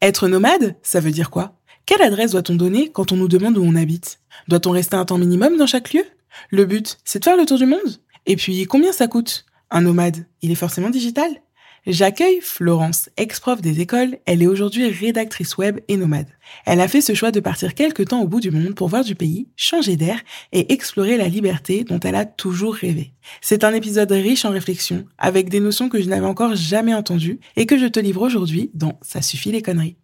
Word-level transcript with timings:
Être 0.00 0.28
nomade, 0.28 0.76
ça 0.82 1.00
veut 1.00 1.10
dire 1.10 1.28
quoi? 1.28 1.54
Quelle 1.84 2.02
adresse 2.02 2.30
doit-on 2.30 2.54
donner 2.54 2.92
quand 2.92 3.10
on 3.10 3.16
nous 3.16 3.26
demande 3.26 3.58
où 3.58 3.64
on 3.64 3.74
habite? 3.74 4.20
Doit-on 4.46 4.70
rester 4.70 4.94
un 4.94 5.04
temps 5.04 5.18
minimum 5.18 5.56
dans 5.56 5.66
chaque 5.66 5.92
lieu? 5.92 6.04
Le 6.50 6.66
but, 6.66 6.98
c'est 7.04 7.18
de 7.18 7.24
faire 7.24 7.36
le 7.36 7.46
tour 7.46 7.58
du 7.58 7.66
monde? 7.66 8.00
Et 8.24 8.36
puis, 8.36 8.64
combien 8.66 8.92
ça 8.92 9.08
coûte? 9.08 9.44
Un 9.72 9.80
nomade, 9.80 10.26
il 10.40 10.52
est 10.52 10.54
forcément 10.54 10.90
digital? 10.90 11.42
J'accueille 11.86 12.40
Florence, 12.42 13.08
ex-prof 13.16 13.60
des 13.60 13.80
écoles. 13.80 14.18
Elle 14.26 14.42
est 14.42 14.46
aujourd'hui 14.46 14.88
rédactrice 14.88 15.56
web 15.56 15.80
et 15.88 15.96
nomade. 15.96 16.26
Elle 16.66 16.80
a 16.80 16.88
fait 16.88 17.00
ce 17.00 17.14
choix 17.14 17.30
de 17.30 17.40
partir 17.40 17.74
quelque 17.74 18.02
temps 18.02 18.20
au 18.20 18.26
bout 18.26 18.40
du 18.40 18.50
monde 18.50 18.74
pour 18.74 18.88
voir 18.88 19.04
du 19.04 19.14
pays, 19.14 19.48
changer 19.56 19.96
d'air 19.96 20.20
et 20.52 20.72
explorer 20.72 21.16
la 21.16 21.28
liberté 21.28 21.84
dont 21.84 22.00
elle 22.00 22.14
a 22.14 22.26
toujours 22.26 22.74
rêvé. 22.74 23.12
C'est 23.40 23.64
un 23.64 23.72
épisode 23.72 24.10
riche 24.10 24.44
en 24.44 24.50
réflexion, 24.50 25.06
avec 25.18 25.48
des 25.48 25.60
notions 25.60 25.88
que 25.88 26.00
je 26.00 26.08
n'avais 26.08 26.26
encore 26.26 26.56
jamais 26.56 26.94
entendues 26.94 27.40
et 27.56 27.66
que 27.66 27.78
je 27.78 27.86
te 27.86 28.00
livre 28.00 28.22
aujourd'hui 28.22 28.70
dans 28.74 28.98
Ça 29.02 29.22
suffit 29.22 29.52
les 29.52 29.62
conneries. 29.62 29.96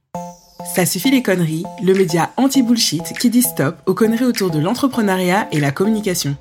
Ça 0.75 0.87
suffit 0.87 1.11
les 1.11 1.23
conneries, 1.23 1.65
le 1.83 1.93
média 1.93 2.33
anti-bullshit 2.37 3.02
qui 3.19 3.29
dit 3.29 3.43
stop 3.43 3.77
aux 3.87 3.95
conneries 3.95 4.25
autour 4.25 4.51
de 4.51 4.59
l'entrepreneuriat 4.59 5.48
et 5.52 5.61
la 5.61 5.73
communication. 5.73 6.37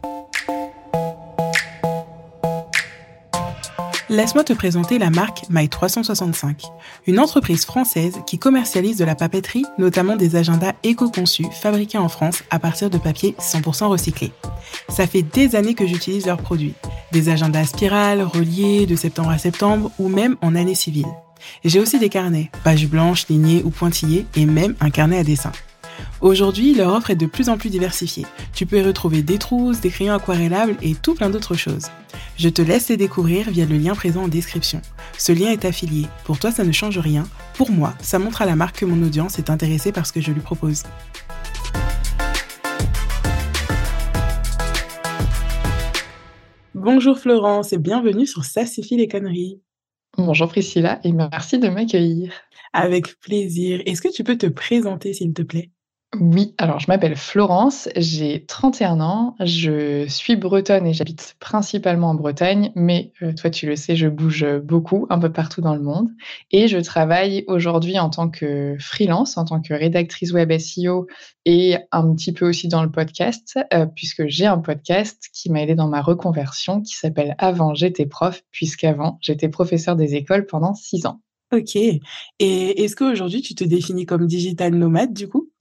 Laisse-moi 4.10 4.44
te 4.44 4.52
présenter 4.52 5.00
la 5.00 5.10
marque 5.10 5.46
My365, 5.50 6.66
une 7.08 7.20
entreprise 7.20 7.64
française 7.64 8.20
qui 8.28 8.38
commercialise 8.38 8.98
de 8.98 9.06
la 9.06 9.16
papeterie, 9.16 9.64
notamment 9.78 10.18
des 10.18 10.36
agendas 10.36 10.74
éco-conçus 10.84 11.48
fabriqués 11.52 11.98
en 11.98 12.10
France 12.10 12.44
à 12.50 12.60
partir 12.60 12.90
de 12.90 12.98
papier 12.98 13.34
100% 13.40 13.86
recyclé. 13.86 14.34
Ça 14.90 15.08
fait 15.08 15.22
des 15.22 15.56
années 15.56 15.74
que 15.74 15.88
j'utilise 15.88 16.26
leurs 16.26 16.42
produits, 16.42 16.74
des 17.14 17.30
agendas 17.30 17.66
spirales, 17.66 18.24
reliés 18.24 18.86
de 18.86 18.98
septembre 18.98 19.30
à 19.30 19.38
septembre 19.38 19.90
ou 19.98 20.10
même 20.10 20.36
en 20.42 20.54
année 20.54 20.76
civile. 20.76 21.08
J'ai 21.64 21.80
aussi 21.80 21.98
des 21.98 22.10
carnets, 22.10 22.52
pages 22.66 22.88
blanches, 22.88 23.28
lignées 23.30 23.64
ou 23.64 23.70
pointillées 23.70 24.26
et 24.36 24.46
même 24.46 24.76
un 24.82 24.90
carnet 24.90 25.20
à 25.20 25.24
dessin. 25.24 25.54
Aujourd'hui, 26.24 26.74
leur 26.74 26.94
offre 26.94 27.10
est 27.10 27.18
de 27.18 27.26
plus 27.26 27.50
en 27.50 27.58
plus 27.58 27.70
diversifiée. 27.70 28.26
Tu 28.54 28.66
peux 28.66 28.78
y 28.78 28.82
retrouver 28.82 29.24
des 29.24 29.38
trousses, 29.38 29.82
des 29.82 29.90
crayons 29.90 30.14
aquarellables 30.14 30.78
et 30.82 30.96
tout 30.96 31.16
plein 31.16 31.30
d'autres 31.30 31.56
choses. 31.56 31.88
Je 32.38 32.48
te 32.48 32.62
laisse 32.62 32.88
les 32.88 32.96
découvrir 32.96 33.50
via 33.50 33.66
le 33.66 33.76
lien 33.76 33.94
présent 33.94 34.24
en 34.24 34.28
description. 34.30 34.82
Ce 35.18 35.34
lien 35.34 35.52
est 35.52 35.66
affilié. 35.66 36.06
Pour 36.24 36.40
toi, 36.40 36.50
ça 36.50 36.64
ne 36.64 36.72
change 36.72 36.98
rien. 36.98 37.26
Pour 37.56 37.72
moi, 37.72 37.94
ça 38.00 38.20
montre 38.20 38.42
à 38.42 38.46
la 38.46 38.56
marque 38.56 38.80
que 38.80 38.86
mon 38.86 39.06
audience 39.06 39.38
est 39.38 39.50
intéressée 39.50 39.92
par 39.92 40.06
ce 40.08 40.14
que 40.14 40.22
je 40.22 40.32
lui 40.32 40.40
propose. 40.40 40.84
Bonjour 46.74 47.20
Florence 47.20 47.74
et 47.74 47.78
bienvenue 47.78 48.28
sur 48.28 48.46
Ça 48.46 48.66
suffit 48.66 48.96
les 48.96 49.10
conneries. 49.10 49.60
Bonjour 50.18 50.48
Priscilla 50.48 51.02
et 51.04 51.12
merci 51.12 51.60
de 51.60 51.68
m'accueillir. 51.68 52.32
Avec 52.72 53.20
plaisir. 53.20 53.82
Est-ce 53.86 54.02
que 54.02 54.08
tu 54.08 54.24
peux 54.24 54.38
te 54.38 54.48
présenter 54.48 55.12
s'il 55.12 55.34
te 55.34 55.42
plaît? 55.42 55.73
Oui, 56.20 56.54
alors 56.60 56.80
je 56.80 56.86
m'appelle 56.90 57.16
Florence, 57.16 57.90
j'ai 57.96 58.46
31 58.46 59.02
ans, 59.02 59.36
je 59.40 60.06
suis 60.08 60.36
bretonne 60.36 60.86
et 60.86 60.94
j'habite 60.94 61.36
principalement 61.40 62.12
en 62.12 62.14
Bretagne, 62.14 62.72
mais 62.76 63.12
euh, 63.24 63.34
toi 63.34 63.50
tu 63.50 63.66
le 63.66 63.76
sais, 63.76 63.96
je 63.96 64.08
bouge 64.08 64.46
beaucoup 64.64 65.08
un 65.10 65.18
peu 65.18 65.32
partout 65.32 65.62
dans 65.62 65.74
le 65.74 65.82
monde 65.82 66.10
et 66.52 66.68
je 66.68 66.78
travaille 66.78 67.44
aujourd'hui 67.48 67.98
en 67.98 68.12
tant 68.12 68.30
que 68.30 68.76
freelance, 68.80 69.38
en 69.38 69.46
tant 69.46 69.60
que 69.60 69.74
rédactrice 69.74 70.32
web 70.34 70.56
SEO 70.60 71.08
et 71.46 71.78
un 71.92 72.14
petit 72.14 72.32
peu 72.32 72.48
aussi 72.48 72.68
dans 72.68 72.84
le 72.84 72.92
podcast, 72.92 73.58
euh, 73.74 73.88
puisque 73.88 74.28
j'ai 74.28 74.46
un 74.46 74.60
podcast 74.60 75.30
qui 75.34 75.50
m'a 75.50 75.64
aidé 75.64 75.74
dans 75.74 75.88
ma 75.88 76.02
reconversion 76.02 76.82
qui 76.82 76.94
s'appelle 76.96 77.36
Avant 77.40 77.74
j'étais 77.74 78.06
prof, 78.06 78.44
puisqu'avant 78.52 79.18
j'étais 79.20 79.50
professeur 79.50 79.96
des 79.96 80.14
écoles 80.14 80.46
pendant 80.46 80.76
six 80.76 81.08
ans. 81.08 81.22
Ok. 81.52 81.76
Et 81.76 82.02
est-ce 82.40 82.96
qu'aujourd'hui 82.96 83.42
tu 83.42 83.56
te 83.56 83.64
définis 83.64 84.06
comme 84.06 84.28
digital 84.28 84.76
nomade 84.76 85.14
du 85.14 85.28
coup? 85.28 85.53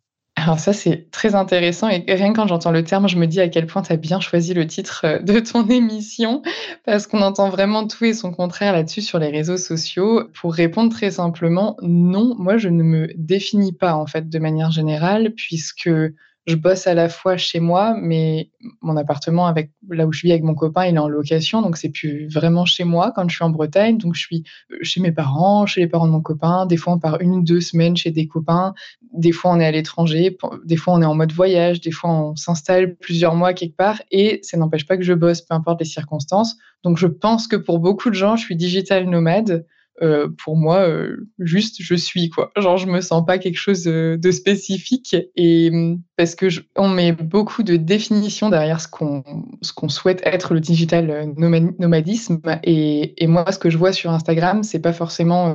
Alors 0.43 0.59
ça, 0.59 0.73
c'est 0.73 1.09
très 1.13 1.37
intéressant 1.37 1.89
et 1.89 2.05
rien 2.09 2.33
quand 2.33 2.49
j'entends 2.49 2.73
le 2.73 2.83
terme, 2.83 3.09
je 3.09 3.17
me 3.17 3.27
dis 3.27 3.41
à 3.41 3.49
quel 3.49 3.67
point 3.67 3.83
tu 3.83 3.93
as 3.93 3.97
bien 3.97 4.19
choisi 4.19 4.55
le 4.55 4.67
titre 4.67 5.03
euh, 5.05 5.19
de 5.21 5.39
ton 5.39 5.69
émission 5.69 6.43
parce 6.85 7.07
qu'on 7.07 7.23
entend 7.23 7.49
vraiment 7.49 7.87
tout 7.87 8.05
et 8.07 8.13
son 8.13 8.33
contraire 8.33 8.73
là-dessus 8.73 9.03
sur 9.03 9.21
les 9.21 9.29
réseaux 9.29 9.57
sociaux. 9.57 10.25
Pour 10.35 10.55
répondre 10.55 10.93
très 10.93 11.13
simplement, 11.13 11.77
non, 11.83 12.35
moi 12.39 12.57
je 12.57 12.69
ne 12.69 12.83
me 12.83 13.09
définis 13.15 13.73
pas 13.73 13.95
en 13.95 14.07
fait 14.07 14.29
de 14.29 14.39
manière 14.41 14.73
générale 14.73 15.33
puisque 15.37 15.91
je 16.47 16.57
bosse 16.57 16.89
à 16.89 16.95
la 16.95 17.09
fois 17.09 17.37
chez 17.37 17.61
moi, 17.61 17.97
mais 18.01 18.51
mon 18.81 18.97
appartement 18.97 19.47
avec 19.47 19.71
là 19.89 20.07
où 20.07 20.13
je 20.13 20.23
vis 20.23 20.33
avec 20.33 20.43
mon 20.43 20.55
copain, 20.55 20.87
il 20.87 20.97
est 20.97 20.99
en 20.99 21.09
location, 21.09 21.63
donc 21.63 21.77
c'est 21.77 21.91
plus 21.91 22.27
vraiment 22.27 22.65
chez 22.65 22.83
moi 22.83 23.13
quand 23.15 23.29
je 23.29 23.37
suis 23.37 23.45
en 23.45 23.51
Bretagne. 23.51 23.99
Donc 23.99 24.15
je 24.15 24.21
suis 24.21 24.45
euh, 24.73 24.77
chez 24.83 25.01
mes 25.01 25.13
parents, 25.13 25.67
chez 25.67 25.81
les 25.81 25.87
parents 25.87 26.07
de 26.07 26.13
mon 26.13 26.21
copain. 26.21 26.67
Des 26.67 26.77
fois 26.77 26.95
on 26.95 26.99
part 26.99 27.21
une 27.21 27.33
ou 27.33 27.43
deux 27.43 27.61
semaines 27.61 27.97
chez 27.97 28.11
des 28.11 28.27
copains. 28.27 28.75
Des 29.13 29.31
fois 29.31 29.53
on 29.53 29.61
est 29.61 29.67
à 29.67 29.71
l'étranger. 29.71 30.37
Des 30.65 30.77
fois 30.77 30.95
on 30.95 31.03
est 31.03 31.07
en 31.07 31.15
mode 31.15 31.33
voyage. 31.33 31.81
Des 31.81 31.93
fois 31.93 32.11
on 32.11 32.35
s'installe 32.35 32.97
plusieurs 32.97 33.37
mois 33.37 33.55
quelque 33.55 33.77
part. 33.77 34.03
Et 34.11 34.41
ça 34.43 34.57
n'empêche 34.57 34.87
pas 34.87 34.97
que 34.97 35.05
je 35.05 35.13
bosse, 35.13 35.43
peu 35.43 35.55
importe 35.55 35.81
les 35.81 35.87
circonstances. 35.87 36.57
Donc 36.83 36.99
je 36.99 37.07
pense 37.07 37.47
que 37.47 37.57
pour 37.57 37.79
beaucoup 37.79 38.11
de 38.11 38.17
gens, 38.17 38.35
je 38.35 38.45
suis 38.45 38.57
digital 38.57 39.09
nomade. 39.09 39.65
Euh, 40.01 40.29
pour 40.43 40.57
moi, 40.57 40.89
euh, 40.89 41.29
juste 41.39 41.77
je 41.81 41.95
suis 41.95 42.31
quoi. 42.31 42.51
Genre 42.57 42.79
je 42.79 42.87
me 42.87 43.03
sens 43.03 43.27
pas 43.27 43.37
quelque 43.39 43.59
chose 43.59 43.85
de, 43.85 44.31
spécifique 44.31 45.15
et 45.37 45.71
mm, 45.71 46.01
parce 46.17 46.35
que 46.35 46.47
on 46.77 46.89
met 46.89 47.13
beaucoup 47.13 47.63
de 47.63 47.77
définitions 47.77 48.49
derrière 48.49 48.81
ce 48.81 48.89
qu'on 48.89 49.23
ce 49.61 49.73
qu'on 49.75 49.91
souhaite 49.91 50.23
être 50.25 50.55
le 50.55 50.61
digital 50.61 51.11
euh, 51.11 51.27
nomadisme 51.79 52.41
et, 52.65 53.23
et, 53.23 53.27
moi 53.27 53.51
ce 53.53 53.59
que 53.59 53.69
je 53.69 53.77
vois 53.77 53.93
sur 53.93 54.11
Instagram 54.11 54.63
c'est 54.63 54.81
pas 54.81 54.95
forcément 54.95 55.55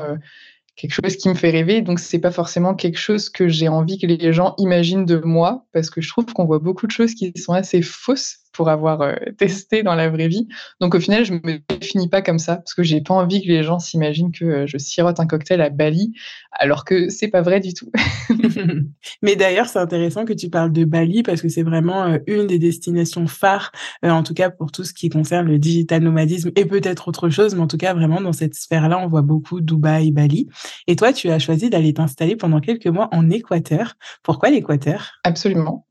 quelque 0.78 0.94
chose 0.94 1.18
qui 1.18 1.28
me 1.28 1.34
fait 1.34 1.50
rêver. 1.50 1.82
Donc, 1.82 2.00
c'est 2.00 2.20
pas 2.20 2.32
forcément 2.32 2.76
quelque 2.76 3.00
chose 3.00 3.30
que 3.30 3.50
j'ai 3.50 3.68
envie 3.68 3.98
que 3.98 4.06
les 4.06 4.32
gens 4.32 4.54
imaginent 4.58 5.06
de 5.06 5.18
moi, 5.18 5.66
parce 5.74 5.90
que 5.90 6.02
je 6.02 6.08
trouve 6.08 6.26
qu'on 6.34 6.46
voit 6.46 6.60
beaucoup 6.60 6.88
de 6.88 6.92
choses 6.92 7.16
qui 7.16 7.34
sont 7.36 7.54
assez 7.54 7.82
fausses 7.82 8.38
pour 8.58 8.70
avoir 8.70 9.02
euh, 9.02 9.14
testé 9.38 9.84
dans 9.84 9.94
la 9.94 10.10
vraie 10.10 10.28
vie. 10.28 10.48
Donc, 10.82 10.96
au 10.96 11.00
final, 11.00 11.24
je 11.24 11.34
me 11.34 11.60
définis 11.70 12.10
pas 12.10 12.24
comme 12.24 12.40
ça, 12.40 12.58
parce 12.58 12.74
que 12.74 12.82
j'ai 12.82 13.02
pas 13.02 13.14
envie 13.14 13.44
que 13.44 13.48
les 13.48 13.62
gens 13.62 13.78
s'imaginent 13.78 14.32
que 14.32 14.46
euh, 14.46 14.68
je 14.68 14.80
sirote 14.80 15.20
un 15.20 15.28
cocktail 15.28 15.62
à 15.62 15.70
Bali, 15.70 16.12
alors 16.52 16.84
que 16.84 17.10
c'est 17.10 17.28
pas 17.28 17.44
vrai 17.44 17.60
du 17.60 17.76
tout. 17.76 17.92
Mais 19.22 19.36
d'ailleurs, 19.36 19.68
c'est 19.68 19.78
intéressant 19.78 20.26
que 20.26 20.34
tu 20.34 20.50
parles 20.50 20.72
de 20.72 20.86
Bali, 20.86 21.22
parce 21.22 21.40
que 21.40 21.50
c'est 21.50 21.62
vraiment 21.62 22.06
euh, 22.06 22.18
une 22.26 22.48
des 22.48 22.58
destinations 22.58 23.28
phares, 23.28 23.72
en 24.02 24.24
tout 24.24 24.34
cas 24.34 24.50
pour 24.50 24.72
tout 24.72 24.84
ce 24.84 24.94
qui 24.94 25.10
concerne 25.10 25.48
le 25.48 25.60
digital 25.60 26.02
nomadisme 26.02 26.52
et 26.56 26.66
peut-être 26.66 27.08
autre 27.08 27.30
chose, 27.30 27.54
mais 27.54 27.62
en 27.62 27.68
tout 27.68 27.78
cas, 27.78 27.94
vraiment 27.94 28.22
dans 28.22 28.34
cette 28.34 28.56
sphère-là, 28.56 28.98
on 28.98 29.08
voit 29.08 29.22
beaucoup 29.22 29.62
Dubaï, 29.62 30.12
Bali. 30.12 30.50
Et 30.88 30.96
toi, 30.96 31.14
tu 31.14 31.30
as 31.30 31.38
choisi 31.38 31.70
d'aller 31.70 31.94
t'installer 31.94 32.36
pendant 32.36 32.60
quelques 32.60 32.88
mois 32.88 33.08
en 33.12 33.30
Équateur. 33.30 33.94
Pourquoi 34.24 34.50
l'Équateur? 34.50 35.12
Absolument. 35.24 35.86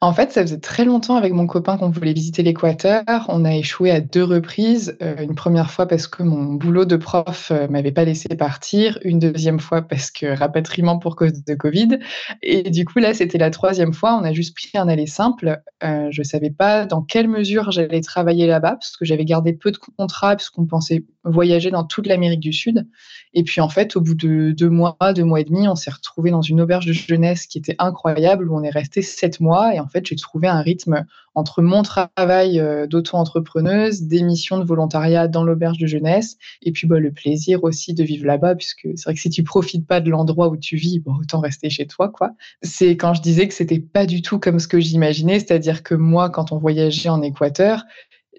En 0.00 0.12
fait, 0.12 0.30
ça 0.30 0.42
faisait 0.42 0.60
très 0.60 0.84
longtemps 0.84 1.16
avec 1.16 1.32
mon 1.32 1.48
copain 1.48 1.76
qu'on 1.76 1.90
voulait 1.90 2.12
visiter 2.12 2.44
l'Équateur. 2.44 3.02
On 3.26 3.44
a 3.44 3.56
échoué 3.56 3.90
à 3.90 4.00
deux 4.00 4.22
reprises. 4.22 4.96
Euh, 5.02 5.16
une 5.20 5.34
première 5.34 5.72
fois 5.72 5.88
parce 5.88 6.06
que 6.06 6.22
mon 6.22 6.54
boulot 6.54 6.84
de 6.84 6.94
prof 6.94 7.50
euh, 7.50 7.66
m'avait 7.66 7.90
pas 7.90 8.04
laissé 8.04 8.28
partir. 8.28 9.00
Une 9.02 9.18
deuxième 9.18 9.58
fois 9.58 9.82
parce 9.82 10.12
que 10.12 10.38
rapatriement 10.38 11.00
pour 11.00 11.16
cause 11.16 11.42
de 11.44 11.54
Covid. 11.56 11.98
Et 12.42 12.70
du 12.70 12.84
coup, 12.84 13.00
là, 13.00 13.12
c'était 13.12 13.38
la 13.38 13.50
troisième 13.50 13.92
fois. 13.92 14.16
On 14.16 14.22
a 14.22 14.32
juste 14.32 14.54
pris 14.54 14.78
un 14.78 14.86
aller 14.86 15.08
simple. 15.08 15.62
Euh, 15.82 16.06
je 16.12 16.22
savais 16.22 16.50
pas 16.50 16.86
dans 16.86 17.02
quelle 17.02 17.26
mesure 17.26 17.72
j'allais 17.72 18.00
travailler 18.00 18.46
là-bas 18.46 18.76
parce 18.76 18.96
que 18.96 19.04
j'avais 19.04 19.24
gardé 19.24 19.52
peu 19.52 19.72
de 19.72 19.78
contrats 19.78 20.36
puisqu'on 20.36 20.66
pensait 20.66 21.06
voyager 21.24 21.72
dans 21.72 21.82
toute 21.82 22.06
l'Amérique 22.06 22.38
du 22.38 22.52
Sud. 22.52 22.86
Et 23.34 23.42
puis, 23.42 23.60
en 23.60 23.68
fait, 23.68 23.96
au 23.96 24.00
bout 24.00 24.14
de 24.14 24.52
deux 24.56 24.70
mois, 24.70 24.96
deux 25.12 25.24
mois 25.24 25.40
et 25.40 25.44
demi, 25.44 25.66
on 25.66 25.74
s'est 25.74 25.90
retrouvé 25.90 26.30
dans 26.30 26.40
une 26.40 26.60
auberge 26.60 26.86
de 26.86 26.92
jeunesse 26.92 27.46
qui 27.46 27.58
était 27.58 27.76
incroyable 27.80 28.48
où 28.48 28.56
on 28.56 28.62
est 28.62 28.70
resté 28.70 29.02
sept 29.02 29.40
mois. 29.40 29.74
Fait, 29.88 30.06
j'ai 30.06 30.16
trouvé 30.16 30.48
un 30.48 30.60
rythme 30.60 31.04
entre 31.34 31.62
mon 31.62 31.82
travail 31.82 32.58
euh, 32.60 32.86
d'auto-entrepreneuse, 32.86 34.02
des 34.02 34.22
missions 34.22 34.58
de 34.58 34.64
volontariat 34.64 35.28
dans 35.28 35.44
l'auberge 35.44 35.78
de 35.78 35.86
jeunesse, 35.86 36.36
et 36.62 36.72
puis 36.72 36.86
bah, 36.86 36.98
le 36.98 37.12
plaisir 37.12 37.64
aussi 37.64 37.94
de 37.94 38.02
vivre 38.02 38.26
là-bas, 38.26 38.54
puisque 38.56 38.88
c'est 38.96 39.04
vrai 39.04 39.14
que 39.14 39.20
si 39.20 39.30
tu 39.30 39.44
profites 39.44 39.86
pas 39.86 40.00
de 40.00 40.10
l'endroit 40.10 40.48
où 40.48 40.56
tu 40.56 40.76
vis, 40.76 41.02
autant 41.06 41.40
rester 41.40 41.70
chez 41.70 41.86
toi, 41.86 42.08
quoi. 42.08 42.32
C'est 42.62 42.96
quand 42.96 43.14
je 43.14 43.22
disais 43.22 43.48
que 43.48 43.54
c'était 43.54 43.80
pas 43.80 44.06
du 44.06 44.22
tout 44.22 44.38
comme 44.38 44.58
ce 44.58 44.68
que 44.68 44.80
j'imaginais, 44.80 45.38
c'est-à-dire 45.38 45.82
que 45.82 45.94
moi, 45.94 46.30
quand 46.30 46.52
on 46.52 46.58
voyageait 46.58 47.08
en 47.08 47.22
Équateur, 47.22 47.84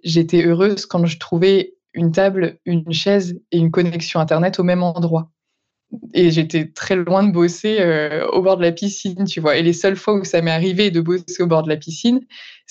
j'étais 0.04 0.46
heureuse 0.46 0.86
quand 0.86 1.06
je 1.06 1.18
trouvais 1.18 1.76
une 1.94 2.12
table, 2.12 2.60
une 2.66 2.92
chaise 2.94 3.40
et 3.52 3.58
une 3.58 3.72
connexion 3.72 4.20
Internet 4.20 4.60
au 4.60 4.64
même 4.64 4.84
endroit 4.84 5.32
et 6.14 6.32
j'étais 6.32 6.68
très 6.68 6.96
loin 6.96 7.24
de 7.24 7.32
bosser 7.32 7.78
euh, 7.80 8.28
au 8.28 8.42
bord 8.42 8.58
de 8.58 8.62
la 8.62 8.72
piscine, 8.72 9.26
tu 9.26 9.40
vois. 9.40 9.58
Et 9.58 9.64
les 9.64 9.74
seules 9.74 9.96
fois 9.96 10.14
où 10.14 10.24
ça 10.24 10.42
m'est 10.42 10.52
arrivé 10.52 10.92
de 10.92 11.02
bosser 11.02 11.42
au 11.42 11.48
bord 11.48 11.64
de 11.64 11.70
la 11.70 11.78
piscine, 11.78 12.22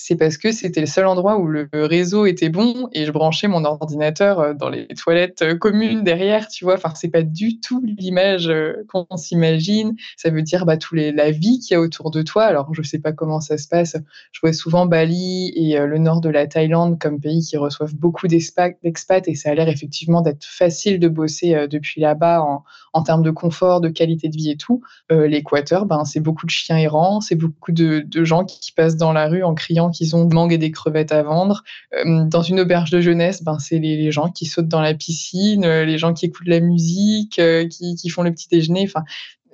c'est 0.01 0.15
parce 0.15 0.37
que 0.37 0.53
c'était 0.53 0.79
le 0.79 0.87
seul 0.87 1.05
endroit 1.05 1.37
où 1.37 1.45
le 1.47 1.67
réseau 1.73 2.25
était 2.25 2.47
bon 2.47 2.87
et 2.93 3.05
je 3.05 3.11
branchais 3.11 3.49
mon 3.49 3.65
ordinateur 3.65 4.39
euh, 4.39 4.53
dans 4.53 4.69
les 4.69 4.87
toilettes 4.87 5.41
euh, 5.41 5.57
communes 5.57 6.03
derrière, 6.03 6.47
tu 6.47 6.63
vois. 6.63 6.75
Enfin, 6.75 6.93
c'est 6.95 7.09
pas 7.09 7.21
du 7.21 7.59
tout 7.59 7.83
l'image 7.83 8.49
qu'on 8.87 9.17
s'imagine. 9.17 9.95
Ça 10.15 10.29
veut 10.29 10.41
dire 10.41 10.65
bah, 10.65 10.77
les, 10.93 11.11
la 11.11 11.31
vie 11.31 11.59
qu'il 11.59 11.73
y 11.73 11.77
a 11.77 11.81
autour 11.81 12.11
de 12.11 12.21
toi. 12.21 12.45
Alors, 12.45 12.73
je 12.73 12.81
sais 12.81 12.99
pas 12.99 13.11
comment 13.11 13.41
ça 13.41 13.57
se 13.57 13.67
passe. 13.67 13.97
Je 14.31 14.39
vois 14.39 14.53
souvent 14.53 14.85
Bali 14.85 15.51
et 15.53 15.77
le 15.77 15.97
nord 15.97 16.21
de 16.21 16.29
la 16.29 16.47
Thaïlande 16.47 16.97
comme 16.97 17.19
pays 17.19 17.41
qui 17.41 17.57
reçoivent 17.57 17.95
beaucoup 17.95 18.27
d'expats 18.27 19.27
et 19.27 19.35
ça 19.35 19.49
a 19.49 19.53
l'air 19.53 19.67
effectivement 19.67 20.21
d'être 20.21 20.45
facile 20.45 20.99
de 20.99 21.09
bosser 21.09 21.67
depuis 21.67 21.99
là-bas 21.99 22.41
en, 22.41 22.63
en 22.93 23.03
termes 23.03 23.23
de 23.23 23.31
confort, 23.31 23.81
de 23.81 23.89
qualité 23.89 24.29
de 24.29 24.37
vie 24.37 24.51
et 24.51 24.57
tout. 24.57 24.81
L'Équateur, 25.09 25.85
ben, 25.85 26.05
c'est 26.05 26.19
beaucoup 26.19 26.45
de 26.45 26.51
chiens 26.51 26.77
errants, 26.77 27.19
c'est 27.21 27.35
beaucoup 27.35 27.71
de, 27.71 28.05
gens 28.23 28.45
qui, 28.45 28.71
passent 28.71 28.97
dans 28.97 29.13
la 29.13 29.27
rue 29.27 29.43
en 29.43 29.55
criant 29.55 29.88
qu'ils 29.89 30.15
ont 30.15 30.25
de 30.25 30.33
mangue 30.33 30.53
et 30.53 30.57
des 30.57 30.71
crevettes 30.71 31.11
à 31.11 31.23
vendre. 31.23 31.63
Euh, 31.93 32.25
dans 32.25 32.41
une 32.41 32.59
auberge 32.59 32.89
de 32.89 33.01
jeunesse, 33.01 33.43
ben, 33.43 33.59
c'est 33.59 33.79
les, 33.79 34.11
gens 34.11 34.29
qui 34.29 34.45
sautent 34.45 34.67
dans 34.67 34.81
la 34.81 34.93
piscine, 34.93 35.65
euh, 35.65 35.85
les 35.85 35.97
gens 35.97 36.13
qui 36.13 36.25
écoutent 36.25 36.47
la 36.47 36.59
musique, 36.59 37.39
euh, 37.39 37.67
qui, 37.67 38.09
font 38.09 38.23
le 38.23 38.31
petit 38.31 38.47
déjeuner. 38.49 38.83
Enfin, 38.85 39.03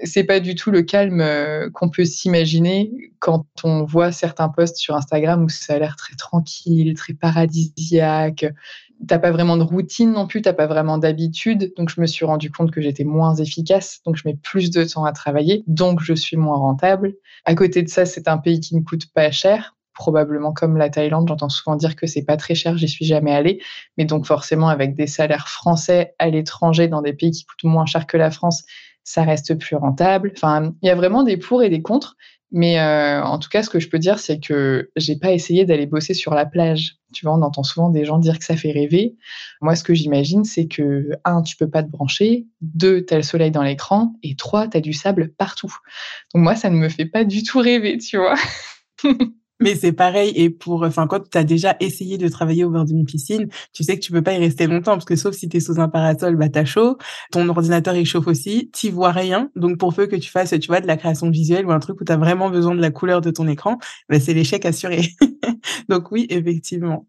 c'est 0.03 0.23
pas 0.23 0.39
du 0.39 0.55
tout 0.55 0.71
le 0.71 0.81
calme 0.81 1.23
qu'on 1.73 1.89
peut 1.89 2.03
s'imaginer 2.03 2.91
quand 3.19 3.45
on 3.63 3.85
voit 3.85 4.11
certains 4.11 4.49
posts 4.49 4.77
sur 4.77 4.95
Instagram 4.95 5.45
où 5.45 5.49
ça 5.49 5.75
a 5.75 5.79
l'air 5.79 5.95
très 5.95 6.15
tranquille, 6.15 6.93
très 6.95 7.13
paradisiaque. 7.13 8.45
T'as 9.07 9.19
pas 9.19 9.31
vraiment 9.31 9.57
de 9.57 9.63
routine 9.63 10.11
non 10.11 10.25
plus, 10.25 10.41
t'as 10.41 10.53
pas 10.53 10.67
vraiment 10.67 10.97
d'habitude. 10.97 11.73
Donc 11.77 11.89
je 11.89 11.99
me 12.01 12.07
suis 12.07 12.25
rendu 12.25 12.51
compte 12.51 12.71
que 12.71 12.81
j'étais 12.81 13.03
moins 13.03 13.35
efficace, 13.35 14.01
donc 14.05 14.15
je 14.15 14.23
mets 14.25 14.35
plus 14.35 14.71
de 14.71 14.83
temps 14.83 15.05
à 15.05 15.11
travailler, 15.11 15.63
donc 15.67 16.01
je 16.01 16.13
suis 16.13 16.37
moins 16.37 16.57
rentable. 16.57 17.15
À 17.45 17.55
côté 17.55 17.83
de 17.83 17.89
ça, 17.89 18.05
c'est 18.05 18.27
un 18.27 18.37
pays 18.37 18.59
qui 18.59 18.75
ne 18.75 18.81
coûte 18.81 19.11
pas 19.13 19.31
cher, 19.31 19.75
probablement 19.95 20.53
comme 20.53 20.77
la 20.77 20.89
Thaïlande. 20.89 21.27
J'entends 21.27 21.49
souvent 21.49 21.75
dire 21.75 21.95
que 21.95 22.05
c'est 22.05 22.23
pas 22.23 22.37
très 22.37 22.53
cher, 22.53 22.77
j'y 22.77 22.87
suis 22.87 23.05
jamais 23.05 23.33
allée. 23.33 23.61
Mais 23.97 24.05
donc 24.05 24.25
forcément, 24.25 24.69
avec 24.69 24.95
des 24.95 25.07
salaires 25.07 25.47
français 25.47 26.13
à 26.19 26.29
l'étranger 26.29 26.87
dans 26.87 27.01
des 27.01 27.13
pays 27.13 27.31
qui 27.31 27.45
coûtent 27.45 27.63
moins 27.63 27.85
cher 27.85 28.05
que 28.05 28.17
la 28.17 28.29
France, 28.29 28.63
ça 29.03 29.23
reste 29.23 29.57
plus 29.57 29.75
rentable. 29.75 30.31
Enfin, 30.35 30.73
il 30.81 30.87
y 30.87 30.89
a 30.89 30.95
vraiment 30.95 31.23
des 31.23 31.37
pour 31.37 31.63
et 31.63 31.69
des 31.69 31.81
contre. 31.81 32.15
Mais 32.51 32.79
euh, 32.79 33.23
en 33.23 33.39
tout 33.39 33.49
cas, 33.49 33.63
ce 33.63 33.69
que 33.69 33.79
je 33.79 33.89
peux 33.89 33.99
dire, 33.99 34.19
c'est 34.19 34.39
que 34.39 34.89
j'ai 34.95 35.17
pas 35.17 35.31
essayé 35.31 35.65
d'aller 35.65 35.87
bosser 35.87 36.13
sur 36.13 36.33
la 36.33 36.45
plage. 36.45 36.97
Tu 37.13 37.25
vois, 37.25 37.35
on 37.35 37.41
entend 37.41 37.63
souvent 37.63 37.89
des 37.89 38.05
gens 38.05 38.17
dire 38.17 38.39
que 38.39 38.45
ça 38.45 38.55
fait 38.55 38.71
rêver. 38.71 39.15
Moi, 39.61 39.75
ce 39.75 39.83
que 39.83 39.93
j'imagine, 39.93 40.43
c'est 40.43 40.67
que 40.67 41.09
un, 41.25 41.41
tu 41.41 41.57
peux 41.57 41.69
pas 41.69 41.83
te 41.83 41.89
brancher, 41.89 42.45
deux, 42.61 43.05
tu 43.05 43.13
as 43.13 43.17
le 43.17 43.23
soleil 43.23 43.51
dans 43.51 43.63
l'écran, 43.63 44.13
et 44.23 44.35
trois, 44.35 44.67
tu 44.67 44.77
as 44.77 44.81
du 44.81 44.93
sable 44.93 45.33
partout. 45.33 45.73
Donc 46.33 46.43
moi, 46.43 46.55
ça 46.55 46.69
ne 46.69 46.77
me 46.77 46.87
fait 46.87 47.05
pas 47.05 47.23
du 47.25 47.43
tout 47.43 47.59
rêver, 47.59 47.97
tu 47.97 48.17
vois. 48.17 48.35
Mais 49.61 49.75
c'est 49.75 49.93
pareil 49.93 50.33
et 50.35 50.49
pour 50.49 50.83
enfin 50.83 51.07
quand 51.07 51.29
tu 51.29 51.37
as 51.37 51.43
déjà 51.43 51.77
essayé 51.79 52.17
de 52.17 52.27
travailler 52.27 52.65
au 52.65 52.69
bord 52.69 52.85
d'une 52.85 53.05
piscine, 53.05 53.47
tu 53.73 53.83
sais 53.83 53.97
que 53.97 54.03
tu 54.03 54.11
peux 54.11 54.21
pas 54.21 54.33
y 54.33 54.37
rester 54.37 54.67
longtemps 54.67 54.93
parce 54.93 55.05
que 55.05 55.15
sauf 55.15 55.33
si 55.33 55.47
tu 55.47 55.57
es 55.57 55.59
sous 55.59 55.79
un 55.79 55.87
parasol, 55.87 56.35
bah 56.35 56.49
t'as 56.49 56.65
chaud, 56.65 56.97
ton 57.31 57.47
ordinateur 57.47 57.95
il 57.95 58.05
chauffe 58.05 58.27
aussi, 58.27 58.69
tu 58.73 58.89
vois 58.89 59.11
rien. 59.11 59.49
Donc 59.55 59.77
pour 59.77 59.93
peu 59.93 60.07
que 60.07 60.15
tu 60.17 60.29
fasses 60.29 60.53
tu 60.59 60.67
vois 60.67 60.81
de 60.81 60.87
la 60.87 60.97
création 60.97 61.29
visuelle 61.29 61.65
ou 61.65 61.71
un 61.71 61.79
truc 61.79 62.01
où 62.01 62.03
tu 62.03 62.11
as 62.11 62.17
vraiment 62.17 62.49
besoin 62.49 62.75
de 62.75 62.81
la 62.81 62.91
couleur 62.91 63.21
de 63.21 63.31
ton 63.31 63.47
écran, 63.47 63.77
bah, 64.09 64.19
c'est 64.19 64.33
l'échec 64.33 64.65
assuré. 64.65 65.01
Donc 65.89 66.11
oui, 66.11 66.27
effectivement. 66.29 67.07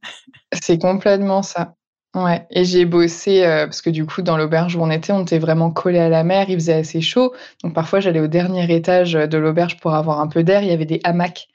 C'est 0.52 0.78
complètement 0.78 1.42
ça. 1.42 1.74
Ouais, 2.14 2.46
et 2.50 2.64
j'ai 2.64 2.86
bossé 2.86 3.44
euh, 3.44 3.66
parce 3.66 3.82
que 3.82 3.90
du 3.90 4.06
coup 4.06 4.22
dans 4.22 4.38
l'auberge 4.38 4.74
où 4.74 4.80
on 4.80 4.90
était, 4.90 5.12
on 5.12 5.22
était 5.22 5.38
vraiment 5.38 5.70
collé 5.70 5.98
à 5.98 6.08
la 6.08 6.24
mer, 6.24 6.46
il 6.48 6.54
faisait 6.54 6.72
assez 6.72 7.02
chaud. 7.02 7.34
Donc 7.62 7.74
parfois 7.74 8.00
j'allais 8.00 8.20
au 8.20 8.26
dernier 8.26 8.74
étage 8.74 9.12
de 9.12 9.36
l'auberge 9.36 9.78
pour 9.80 9.92
avoir 9.94 10.20
un 10.20 10.26
peu 10.26 10.42
d'air, 10.42 10.62
il 10.62 10.68
y 10.68 10.72
avait 10.72 10.86
des 10.86 11.00
hamacs 11.04 11.48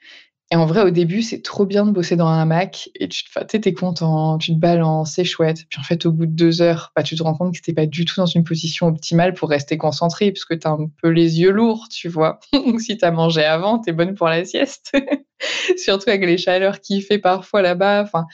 et 0.52 0.54
en 0.54 0.66
vrai, 0.66 0.82
au 0.82 0.90
début, 0.90 1.22
c'est 1.22 1.40
trop 1.40 1.64
bien 1.64 1.86
de 1.86 1.92
bosser 1.92 2.14
dans 2.14 2.26
un 2.26 2.42
hamac 2.42 2.90
et 3.00 3.08
tu 3.08 3.24
es 3.50 3.72
content, 3.72 4.36
tu 4.36 4.52
te 4.52 4.58
balances, 4.58 5.14
c'est 5.14 5.24
chouette. 5.24 5.64
Puis 5.70 5.80
en 5.80 5.82
fait, 5.82 6.04
au 6.04 6.12
bout 6.12 6.26
de 6.26 6.32
deux 6.32 6.60
heures, 6.60 6.92
bah, 6.94 7.02
tu 7.02 7.16
te 7.16 7.22
rends 7.22 7.32
compte 7.32 7.54
que 7.54 7.60
tu 7.62 7.72
pas 7.72 7.86
du 7.86 8.04
tout 8.04 8.16
dans 8.18 8.26
une 8.26 8.44
position 8.44 8.88
optimale 8.88 9.32
pour 9.32 9.48
rester 9.48 9.78
concentré 9.78 10.30
parce 10.30 10.44
que 10.44 10.52
tu 10.52 10.68
as 10.68 10.72
un 10.72 10.90
peu 11.00 11.08
les 11.08 11.40
yeux 11.40 11.52
lourds, 11.52 11.88
tu 11.90 12.10
vois. 12.10 12.38
Donc 12.52 12.82
si 12.82 12.98
tu 12.98 13.04
as 13.06 13.10
mangé 13.10 13.42
avant, 13.42 13.78
tu 13.78 13.88
es 13.88 13.92
bonne 13.94 14.14
pour 14.14 14.28
la 14.28 14.44
sieste. 14.44 14.92
Surtout 15.78 16.10
avec 16.10 16.20
les 16.26 16.36
chaleurs 16.36 16.80
qu'il 16.80 17.02
fait 17.02 17.18
parfois 17.18 17.62
là-bas. 17.62 18.02
Enfin, 18.02 18.26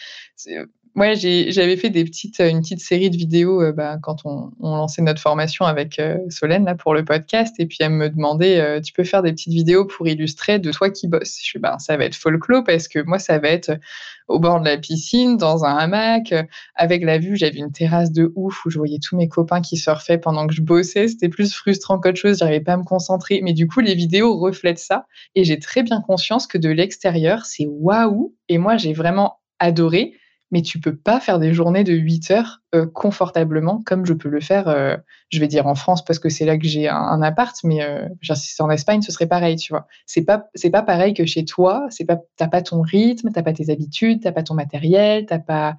Ouais, 0.99 1.15
j'avais 1.15 1.77
fait 1.77 1.91
des 1.91 2.05
petites, 2.05 2.41
une 2.41 2.61
petite 2.61 2.81
série 2.81 3.09
de 3.09 3.17
vidéos 3.17 3.63
euh, 3.63 3.71
bah, 3.71 3.99
quand 4.03 4.23
on, 4.25 4.51
lançait 4.61 5.01
notre 5.01 5.21
formation 5.21 5.65
avec 5.65 6.01
euh, 6.01 6.19
Solène 6.29 6.65
là, 6.65 6.75
pour 6.75 6.93
le 6.93 7.05
podcast. 7.05 7.55
Et 7.61 7.67
puis 7.67 7.79
elle 7.83 7.93
me 7.93 8.11
demandait 8.11 8.59
euh, 8.59 8.81
Tu 8.81 8.93
peux 8.93 9.05
faire 9.05 9.23
des 9.23 9.31
petites 9.31 9.53
vidéos 9.53 9.85
pour 9.85 10.09
illustrer 10.09 10.59
de 10.59 10.73
toi 10.73 10.91
qui 10.91 11.07
bosses 11.07 11.39
Je 11.39 11.45
suis 11.45 11.61
bah, 11.61 11.77
Ça 11.79 11.97
va 11.97 12.05
être 12.05 12.17
folklore 12.17 12.65
parce 12.65 12.89
que 12.89 12.99
moi, 12.99 13.21
ça 13.21 13.39
va 13.39 13.47
être 13.47 13.79
au 14.27 14.41
bord 14.41 14.59
de 14.59 14.65
la 14.65 14.77
piscine, 14.77 15.37
dans 15.37 15.65
un 15.65 15.77
hamac, 15.77 16.35
avec 16.75 17.05
la 17.05 17.19
vue. 17.19 17.37
J'avais 17.37 17.59
une 17.59 17.71
terrasse 17.71 18.11
de 18.11 18.33
ouf 18.35 18.67
où 18.67 18.71
je 18.71 18.79
voyais 18.79 18.99
tous 18.99 19.17
mes 19.17 19.29
copains 19.29 19.61
qui 19.61 19.77
surfaient 19.77 20.19
pendant 20.19 20.49
que 20.49 20.55
je 20.55 20.63
bossais. 20.63 21.07
C'était 21.07 21.29
plus 21.29 21.55
frustrant 21.55 22.01
qu'autre 22.01 22.19
chose. 22.19 22.39
J'arrivais 22.39 22.59
pas 22.59 22.73
à 22.73 22.77
me 22.77 22.83
concentrer. 22.83 23.41
Mais 23.45 23.53
du 23.53 23.69
coup, 23.69 23.79
les 23.79 23.95
vidéos 23.95 24.37
reflètent 24.37 24.81
ça. 24.81 25.07
Et 25.37 25.45
j'ai 25.45 25.61
très 25.61 25.85
bien 25.85 26.01
conscience 26.01 26.49
que 26.49 26.59
de 26.59 26.71
l'extérieur, 26.71 27.47
c'est 27.47 27.67
waouh. 27.69 28.35
Et 28.49 28.59
moi, 28.59 28.77
j'ai 28.77 28.93
vraiment 28.93 29.39
adoré 29.61 30.18
mais 30.51 30.63
tu 30.63 30.81
peux 30.81 30.97
pas 30.97 31.21
faire 31.21 31.39
des 31.39 31.53
journées 31.53 31.85
de 31.85 31.93
8 31.93 32.31
heures 32.31 32.61
euh, 32.75 32.87
confortablement 32.87 33.83
comme 33.85 34.07
je 34.07 34.15
peux 34.15 34.29
le 34.29 34.41
faire, 34.41 34.69
euh, 34.69 34.97
je 35.29 35.41
vais 35.41 35.49
dire 35.49 35.67
en 35.67 35.75
France 35.75 36.05
parce 36.05 36.19
que 36.19 36.29
c'est 36.29 36.47
là 36.47 36.57
que 36.57 36.67
j'ai 36.67 36.89
un, 36.89 37.23
appart, 37.23 37.55
mais 37.65 37.83
euh, 37.83 38.09
si 38.23 38.55
c'est 38.55 38.63
en 38.63 38.71
Espagne, 38.71 39.03
ce 39.03 39.13
serait 39.13 39.27
pareil, 39.27 39.57
tu 39.57 39.73
vois. 39.73 39.87
C'est 40.07 40.25
pas 40.25 40.49
c'est 40.55 40.71
pas 40.71 40.83
pareil 40.83 41.15
que 41.15 41.27
chez 41.27 41.45
toi, 41.45 41.87
c'est 41.91 42.05
pas 42.05 42.19
t'as 42.37 42.49
pas 42.49 42.63
ton 42.63 42.81
rythme, 42.81 43.31
t'as 43.33 43.43
pas 43.43 43.53
tes 43.53 43.71
habitudes, 43.71 44.23
t'as 44.23 44.33
pas 44.33 44.43
ton 44.43 44.55
matériel, 44.55 45.27
t'as 45.27 45.39
pas 45.39 45.77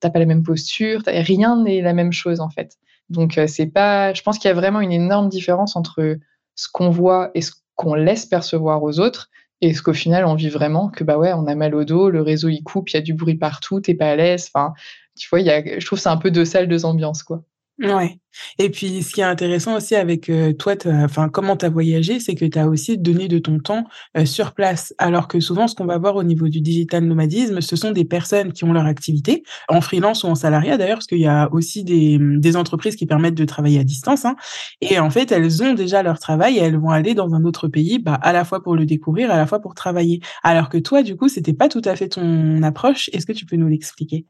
t'as 0.00 0.10
pas 0.10 0.18
la 0.18 0.26
même 0.26 0.42
posture, 0.42 1.02
rien 1.06 1.62
n'est 1.62 1.82
la 1.82 1.92
même 1.92 2.12
chose 2.12 2.40
en 2.40 2.50
fait. 2.50 2.76
Donc 3.10 3.40
c'est 3.46 3.66
pas, 3.66 4.12
je 4.12 4.22
pense 4.22 4.38
qu'il 4.38 4.48
y 4.48 4.52
a 4.52 4.54
vraiment 4.54 4.80
une 4.80 4.92
énorme 4.92 5.28
différence 5.30 5.76
entre 5.76 6.18
ce 6.56 6.68
qu'on 6.70 6.90
voit 6.90 7.30
et 7.34 7.40
ce 7.40 7.52
qu'on 7.74 7.94
laisse 7.94 8.26
percevoir 8.26 8.82
aux 8.82 8.98
autres 9.00 9.30
et 9.60 9.74
ce 9.74 9.82
qu'au 9.82 9.92
final, 9.94 10.24
on 10.26 10.34
vit 10.34 10.48
vraiment 10.50 10.88
que, 10.88 11.04
bah 11.04 11.18
ouais, 11.18 11.32
on 11.32 11.46
a 11.46 11.54
mal 11.54 11.74
au 11.74 11.84
dos, 11.84 12.10
le 12.10 12.22
réseau 12.22 12.48
il 12.48 12.62
coupe, 12.62 12.90
il 12.90 12.94
y 12.94 12.96
a 12.98 13.00
du 13.02 13.14
bruit 13.14 13.36
partout, 13.36 13.80
t'es 13.80 13.94
pas 13.94 14.10
à 14.10 14.16
l'aise. 14.16 14.50
Enfin, 14.54 14.74
tu 15.16 15.28
vois, 15.28 15.40
y 15.40 15.50
a, 15.50 15.78
je 15.80 15.86
trouve 15.86 15.98
c'est 15.98 16.08
un 16.08 16.16
peu 16.16 16.30
deux 16.30 16.44
salles, 16.44 16.68
deux 16.68 16.84
ambiances, 16.84 17.22
quoi. 17.22 17.42
Ouais. 17.80 18.18
Et 18.58 18.70
puis, 18.70 19.02
ce 19.04 19.12
qui 19.12 19.20
est 19.20 19.24
intéressant 19.24 19.76
aussi 19.76 19.94
avec 19.94 20.28
euh, 20.30 20.52
toi, 20.52 20.74
enfin, 20.86 21.28
comment 21.28 21.56
tu 21.56 21.64
as 21.64 21.68
voyagé, 21.68 22.18
c'est 22.18 22.34
que 22.34 22.44
tu 22.44 22.58
as 22.58 22.68
aussi 22.68 22.98
donné 22.98 23.28
de 23.28 23.38
ton 23.38 23.60
temps 23.60 23.84
euh, 24.16 24.24
sur 24.24 24.52
place. 24.52 24.92
Alors 24.98 25.28
que 25.28 25.38
souvent, 25.38 25.68
ce 25.68 25.76
qu'on 25.76 25.86
va 25.86 25.96
voir 25.98 26.16
au 26.16 26.24
niveau 26.24 26.48
du 26.48 26.60
digital 26.60 27.04
nomadisme, 27.04 27.60
ce 27.60 27.76
sont 27.76 27.92
des 27.92 28.04
personnes 28.04 28.52
qui 28.52 28.64
ont 28.64 28.72
leur 28.72 28.86
activité, 28.86 29.44
en 29.68 29.80
freelance 29.80 30.24
ou 30.24 30.26
en 30.26 30.34
salariat 30.34 30.76
d'ailleurs, 30.76 30.96
parce 30.98 31.06
qu'il 31.06 31.20
y 31.20 31.26
a 31.28 31.48
aussi 31.52 31.84
des, 31.84 32.18
des, 32.20 32.56
entreprises 32.56 32.96
qui 32.96 33.06
permettent 33.06 33.34
de 33.36 33.44
travailler 33.44 33.78
à 33.78 33.84
distance. 33.84 34.24
Hein, 34.24 34.34
et 34.80 34.98
en 34.98 35.10
fait, 35.10 35.30
elles 35.30 35.62
ont 35.62 35.74
déjà 35.74 36.02
leur 36.02 36.18
travail 36.18 36.56
et 36.58 36.60
elles 36.60 36.78
vont 36.78 36.90
aller 36.90 37.14
dans 37.14 37.34
un 37.34 37.44
autre 37.44 37.68
pays, 37.68 38.00
bah, 38.00 38.14
à 38.14 38.32
la 38.32 38.44
fois 38.44 38.62
pour 38.62 38.74
le 38.74 38.86
découvrir, 38.86 39.30
à 39.30 39.36
la 39.36 39.46
fois 39.46 39.60
pour 39.60 39.74
travailler. 39.74 40.20
Alors 40.42 40.68
que 40.68 40.78
toi, 40.78 41.04
du 41.04 41.16
coup, 41.16 41.28
c'était 41.28 41.52
pas 41.52 41.68
tout 41.68 41.82
à 41.84 41.94
fait 41.94 42.08
ton 42.08 42.62
approche. 42.64 43.08
Est-ce 43.12 43.26
que 43.26 43.32
tu 43.32 43.46
peux 43.46 43.56
nous 43.56 43.68
l'expliquer? 43.68 44.26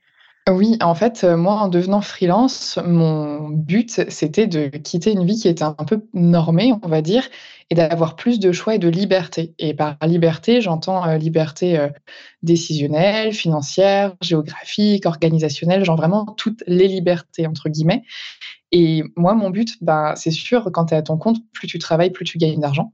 Oui, 0.50 0.78
en 0.80 0.94
fait, 0.94 1.24
euh, 1.24 1.36
moi, 1.36 1.54
en 1.54 1.68
devenant 1.68 2.00
freelance, 2.00 2.78
mon 2.84 3.48
but, 3.50 4.10
c'était 4.10 4.46
de 4.46 4.68
quitter 4.68 5.12
une 5.12 5.26
vie 5.26 5.36
qui 5.36 5.48
était 5.48 5.64
un 5.64 5.74
peu 5.74 6.06
normée, 6.14 6.72
on 6.82 6.88
va 6.88 7.02
dire, 7.02 7.28
et 7.68 7.74
d'avoir 7.74 8.16
plus 8.16 8.40
de 8.40 8.50
choix 8.52 8.74
et 8.74 8.78
de 8.78 8.88
liberté. 8.88 9.54
Et 9.58 9.74
par 9.74 9.96
liberté, 10.06 10.62
j'entends 10.62 11.06
euh, 11.06 11.18
liberté 11.18 11.78
euh, 11.78 11.88
décisionnelle, 12.42 13.34
financière, 13.34 14.14
géographique, 14.22 15.04
organisationnelle, 15.04 15.84
genre 15.84 15.96
vraiment 15.96 16.24
toutes 16.38 16.64
les 16.66 16.88
libertés, 16.88 17.46
entre 17.46 17.68
guillemets. 17.68 18.04
Et 18.72 19.04
moi, 19.16 19.34
mon 19.34 19.50
but, 19.50 19.76
bah, 19.82 20.14
c'est 20.16 20.30
sûr, 20.30 20.70
quand 20.72 20.86
tu 20.86 20.94
es 20.94 20.96
à 20.96 21.02
ton 21.02 21.18
compte, 21.18 21.38
plus 21.52 21.68
tu 21.68 21.78
travailles, 21.78 22.10
plus 22.10 22.24
tu 22.24 22.38
gagnes 22.38 22.60
d'argent. 22.60 22.92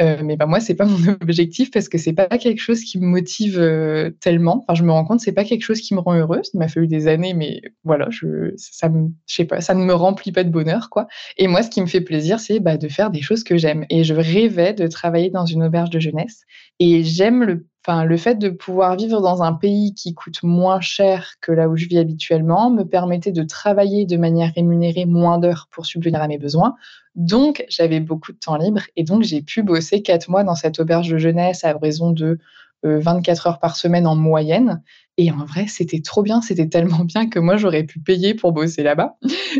Euh, 0.00 0.22
mais 0.24 0.36
bah, 0.36 0.46
moi, 0.46 0.60
c'est 0.60 0.74
pas 0.74 0.84
mon 0.86 1.12
objectif 1.20 1.70
parce 1.70 1.88
que 1.88 1.98
c'est 1.98 2.12
pas 2.12 2.26
quelque 2.38 2.60
chose 2.60 2.82
qui 2.82 2.98
me 2.98 3.06
motive 3.06 3.58
euh, 3.58 4.10
tellement. 4.20 4.62
Enfin, 4.62 4.74
je 4.74 4.82
me 4.82 4.92
rends 4.92 5.04
compte, 5.04 5.20
c'est 5.20 5.32
pas 5.32 5.44
quelque 5.44 5.62
chose 5.62 5.80
qui 5.80 5.94
me 5.94 6.00
rend 6.00 6.14
heureuse. 6.14 6.50
Il 6.54 6.58
m'a 6.58 6.68
fallu 6.68 6.86
des 6.88 7.06
années, 7.06 7.34
mais 7.34 7.62
voilà, 7.84 8.08
je, 8.10 8.52
ça 8.56 8.88
me, 8.88 9.08
je 9.26 9.34
sais 9.34 9.44
pas, 9.44 9.60
ça 9.60 9.74
ne 9.74 9.84
me 9.84 9.94
remplit 9.94 10.32
pas 10.32 10.44
de 10.44 10.50
bonheur, 10.50 10.90
quoi. 10.90 11.06
Et 11.36 11.46
moi, 11.46 11.62
ce 11.62 11.70
qui 11.70 11.80
me 11.80 11.86
fait 11.86 12.00
plaisir, 12.00 12.40
c'est 12.40 12.60
bah, 12.60 12.76
de 12.76 12.88
faire 12.88 13.10
des 13.10 13.22
choses 13.22 13.44
que 13.44 13.56
j'aime. 13.56 13.86
Et 13.90 14.04
je 14.04 14.14
rêvais 14.14 14.74
de 14.74 14.86
travailler 14.86 15.30
dans 15.30 15.46
une 15.46 15.62
auberge 15.62 15.90
de 15.90 16.00
jeunesse. 16.00 16.42
Et 16.80 17.04
j'aime 17.04 17.44
le 17.44 17.66
Enfin, 17.86 18.04
le 18.04 18.16
fait 18.16 18.36
de 18.36 18.48
pouvoir 18.48 18.96
vivre 18.96 19.20
dans 19.20 19.42
un 19.42 19.52
pays 19.52 19.92
qui 19.92 20.14
coûte 20.14 20.42
moins 20.42 20.80
cher 20.80 21.34
que 21.42 21.52
là 21.52 21.68
où 21.68 21.76
je 21.76 21.84
vis 21.86 21.98
habituellement 21.98 22.70
me 22.70 22.84
permettait 22.84 23.30
de 23.30 23.42
travailler 23.42 24.06
de 24.06 24.16
manière 24.16 24.54
rémunérée 24.54 25.04
moins 25.04 25.36
d'heures 25.36 25.68
pour 25.70 25.84
subvenir 25.84 26.22
à 26.22 26.28
mes 26.28 26.38
besoins. 26.38 26.76
Donc, 27.14 27.64
j'avais 27.68 28.00
beaucoup 28.00 28.32
de 28.32 28.38
temps 28.38 28.56
libre 28.56 28.82
et 28.96 29.04
donc 29.04 29.22
j'ai 29.22 29.40
pu 29.40 29.62
bosser 29.62 30.02
quatre 30.02 30.28
mois 30.28 30.42
dans 30.42 30.56
cette 30.56 30.80
auberge 30.80 31.08
de 31.08 31.18
jeunesse 31.18 31.64
à 31.64 31.72
raison 31.76 32.10
de 32.10 32.38
24 32.82 33.46
euh, 33.46 33.50
heures 33.50 33.58
par 33.60 33.76
semaine 33.76 34.06
en 34.06 34.16
moyenne. 34.16 34.82
Et 35.16 35.30
en 35.30 35.44
vrai, 35.44 35.66
c'était 35.68 36.00
trop 36.00 36.22
bien. 36.22 36.40
C'était 36.40 36.68
tellement 36.68 36.98
bien 37.04 37.28
que 37.28 37.38
moi, 37.38 37.56
j'aurais 37.56 37.84
pu 37.84 38.00
payer 38.00 38.34
pour 38.34 38.52
bosser 38.52 38.82
là-bas. 38.82 39.16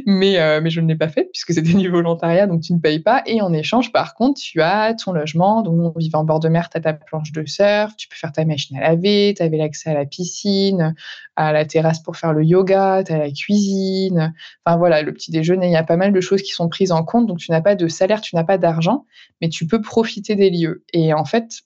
Mais, 0.06 0.38
euh, 0.40 0.60
mais 0.60 0.70
je 0.70 0.80
ne 0.80 0.88
l'ai 0.88 0.96
pas 0.96 1.08
fait 1.08 1.28
puisque 1.32 1.54
c'était 1.54 1.74
du 1.74 1.88
volontariat, 1.88 2.46
donc 2.46 2.62
tu 2.62 2.72
ne 2.72 2.78
payes 2.78 2.98
pas. 2.98 3.22
Et 3.26 3.40
en 3.40 3.52
échange, 3.52 3.92
par 3.92 4.14
contre, 4.14 4.40
tu 4.40 4.60
as 4.60 4.94
ton 4.94 5.12
logement. 5.12 5.62
Donc, 5.62 5.94
on 5.94 5.98
vivait 5.98 6.16
en 6.16 6.24
bord 6.24 6.40
de 6.40 6.48
mer, 6.48 6.68
tu 6.68 6.78
as 6.78 6.80
ta 6.80 6.92
planche 6.92 7.30
de 7.32 7.44
surf, 7.46 7.94
tu 7.96 8.08
peux 8.08 8.16
faire 8.16 8.32
ta 8.32 8.44
machine 8.44 8.76
à 8.76 8.80
laver, 8.80 9.34
tu 9.36 9.42
avais 9.42 9.58
l'accès 9.58 9.90
à 9.90 9.94
la 9.94 10.06
piscine, 10.06 10.94
à 11.36 11.52
la 11.52 11.64
terrasse 11.64 12.00
pour 12.00 12.16
faire 12.16 12.32
le 12.32 12.44
yoga, 12.44 13.04
tu 13.04 13.12
as 13.12 13.18
la 13.18 13.30
cuisine. 13.30 14.34
Enfin, 14.64 14.76
voilà, 14.76 15.02
le 15.02 15.12
petit 15.12 15.30
déjeuner. 15.30 15.66
Il 15.66 15.72
y 15.72 15.76
a 15.76 15.84
pas 15.84 15.96
mal 15.96 16.12
de 16.12 16.20
choses 16.20 16.42
qui 16.42 16.50
sont 16.50 16.68
prises 16.68 16.92
en 16.92 17.04
compte. 17.04 17.26
Donc, 17.26 17.38
tu 17.38 17.52
n'as 17.52 17.60
pas 17.60 17.76
de 17.76 17.86
salaire, 17.86 18.20
tu 18.20 18.34
n'as 18.34 18.44
pas 18.44 18.58
d'argent, 18.58 19.04
mais 19.40 19.48
tu 19.48 19.66
peux 19.66 19.80
profiter 19.80 20.34
des 20.34 20.50
lieux. 20.50 20.84
Et 20.92 21.14
en 21.14 21.24
fait, 21.24 21.62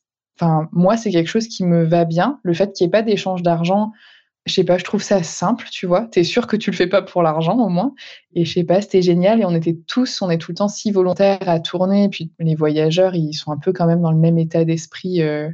Moi, 0.72 0.96
c'est 0.96 1.10
quelque 1.10 1.28
chose 1.28 1.48
qui 1.48 1.64
me 1.64 1.84
va 1.84 2.04
bien. 2.04 2.40
Le 2.42 2.54
fait 2.54 2.72
qu'il 2.72 2.86
n'y 2.86 2.88
ait 2.88 2.92
pas 2.92 3.02
d'échange 3.02 3.42
d'argent, 3.42 3.92
je 4.46 4.54
sais 4.54 4.64
pas, 4.64 4.78
je 4.78 4.84
trouve 4.84 5.02
ça 5.02 5.22
simple, 5.22 5.66
tu 5.70 5.86
vois. 5.86 6.08
Tu 6.10 6.20
es 6.20 6.24
sûr 6.24 6.46
que 6.46 6.56
tu 6.56 6.70
le 6.70 6.76
fais 6.76 6.86
pas 6.86 7.02
pour 7.02 7.22
l'argent, 7.22 7.58
au 7.58 7.68
moins. 7.68 7.94
Et 8.38 8.44
je 8.44 8.52
sais 8.52 8.62
pas, 8.62 8.80
c'était 8.80 9.02
génial. 9.02 9.40
Et 9.40 9.44
on 9.44 9.52
était 9.52 9.76
tous, 9.88 10.22
on 10.22 10.30
est 10.30 10.38
tout 10.38 10.52
le 10.52 10.56
temps 10.58 10.68
si 10.68 10.92
volontaires 10.92 11.48
à 11.48 11.58
tourner. 11.58 12.04
Et 12.04 12.08
puis, 12.08 12.30
les 12.38 12.54
voyageurs, 12.54 13.16
ils 13.16 13.32
sont 13.34 13.50
un 13.50 13.58
peu 13.58 13.72
quand 13.72 13.86
même 13.86 14.00
dans 14.00 14.12
le 14.12 14.18
même 14.18 14.38
état 14.38 14.64
d'esprit. 14.64 15.22
Euh, 15.22 15.50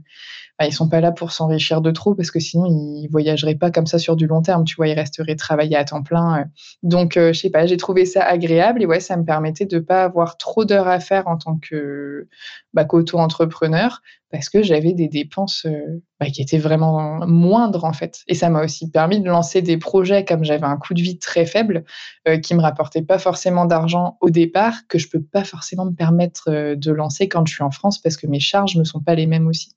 bah, 0.59 0.67
ils 0.67 0.73
sont 0.73 0.89
pas 0.89 1.01
là 1.01 1.11
pour 1.11 1.33
s'enrichir 1.33 1.81
de 1.81 1.91
trop 1.91 2.15
parce 2.15 2.31
que 2.31 2.39
sinon 2.39 2.67
ils 2.67 3.09
voyageraient 3.11 3.57
pas 3.57 3.73
comme 3.73 3.87
ça 3.87 3.99
sur 3.99 4.15
du 4.15 4.29
long 4.29 4.41
terme, 4.41 4.65
tu 4.65 4.77
vois, 4.77 4.87
ils 4.87 4.95
resteraient 4.95 5.35
travailler 5.35 5.77
à 5.77 5.85
temps 5.85 6.05
plein. 6.05 6.41
Euh. 6.41 6.45
Donc 6.85 7.17
euh, 7.17 7.33
je 7.33 7.41
sais 7.41 7.51
pas, 7.51 7.67
j'ai 7.67 7.77
trouvé 7.77 8.07
ça 8.07 8.25
agréable 8.25 8.81
et 8.81 8.87
ouais, 8.87 9.01
ça 9.01 9.17
me 9.17 9.25
permettait 9.25 9.67
de 9.67 9.81
pas 9.81 10.05
avoir 10.05 10.37
trop 10.37 10.65
d'heures 10.65 10.87
à 10.87 11.01
faire 11.01 11.27
en 11.27 11.39
tant 11.39 11.59
que 11.59 12.29
bah, 12.73 12.85
qu'auto-entrepreneur 12.85 14.01
parce 14.31 14.49
que 14.49 14.63
j'avais 14.63 14.93
des 14.93 15.09
dépenses 15.09 15.67
euh, 15.67 16.03
bah, 16.21 16.27
qui 16.27 16.41
étaient 16.41 16.59
vraiment 16.59 17.27
moindres 17.27 17.85
en 17.85 17.93
fait. 17.93 18.21
Et 18.29 18.35
ça 18.35 18.49
m'a 18.49 18.63
aussi 18.63 18.91
permis 18.91 19.21
de 19.21 19.29
lancer 19.29 19.61
des 19.61 19.77
projets 19.77 20.25
comme 20.25 20.45
j'avais 20.45 20.67
un 20.67 20.77
coût 20.77 20.95
de 20.95 21.03
vie 21.03 21.19
très 21.19 21.47
faible 21.47 21.85
qui 22.43 22.55
me 22.55 22.63
rapportait 22.75 23.03
pas 23.03 23.19
forcément 23.19 23.65
d'argent 23.65 24.19
au 24.21 24.31
départ 24.31 24.75
que 24.89 24.99
je 24.99 25.09
peux 25.09 25.23
pas 25.23 25.45
forcément 25.45 25.85
me 25.85 25.95
permettre 25.95 26.75
de 26.75 26.91
lancer 26.91 27.29
quand 27.29 27.47
je 27.47 27.55
suis 27.55 27.63
en 27.63 27.71
France 27.71 28.01
parce 28.01 28.17
que 28.17 28.27
mes 28.27 28.41
charges 28.41 28.77
ne 28.77 28.85
sont 28.85 29.01
pas 29.01 29.15
les 29.15 29.27
mêmes 29.27 29.47
aussi. 29.47 29.71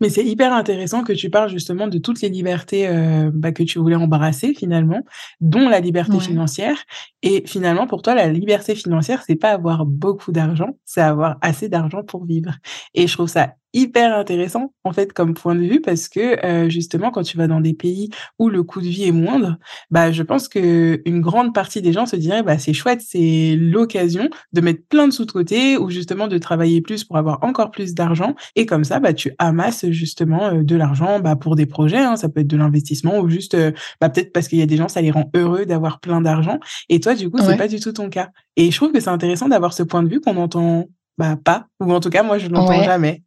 Mais 0.00 0.08
c'est 0.08 0.24
hyper 0.24 0.52
intéressant 0.52 1.04
que 1.04 1.12
tu 1.12 1.30
parles 1.30 1.50
justement 1.50 1.88
de 1.88 1.98
toutes 1.98 2.20
les 2.20 2.28
libertés 2.28 2.88
euh, 2.88 3.30
bah, 3.32 3.52
que 3.52 3.62
tu 3.62 3.78
voulais 3.78 3.96
embrasser 3.96 4.54
finalement, 4.54 5.02
dont 5.40 5.68
la 5.68 5.80
liberté 5.80 6.18
financière. 6.20 6.76
Et 7.22 7.44
finalement, 7.46 7.86
pour 7.86 8.02
toi, 8.02 8.14
la 8.14 8.28
liberté 8.28 8.74
financière, 8.74 9.22
c'est 9.26 9.36
pas 9.36 9.50
avoir 9.50 9.84
beaucoup 9.86 10.32
d'argent, 10.32 10.78
c'est 10.84 11.00
avoir 11.00 11.36
assez 11.42 11.68
d'argent 11.68 12.02
pour 12.02 12.24
vivre. 12.24 12.52
Et 12.94 13.06
je 13.06 13.12
trouve 13.12 13.28
ça 13.28 13.54
hyper 13.74 14.16
intéressant 14.16 14.72
en 14.84 14.92
fait 14.92 15.12
comme 15.12 15.34
point 15.34 15.54
de 15.54 15.60
vue 15.60 15.80
parce 15.80 16.08
que 16.08 16.44
euh, 16.46 16.70
justement 16.70 17.10
quand 17.10 17.22
tu 17.22 17.36
vas 17.36 17.48
dans 17.48 17.60
des 17.60 17.74
pays 17.74 18.08
où 18.38 18.48
le 18.48 18.62
coût 18.62 18.80
de 18.80 18.86
vie 18.86 19.04
est 19.04 19.12
moindre, 19.12 19.58
bah 19.90 20.12
je 20.12 20.22
pense 20.22 20.48
que 20.48 21.02
une 21.04 21.20
grande 21.20 21.52
partie 21.52 21.82
des 21.82 21.92
gens 21.92 22.06
se 22.06 22.16
diraient 22.16 22.44
bah 22.44 22.58
c'est 22.58 22.72
chouette, 22.72 23.02
c'est 23.06 23.56
l'occasion 23.58 24.30
de 24.52 24.60
mettre 24.60 24.86
plein 24.88 25.08
de 25.08 25.12
sous 25.12 25.24
de 25.24 25.32
côté 25.32 25.76
ou 25.76 25.90
justement 25.90 26.28
de 26.28 26.38
travailler 26.38 26.80
plus 26.80 27.04
pour 27.04 27.16
avoir 27.16 27.42
encore 27.42 27.72
plus 27.72 27.94
d'argent 27.94 28.34
et 28.54 28.64
comme 28.64 28.84
ça 28.84 29.00
bah 29.00 29.12
tu 29.12 29.32
amasses 29.38 29.86
justement 29.90 30.46
euh, 30.46 30.62
de 30.62 30.76
l'argent 30.76 31.18
bah 31.18 31.34
pour 31.34 31.56
des 31.56 31.66
projets, 31.66 31.98
hein, 31.98 32.16
ça 32.16 32.28
peut 32.28 32.40
être 32.40 32.46
de 32.46 32.56
l'investissement 32.56 33.18
ou 33.18 33.28
juste 33.28 33.54
euh, 33.54 33.72
bah 34.00 34.08
peut-être 34.08 34.32
parce 34.32 34.46
qu'il 34.46 34.58
y 34.58 34.62
a 34.62 34.66
des 34.66 34.76
gens 34.76 34.88
ça 34.88 35.02
les 35.02 35.10
rend 35.10 35.30
heureux 35.34 35.66
d'avoir 35.66 35.98
plein 35.98 36.20
d'argent 36.20 36.60
et 36.88 37.00
toi 37.00 37.14
du 37.16 37.28
coup 37.28 37.38
c'est 37.38 37.56
pas 37.56 37.68
du 37.68 37.80
tout 37.80 37.92
ton 37.92 38.08
cas. 38.08 38.30
Et 38.56 38.70
je 38.70 38.76
trouve 38.76 38.92
que 38.92 39.00
c'est 39.00 39.10
intéressant 39.10 39.48
d'avoir 39.48 39.72
ce 39.72 39.82
point 39.82 40.02
de 40.04 40.08
vue 40.08 40.20
qu'on 40.20 40.36
entend 40.36 40.86
bah 41.18 41.36
pas 41.42 41.66
ou 41.80 41.92
en 41.92 42.00
tout 42.00 42.10
cas 42.10 42.22
moi 42.22 42.38
je 42.38 42.48
l'entends 42.48 42.82
jamais. 42.82 43.22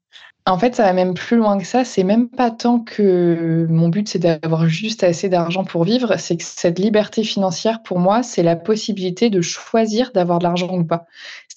En 0.47 0.57
fait, 0.57 0.75
ça 0.75 0.83
va 0.83 0.93
même 0.93 1.13
plus 1.13 1.35
loin 1.35 1.57
que 1.57 1.65
ça. 1.65 1.83
C'est 1.83 2.03
même 2.03 2.29
pas 2.29 2.51
tant 2.51 2.79
que 2.79 3.67
mon 3.69 3.89
but, 3.89 4.07
c'est 4.07 4.19
d'avoir 4.19 4.69
juste 4.69 5.03
assez 5.03 5.27
d'argent 5.27 5.65
pour 5.65 5.83
vivre. 5.83 6.15
C'est 6.17 6.37
que 6.37 6.43
cette 6.43 6.79
liberté 6.79 7.23
financière, 7.23 7.83
pour 7.83 7.99
moi, 7.99 8.23
c'est 8.23 8.43
la 8.43 8.55
possibilité 8.55 9.29
de 9.29 9.41
choisir 9.41 10.11
d'avoir 10.13 10.39
de 10.39 10.45
l'argent 10.45 10.69
ou 10.71 10.85
pas. 10.85 11.05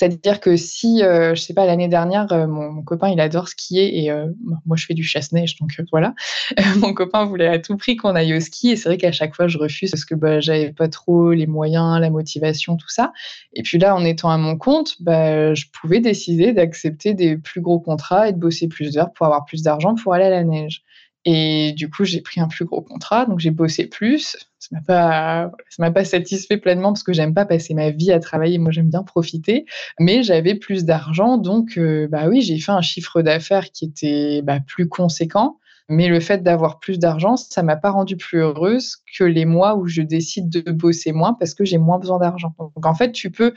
C'est-à-dire 0.01 0.41
que 0.41 0.57
si, 0.57 1.03
euh, 1.03 1.35
je 1.35 1.43
sais 1.43 1.53
pas, 1.53 1.67
l'année 1.67 1.89
dernière, 1.89 2.33
euh, 2.33 2.47
mon, 2.47 2.83
copain, 2.83 3.11
il 3.11 3.21
adore 3.21 3.49
skier 3.49 4.03
et 4.03 4.11
euh, 4.11 4.29
moi, 4.65 4.75
je 4.79 4.87
fais 4.87 4.95
du 4.95 5.03
chasse-neige, 5.03 5.57
donc 5.59 5.79
voilà. 5.91 6.15
mon 6.81 6.95
copain 6.95 7.27
voulait 7.27 7.49
à 7.49 7.59
tout 7.59 7.77
prix 7.77 7.97
qu'on 7.97 8.15
aille 8.15 8.35
au 8.35 8.41
ski 8.41 8.71
et 8.71 8.77
c'est 8.77 8.89
vrai 8.89 8.97
qu'à 8.97 9.13
chaque 9.13 9.37
fois, 9.37 9.47
je 9.47 9.59
refuse 9.59 9.91
parce 9.91 10.07
que 10.07 10.15
bah, 10.15 10.41
j'avais 10.41 10.73
pas 10.73 10.89
trop 10.89 11.33
les 11.33 11.47
moyens, 11.47 12.01
la 12.01 12.09
motivation, 12.09 12.79
tout 12.79 12.89
ça. 12.89 13.13
Et 13.53 13.63
puis 13.63 13.77
là, 13.77 13.95
en 13.95 14.03
étant 14.03 14.31
à 14.31 14.39
mon 14.39 14.57
compte, 14.57 14.97
bah, 15.01 15.53
je 15.53 15.67
pouvais 15.71 16.01
décider 16.01 16.55
d'accepter 16.55 17.13
des 17.13 17.37
plus 17.37 17.61
gros 17.61 17.79
contrats 17.79 18.27
et 18.27 18.33
de 18.33 18.39
bosser 18.39 18.69
plus 18.69 18.95
d'heures 18.95 19.13
pour 19.13 19.27
avoir 19.27 19.45
plus 19.45 19.63
d'argent 19.63 19.97
pour 19.97 20.15
aller 20.15 20.25
à 20.25 20.31
la 20.31 20.45
neige. 20.45 20.83
Et 21.25 21.73
du 21.73 21.91
coup, 21.91 22.05
j'ai 22.05 22.23
pris 22.23 22.41
un 22.41 22.49
plus 22.49 22.65
gros 22.65 22.81
contrat, 22.81 23.27
donc 23.27 23.41
j'ai 23.41 23.51
bossé 23.51 23.87
plus. 23.87 24.37
Ça 24.59 24.69
m'a 24.73 24.81
pas, 24.81 25.53
m'a 25.79 25.91
pas 25.91 26.05
satisfait 26.05 26.57
pleinement 26.57 26.93
parce 26.93 27.03
que 27.03 27.13
j'aime 27.13 27.35
pas 27.35 27.45
passer 27.45 27.75
ma 27.75 27.91
vie 27.91 28.13
à 28.13 28.21
travailler. 28.21 28.59
Moi, 28.59 28.71
j'aime 28.73 28.89
bien 28.89 29.03
profiter, 29.03 29.67
mais 29.99 30.23
j'avais 30.23 30.55
plus 30.55 30.85
d'argent, 30.85 31.37
donc 31.37 31.77
euh, 31.77 32.09
bah 32.09 32.29
oui, 32.29 32.41
j'ai 32.41 32.59
fait 32.59 32.73
un 32.73 32.81
chiffre 32.81 33.23
d'affaires 33.23 33.71
qui 33.71 33.87
était 33.87 34.43
bah, 34.43 34.61
plus 34.61 34.89
conséquent. 34.89 35.59
Mais 35.93 36.07
le 36.07 36.21
fait 36.21 36.45
d'avoir 36.45 36.79
plus 36.79 37.01
d'argent, 37.01 37.37
ça 37.37 37.65
m'a 37.65 37.75
pas 37.75 37.91
rendue 37.91 38.17
plus 38.17 38.39
heureuse 38.39 38.99
que 39.19 39.25
les 39.25 39.45
mois 39.45 39.75
où 39.75 39.89
je 39.89 40.03
décide 40.03 40.49
de 40.49 40.71
bosser 40.71 41.11
moins 41.11 41.35
parce 41.35 41.53
que 41.53 41.65
j'ai 41.65 41.79
moins 41.79 41.99
besoin 41.99 42.21
d'argent. 42.21 42.55
Donc 42.61 42.87
en 42.87 42.95
fait, 42.95 43.11
tu 43.11 43.33
peux 43.33 43.55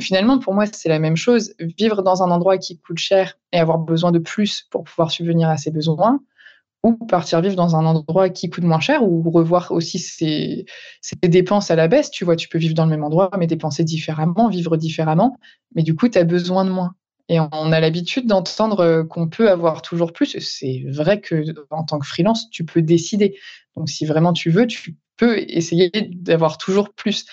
finalement, 0.00 0.38
pour 0.38 0.54
moi, 0.54 0.64
c'est 0.66 0.88
la 0.88 0.98
même 0.98 1.16
chose. 1.16 1.54
Vivre 1.60 2.02
dans 2.02 2.22
un 2.22 2.30
endroit 2.30 2.58
qui 2.58 2.78
coûte 2.78 2.98
cher 2.98 3.38
et 3.52 3.58
avoir 3.58 3.78
besoin 3.78 4.12
de 4.12 4.18
plus 4.18 4.66
pour 4.70 4.84
pouvoir 4.84 5.10
subvenir 5.10 5.48
à 5.48 5.56
ses 5.56 5.70
besoins, 5.70 6.20
ou 6.84 6.94
partir 6.94 7.40
vivre 7.40 7.56
dans 7.56 7.76
un 7.76 7.84
endroit 7.84 8.28
qui 8.28 8.50
coûte 8.50 8.64
moins 8.64 8.80
cher 8.80 9.02
ou 9.02 9.28
revoir 9.30 9.72
aussi 9.72 9.98
ses, 9.98 10.64
dépenses 11.22 11.70
à 11.70 11.76
la 11.76 11.88
baisse. 11.88 12.10
Tu 12.10 12.24
vois, 12.24 12.36
tu 12.36 12.48
peux 12.48 12.58
vivre 12.58 12.74
dans 12.74 12.84
le 12.84 12.90
même 12.90 13.04
endroit, 13.04 13.30
mais 13.38 13.46
dépenser 13.46 13.84
différemment, 13.84 14.48
vivre 14.48 14.76
différemment, 14.76 15.36
mais 15.74 15.82
du 15.82 15.94
coup, 15.96 16.08
tu 16.08 16.18
as 16.18 16.24
besoin 16.24 16.64
de 16.64 16.70
moins. 16.70 16.94
Et 17.28 17.40
on 17.40 17.72
a 17.72 17.80
l'habitude 17.80 18.26
d'entendre 18.26 19.02
qu'on 19.02 19.28
peut 19.28 19.50
avoir 19.50 19.82
toujours 19.82 20.12
plus. 20.12 20.38
C'est 20.38 20.84
vrai 20.88 21.20
que 21.20 21.44
en 21.70 21.84
tant 21.84 21.98
que 21.98 22.06
freelance, 22.06 22.48
tu 22.50 22.64
peux 22.64 22.80
décider. 22.80 23.36
Donc, 23.76 23.90
si 23.90 24.06
vraiment 24.06 24.32
tu 24.32 24.50
veux, 24.50 24.66
tu 24.66 24.96
peux 25.18 25.38
essayer 25.38 25.90
d'avoir 25.90 26.56
toujours 26.56 26.94
plus. 26.94 27.26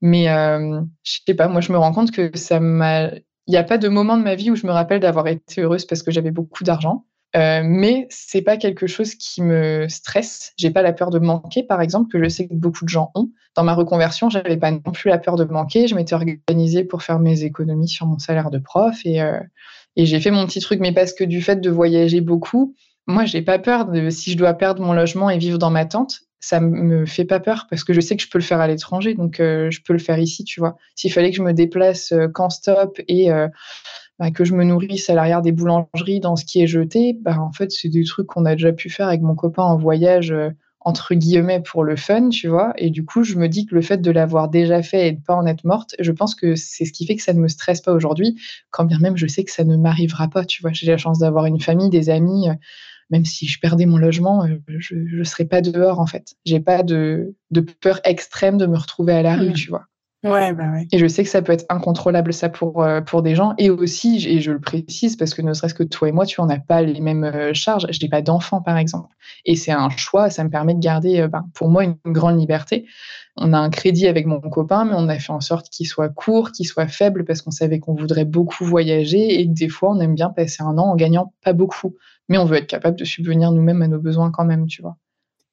Mais 0.00 0.30
euh, 0.30 0.80
je 1.04 1.18
sais 1.26 1.34
pas, 1.34 1.48
moi, 1.48 1.60
je 1.60 1.70
me 1.72 1.78
rends 1.78 1.92
compte 1.92 2.12
que 2.12 2.36
ça 2.36 2.60
m'a. 2.60 3.10
Il 3.46 3.50
n'y 3.50 3.56
a 3.56 3.64
pas 3.64 3.78
de 3.78 3.88
moment 3.88 4.16
de 4.16 4.22
ma 4.22 4.36
vie 4.36 4.50
où 4.50 4.56
je 4.56 4.66
me 4.66 4.72
rappelle 4.72 5.00
d'avoir 5.00 5.26
été 5.28 5.62
heureuse 5.62 5.84
parce 5.84 6.02
que 6.02 6.10
j'avais 6.10 6.30
beaucoup 6.30 6.64
d'argent. 6.64 7.04
Euh, 7.34 7.62
mais 7.64 8.06
c'est 8.10 8.42
pas 8.42 8.56
quelque 8.56 8.86
chose 8.86 9.14
qui 9.14 9.42
me 9.42 9.88
stresse. 9.88 10.52
J'ai 10.58 10.70
pas 10.70 10.82
la 10.82 10.92
peur 10.92 11.10
de 11.10 11.18
manquer, 11.18 11.62
par 11.62 11.80
exemple, 11.80 12.10
que 12.12 12.22
je 12.22 12.28
sais 12.28 12.46
que 12.46 12.54
beaucoup 12.54 12.84
de 12.84 12.90
gens 12.90 13.10
ont. 13.14 13.30
Dans 13.54 13.64
ma 13.64 13.74
reconversion, 13.74 14.28
j'avais 14.28 14.56
pas 14.58 14.70
non 14.70 14.92
plus 14.92 15.08
la 15.08 15.18
peur 15.18 15.36
de 15.36 15.44
manquer. 15.44 15.86
Je 15.86 15.94
m'étais 15.94 16.14
organisée 16.14 16.84
pour 16.84 17.02
faire 17.02 17.18
mes 17.18 17.44
économies 17.44 17.88
sur 17.88 18.06
mon 18.06 18.18
salaire 18.18 18.50
de 18.50 18.58
prof 18.58 18.96
et, 19.04 19.22
euh, 19.22 19.40
j'ai 19.96 20.20
fait 20.20 20.30
mon 20.30 20.46
petit 20.46 20.60
truc. 20.60 20.80
Mais 20.80 20.92
parce 20.92 21.12
que 21.12 21.24
du 21.24 21.40
fait 21.40 21.60
de 21.60 21.70
voyager 21.70 22.20
beaucoup, 22.20 22.74
moi, 23.06 23.24
j'ai 23.24 23.42
pas 23.42 23.58
peur 23.58 23.86
de 23.86 24.10
si 24.10 24.32
je 24.32 24.36
dois 24.36 24.54
perdre 24.54 24.82
mon 24.82 24.92
logement 24.92 25.30
et 25.30 25.38
vivre 25.38 25.58
dans 25.58 25.70
ma 25.70 25.86
tente. 25.86 26.20
Ça 26.40 26.60
me 26.60 27.06
fait 27.06 27.24
pas 27.24 27.38
peur 27.40 27.66
parce 27.70 27.84
que 27.84 27.92
je 27.92 28.00
sais 28.00 28.16
que 28.16 28.22
je 28.22 28.28
peux 28.28 28.38
le 28.38 28.44
faire 28.44 28.60
à 28.60 28.66
l'étranger, 28.66 29.14
donc 29.14 29.38
euh, 29.38 29.70
je 29.70 29.80
peux 29.80 29.92
le 29.92 30.00
faire 30.00 30.18
ici, 30.18 30.42
tu 30.42 30.58
vois. 30.58 30.76
S'il 30.96 31.12
fallait 31.12 31.30
que 31.30 31.36
je 31.36 31.42
me 31.42 31.52
déplace 31.52 32.12
qu'en 32.34 32.50
stop 32.50 32.98
et 33.06 33.30
bah, 34.22 34.30
que 34.30 34.44
je 34.44 34.54
me 34.54 34.62
nourrisse 34.62 35.10
à 35.10 35.14
l'arrière 35.14 35.42
des 35.42 35.50
boulangeries 35.50 36.20
dans 36.20 36.36
ce 36.36 36.44
qui 36.44 36.62
est 36.62 36.68
jeté, 36.68 37.18
bah, 37.22 37.40
en 37.40 37.50
fait, 37.50 37.72
c'est 37.72 37.88
des 37.88 38.04
trucs 38.04 38.28
qu'on 38.28 38.44
a 38.44 38.52
déjà 38.52 38.72
pu 38.72 38.88
faire 38.88 39.08
avec 39.08 39.20
mon 39.20 39.34
copain 39.34 39.64
en 39.64 39.76
voyage, 39.76 40.30
euh, 40.30 40.50
entre 40.78 41.16
guillemets, 41.16 41.60
pour 41.60 41.82
le 41.82 41.96
fun, 41.96 42.28
tu 42.28 42.46
vois. 42.46 42.72
Et 42.78 42.90
du 42.90 43.04
coup, 43.04 43.24
je 43.24 43.34
me 43.34 43.48
dis 43.48 43.66
que 43.66 43.74
le 43.74 43.82
fait 43.82 44.00
de 44.00 44.10
l'avoir 44.12 44.48
déjà 44.48 44.80
fait 44.80 45.08
et 45.08 45.12
de 45.12 45.20
pas 45.20 45.34
en 45.34 45.44
être 45.44 45.64
morte, 45.64 45.96
je 45.98 46.12
pense 46.12 46.36
que 46.36 46.54
c'est 46.54 46.84
ce 46.84 46.92
qui 46.92 47.04
fait 47.04 47.16
que 47.16 47.22
ça 47.22 47.32
ne 47.32 47.40
me 47.40 47.48
stresse 47.48 47.80
pas 47.80 47.92
aujourd'hui, 47.92 48.40
quand 48.70 48.84
bien 48.84 49.00
même 49.00 49.16
je 49.16 49.26
sais 49.26 49.42
que 49.42 49.50
ça 49.50 49.64
ne 49.64 49.76
m'arrivera 49.76 50.28
pas, 50.28 50.44
tu 50.44 50.62
vois. 50.62 50.70
J'ai 50.72 50.86
la 50.86 50.98
chance 50.98 51.18
d'avoir 51.18 51.46
une 51.46 51.60
famille, 51.60 51.90
des 51.90 52.08
amis. 52.08 52.48
Euh, 52.48 52.54
même 53.10 53.24
si 53.24 53.48
je 53.48 53.58
perdais 53.58 53.86
mon 53.86 53.98
logement, 53.98 54.44
euh, 54.44 54.56
je 54.68 54.94
ne 54.94 55.24
serais 55.24 55.46
pas 55.46 55.62
dehors, 55.62 55.98
en 55.98 56.06
fait. 56.06 56.34
J'ai 56.46 56.60
pas 56.60 56.84
de, 56.84 57.34
de, 57.50 57.60
peur 57.60 58.00
extrême 58.04 58.56
de 58.56 58.66
me 58.66 58.78
retrouver 58.78 59.14
à 59.14 59.22
la 59.22 59.34
rue, 59.34 59.50
mmh. 59.50 59.54
tu 59.54 59.68
vois. 59.68 59.86
Ouais, 60.24 60.52
bah 60.52 60.70
ouais. 60.70 60.86
Et 60.92 60.98
je 60.98 61.06
sais 61.08 61.24
que 61.24 61.28
ça 61.28 61.42
peut 61.42 61.52
être 61.52 61.66
incontrôlable, 61.68 62.32
ça, 62.32 62.48
pour, 62.48 62.84
euh, 62.84 63.00
pour 63.00 63.22
des 63.22 63.34
gens. 63.34 63.54
Et 63.58 63.70
aussi, 63.70 64.24
et 64.28 64.40
je 64.40 64.52
le 64.52 64.60
précise, 64.60 65.16
parce 65.16 65.34
que 65.34 65.42
ne 65.42 65.52
serait-ce 65.52 65.74
que 65.74 65.82
toi 65.82 66.08
et 66.08 66.12
moi, 66.12 66.26
tu 66.26 66.40
n'en 66.40 66.48
as 66.48 66.60
pas 66.60 66.80
les 66.80 67.00
mêmes 67.00 67.24
euh, 67.24 67.52
charges. 67.54 67.88
Je 67.90 67.98
n'ai 68.00 68.08
pas 68.08 68.22
d'enfant, 68.22 68.62
par 68.62 68.76
exemple. 68.76 69.08
Et 69.46 69.56
c'est 69.56 69.72
un 69.72 69.88
choix, 69.90 70.30
ça 70.30 70.44
me 70.44 70.48
permet 70.50 70.74
de 70.74 70.80
garder, 70.80 71.20
euh, 71.22 71.28
ben, 71.28 71.44
pour 71.54 71.68
moi, 71.68 71.82
une, 71.82 71.96
grande 72.06 72.38
liberté. 72.38 72.86
On 73.36 73.52
a 73.52 73.58
un 73.58 73.70
crédit 73.70 74.06
avec 74.06 74.26
mon 74.26 74.40
copain, 74.40 74.84
mais 74.84 74.94
on 74.94 75.08
a 75.08 75.18
fait 75.18 75.32
en 75.32 75.40
sorte 75.40 75.68
qu'il 75.70 75.88
soit 75.88 76.08
court, 76.10 76.52
qu'il 76.52 76.66
soit 76.66 76.86
faible, 76.86 77.24
parce 77.24 77.42
qu'on 77.42 77.50
savait 77.50 77.80
qu'on 77.80 77.94
voudrait 77.94 78.24
beaucoup 78.24 78.64
voyager 78.64 79.40
et 79.40 79.48
que 79.48 79.52
des 79.52 79.68
fois, 79.68 79.90
on 79.90 79.98
aime 79.98 80.14
bien 80.14 80.30
passer 80.30 80.62
un 80.62 80.78
an 80.78 80.84
en 80.84 80.94
gagnant 80.94 81.32
pas 81.42 81.52
beaucoup. 81.52 81.96
Mais 82.28 82.38
on 82.38 82.44
veut 82.44 82.58
être 82.58 82.68
capable 82.68 82.96
de 82.96 83.04
subvenir 83.04 83.50
nous-mêmes 83.50 83.82
à 83.82 83.88
nos 83.88 83.98
besoins 83.98 84.30
quand 84.30 84.44
même, 84.44 84.66
tu 84.68 84.82
vois. 84.82 84.96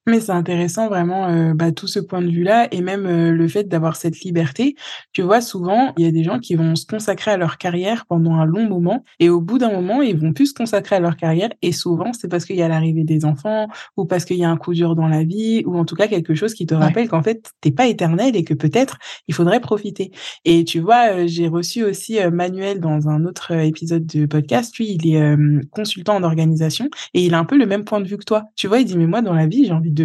Mais 0.08 0.20
c'est 0.22 0.32
intéressant 0.32 0.88
vraiment, 0.88 1.30
heu, 1.30 1.54
bah, 1.54 1.72
tout 1.72 1.86
ce 1.88 2.00
point 2.00 2.22
de 2.22 2.30
vue-là 2.32 2.68
et 2.72 2.82
même, 2.82 3.06
heu, 3.06 3.32
le 3.32 3.48
fait 3.48 3.66
d'avoir 3.68 3.96
cette 3.96 4.20
liberté. 4.22 4.76
Tu 5.14 5.22
vois, 5.22 5.42
souvent, 5.42 5.94
il 5.98 6.06
y 6.06 6.08
a 6.08 6.12
des 6.12 6.24
gens 6.24 6.40
qui 6.40 6.56
vont 6.56 6.76
se 6.76 6.86
consacrer 6.86 7.32
à 7.32 7.38
leur 7.38 7.58
carrière 7.58 8.06
pendant 8.08 8.34
un 8.36 8.46
long 8.46 8.68
moment 8.68 9.04
et 9.20 9.30
au 9.30 9.42
bout 9.42 9.58
d'un 9.60 9.72
moment, 9.72 10.02
ils 10.02 10.18
vont 10.18 10.32
plus 10.34 10.48
se 10.48 10.54
consacrer 10.54 10.96
à 10.96 11.00
leur 11.00 11.16
carrière 11.18 11.50
et 11.62 11.72
souvent, 11.74 12.12
c'est 12.14 12.28
parce 12.30 12.46
qu'il 12.46 12.56
y 12.56 12.62
a 12.64 12.68
l'arrivée 12.68 13.04
des 13.04 13.26
enfants 13.26 13.68
ou 13.98 14.06
parce 14.06 14.26
qu'il 14.26 14.38
y 14.38 14.44
a 14.46 14.50
un 14.50 14.58
coup 14.58 14.74
dur 14.74 14.96
dans 14.96 15.08
la 15.08 15.24
vie 15.24 15.64
ou 15.66 15.78
en 15.78 15.86
tout 15.86 15.96
cas 15.96 16.08
quelque 16.08 16.34
chose 16.34 16.54
qui 16.54 16.66
te 16.66 16.74
Ouais. 16.80 16.80
rappelle 16.82 17.10
qu'en 17.10 17.22
fait, 17.22 17.52
tu 17.62 17.72
pas 17.72 17.88
éternel 17.88 18.36
et 18.36 18.44
que 18.44 18.54
peut-être 18.54 18.98
il 19.28 19.34
faudrait 19.36 19.60
profiter. 19.60 20.12
Et 20.46 20.64
tu 20.64 20.80
vois, 20.80 21.14
heu, 21.14 21.28
j'ai 21.28 21.48
reçu 21.50 21.84
aussi, 21.84 22.18
Manuel 22.32 22.80
dans 22.80 23.10
un 23.10 23.26
autre, 23.26 23.52
épisode 23.52 24.06
de 24.08 24.26
podcast. 24.26 24.76
Lui, 24.78 24.98
il 25.00 25.14
est, 25.14 25.36
consultant 25.72 26.16
en 26.16 26.24
organisation 26.24 26.90
et 27.14 27.26
il 27.26 27.34
a 27.34 27.40
un 27.40 27.46
peu 27.46 27.58
le 27.58 27.66
même 27.66 27.84
point 27.84 28.00
de 28.02 28.08
vue 28.08 28.18
que 28.18 28.24
toi. 28.24 28.46
Tu 28.56 28.68
vois, 28.68 28.80
il 28.80 28.86
dit: 28.86 28.98
«Mais 28.98 29.08
moi, 29.08 29.22
dans 29.22 29.34
la 29.34 29.46
vie, 29.48 29.66
j'ai 29.66 29.72
envie 29.74 29.92
de, 29.92 29.99